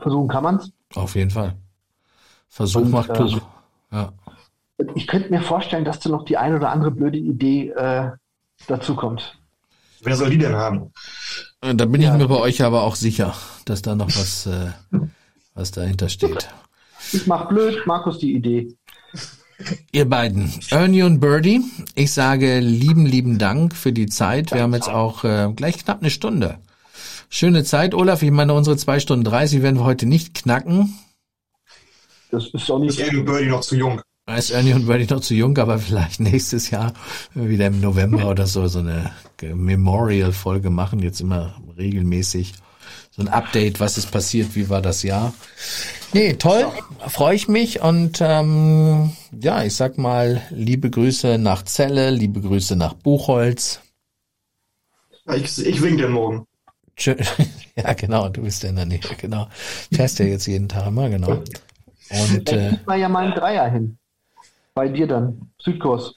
versuchen 0.00 0.28
kann 0.28 0.44
man 0.44 0.56
es. 0.56 0.72
Auf 0.94 1.14
jeden 1.14 1.30
Fall. 1.30 1.54
Versuch 2.58 2.80
Und, 2.80 2.90
macht 2.90 3.14
klug. 3.14 3.40
Äh, 3.92 3.94
ja. 3.94 4.12
Ich 4.96 5.06
könnte 5.06 5.30
mir 5.30 5.42
vorstellen, 5.42 5.84
dass 5.84 6.00
da 6.00 6.10
noch 6.10 6.24
die 6.24 6.36
ein 6.36 6.56
oder 6.56 6.72
andere 6.72 6.90
blöde 6.90 7.16
Idee 7.16 7.68
äh, 7.68 8.10
dazu 8.66 8.96
kommt. 8.96 9.38
Wer 10.02 10.16
soll 10.16 10.30
die 10.30 10.38
denn 10.38 10.56
haben? 10.56 10.90
Äh, 11.60 11.76
da 11.76 11.84
bin 11.84 12.02
ja. 12.02 12.10
ich 12.10 12.18
mir 12.18 12.26
bei 12.26 12.34
euch 12.34 12.64
aber 12.64 12.82
auch 12.82 12.96
sicher, 12.96 13.32
dass 13.64 13.82
da 13.82 13.94
noch 13.94 14.08
was, 14.08 14.46
äh, 14.46 14.72
was 15.54 15.70
dahinter 15.70 16.08
steht. 16.08 16.48
Ich 17.12 17.28
mach 17.28 17.48
blöd, 17.48 17.86
Markus 17.86 18.18
die 18.18 18.34
Idee. 18.34 18.74
Ihr 19.92 20.08
beiden, 20.08 20.52
Ernie 20.70 21.04
und 21.04 21.20
Birdie, 21.20 21.62
ich 21.94 22.12
sage 22.12 22.58
lieben, 22.58 23.06
lieben 23.06 23.38
Dank 23.38 23.76
für 23.76 23.92
die 23.92 24.06
Zeit. 24.06 24.52
Wir 24.52 24.62
haben 24.62 24.74
jetzt 24.74 24.88
auch 24.88 25.22
äh, 25.22 25.52
gleich 25.54 25.78
knapp 25.78 26.00
eine 26.00 26.10
Stunde. 26.10 26.58
Schöne 27.28 27.62
Zeit, 27.62 27.94
Olaf. 27.94 28.22
Ich 28.22 28.32
meine, 28.32 28.52
unsere 28.52 28.76
zwei 28.76 28.98
Stunden 28.98 29.22
30 29.22 29.62
werden 29.62 29.76
wir 29.76 29.84
heute 29.84 30.06
nicht 30.06 30.34
knacken. 30.34 30.98
Das 32.30 32.46
ist 32.48 32.70
auch 32.70 32.78
nicht. 32.78 32.98
Ist 32.98 33.06
Ernie 33.06 33.18
und 33.18 33.24
Birdie 33.24 33.46
noch 33.48 33.60
zu 33.60 33.76
jung. 33.76 34.00
Ist 34.36 34.50
Ernie 34.50 34.74
und 34.74 34.86
Birdie 34.86 35.06
noch 35.12 35.20
zu 35.20 35.34
jung, 35.34 35.56
aber 35.58 35.78
vielleicht 35.78 36.20
nächstes 36.20 36.70
Jahr 36.70 36.92
wieder 37.34 37.66
im 37.66 37.80
November 37.80 38.28
oder 38.28 38.46
so 38.46 38.66
so 38.68 38.80
eine 38.80 39.10
Memorial-Folge 39.42 40.70
machen. 40.70 41.00
Jetzt 41.00 41.20
immer 41.20 41.54
regelmäßig 41.76 42.54
so 43.10 43.22
ein 43.22 43.28
Update, 43.28 43.80
was 43.80 43.98
ist 43.98 44.10
passiert, 44.10 44.54
wie 44.54 44.68
war 44.68 44.82
das 44.82 45.02
Jahr. 45.02 45.34
Nee, 46.12 46.34
toll, 46.34 46.66
freue 47.08 47.34
ich 47.34 47.48
mich 47.48 47.82
und 47.82 48.20
ähm, 48.20 49.12
ja, 49.32 49.64
ich 49.64 49.74
sag 49.74 49.98
mal, 49.98 50.42
liebe 50.50 50.88
Grüße 50.88 51.36
nach 51.38 51.64
Celle, 51.64 52.10
liebe 52.10 52.40
Grüße 52.40 52.76
nach 52.76 52.94
Buchholz. 52.94 53.80
Ich, 55.34 55.66
ich 55.66 55.82
wink 55.82 55.98
dir 55.98 56.08
morgen. 56.08 56.46
ja, 57.76 57.92
genau, 57.94 58.28
du 58.28 58.42
bist 58.42 58.62
ja 58.62 58.70
in 58.70 58.76
der 58.76 58.86
Nähe, 58.86 59.00
genau. 59.20 59.48
Fährst 59.92 60.18
ja 60.18 60.26
jetzt 60.26 60.46
jeden 60.46 60.68
Tag 60.68 60.86
immer, 60.86 61.10
genau. 61.10 61.42
Und 62.10 62.52
äh, 62.52 62.78
mal 62.86 62.98
ja 62.98 63.08
mal 63.08 63.26
einen 63.26 63.34
Dreier 63.34 63.68
hin. 63.70 63.98
Bei 64.74 64.88
dir 64.88 65.06
dann, 65.06 65.50
Südkurs. 65.58 66.14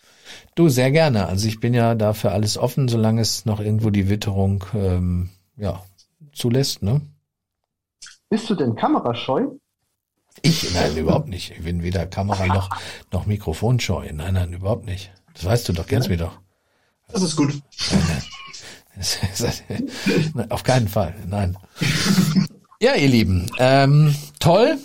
Du, 0.55 0.69
sehr 0.69 0.91
gerne. 0.91 1.27
Also 1.27 1.47
ich 1.47 1.59
bin 1.59 1.73
ja 1.73 1.95
dafür 1.95 2.31
alles 2.31 2.57
offen, 2.57 2.87
solange 2.87 3.21
es 3.21 3.45
noch 3.45 3.59
irgendwo 3.59 3.89
die 3.89 4.09
Witterung 4.09 4.63
ähm, 4.73 5.29
ja, 5.57 5.81
zulässt, 6.33 6.83
ne? 6.83 7.01
Bist 8.29 8.49
du 8.49 8.55
denn 8.55 8.75
kamerascheu? 8.75 9.47
Ich? 10.41 10.73
Nein, 10.73 10.95
überhaupt 10.95 11.27
nicht. 11.27 11.51
Ich 11.51 11.63
bin 11.63 11.83
weder 11.83 12.05
Kamera 12.05 12.45
noch, 12.45 12.69
noch 13.11 13.25
Mikrofonscheu. 13.25 14.09
Nein, 14.13 14.35
nein, 14.35 14.53
überhaupt 14.53 14.85
nicht. 14.85 15.11
Das 15.33 15.45
weißt 15.45 15.69
du 15.69 15.73
doch, 15.73 15.87
kennst 15.87 16.07
ja. 16.07 16.11
mich 16.11 16.21
doch. 16.21 16.39
Das 17.11 17.21
ist 17.21 17.35
gut. 17.35 17.61
Auf 20.49 20.63
keinen 20.63 20.87
Fall, 20.87 21.15
nein. 21.27 21.57
Ja, 22.79 22.95
ihr 22.95 23.07
Lieben, 23.07 23.49
ähm, 23.57 24.15
toll. 24.39 24.77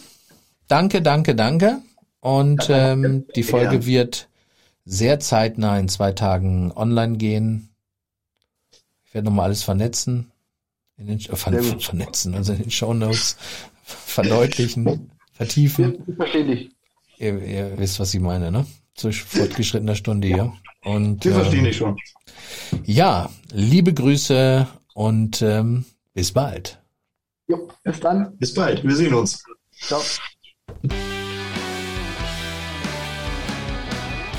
Danke, 0.68 1.02
danke, 1.02 1.34
danke. 1.34 1.82
Und 2.20 2.68
ähm, 2.70 3.26
die 3.36 3.42
Folge 3.42 3.86
wird 3.86 4.28
sehr 4.84 5.20
zeitnah 5.20 5.78
in 5.78 5.88
zwei 5.88 6.12
Tagen 6.12 6.72
online 6.72 7.18
gehen. 7.18 7.68
Ich 9.04 9.14
werde 9.14 9.26
nochmal 9.26 9.46
alles 9.46 9.62
vernetzen. 9.62 10.32
In 10.96 11.08
den, 11.08 11.18
äh, 11.18 11.36
ver, 11.36 11.62
vernetzen, 11.78 12.34
also 12.34 12.52
in 12.52 12.62
den 12.62 12.70
Show 12.70 12.94
Notes 12.94 13.36
verdeutlichen, 13.82 15.10
vertiefen. 15.32 16.02
Verstehe 16.16 16.44
dich. 16.44 16.70
Ihr, 17.18 17.42
ihr 17.42 17.78
wisst, 17.78 18.00
was 18.00 18.14
ich 18.14 18.20
meine, 18.20 18.50
ne? 18.50 18.66
Zu 18.94 19.12
fortgeschrittener 19.12 19.94
Stunde 19.94 20.28
hier. 20.28 20.52
Und, 20.82 21.24
Wir 21.24 21.34
verstehen 21.34 21.58
ähm, 21.60 21.64
dich 21.64 21.76
schon. 21.76 21.96
Ja, 22.84 23.30
liebe 23.52 23.92
Grüße 23.92 24.66
und 24.94 25.42
ähm, 25.42 25.84
bis 26.14 26.32
bald. 26.32 26.80
Jo, 27.48 27.68
bis 27.82 28.00
dann. 28.00 28.36
Bis 28.38 28.54
bald. 28.54 28.82
Wir 28.82 28.96
sehen 28.96 29.14
uns. 29.14 29.44
Ciao. 29.80 30.00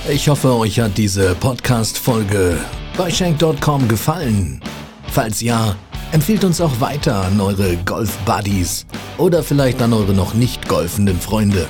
Ich 0.09 0.29
hoffe, 0.29 0.53
euch 0.53 0.79
hat 0.79 0.97
diese 0.97 1.35
Podcast-Folge 1.35 2.57
bei 2.95 3.11
Shank.com 3.11 3.89
gefallen. 3.89 4.61
Falls 5.09 5.41
ja, 5.41 5.75
empfiehlt 6.13 6.45
uns 6.45 6.61
auch 6.61 6.79
weiter 6.79 7.25
an 7.25 7.41
eure 7.41 7.75
Golf-Buddies 7.77 8.85
oder 9.17 9.43
vielleicht 9.43 9.81
an 9.81 9.91
eure 9.91 10.13
noch 10.13 10.33
nicht 10.33 10.67
golfenden 10.69 11.19
Freunde, 11.19 11.67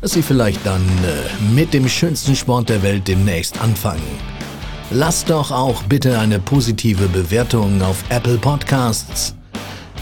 dass 0.00 0.12
sie 0.12 0.22
vielleicht 0.22 0.64
dann 0.64 0.82
äh, 0.82 1.54
mit 1.54 1.74
dem 1.74 1.88
schönsten 1.88 2.36
Sport 2.36 2.68
der 2.68 2.82
Welt 2.84 3.08
demnächst 3.08 3.60
anfangen. 3.60 4.02
Lasst 4.90 5.30
doch 5.30 5.50
auch 5.50 5.82
bitte 5.84 6.18
eine 6.18 6.38
positive 6.38 7.08
Bewertung 7.08 7.82
auf 7.82 8.04
Apple 8.10 8.38
Podcasts. 8.38 9.34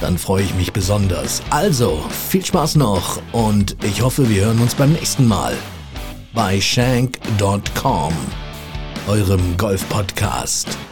Dann 0.01 0.19
freue 0.19 0.43
ich 0.43 0.55
mich 0.55 0.73
besonders. 0.73 1.43
Also, 1.51 2.03
viel 2.31 2.45
Spaß 2.45 2.77
noch 2.77 3.21
und 3.33 3.77
ich 3.85 4.03
hoffe, 4.03 4.29
wir 4.29 4.47
hören 4.47 4.61
uns 4.61 4.75
beim 4.75 4.93
nächsten 4.93 5.27
Mal 5.27 5.55
bei 6.33 6.61
shank.com, 6.61 8.15
eurem 9.09 9.57
Golf-Podcast. 9.57 10.90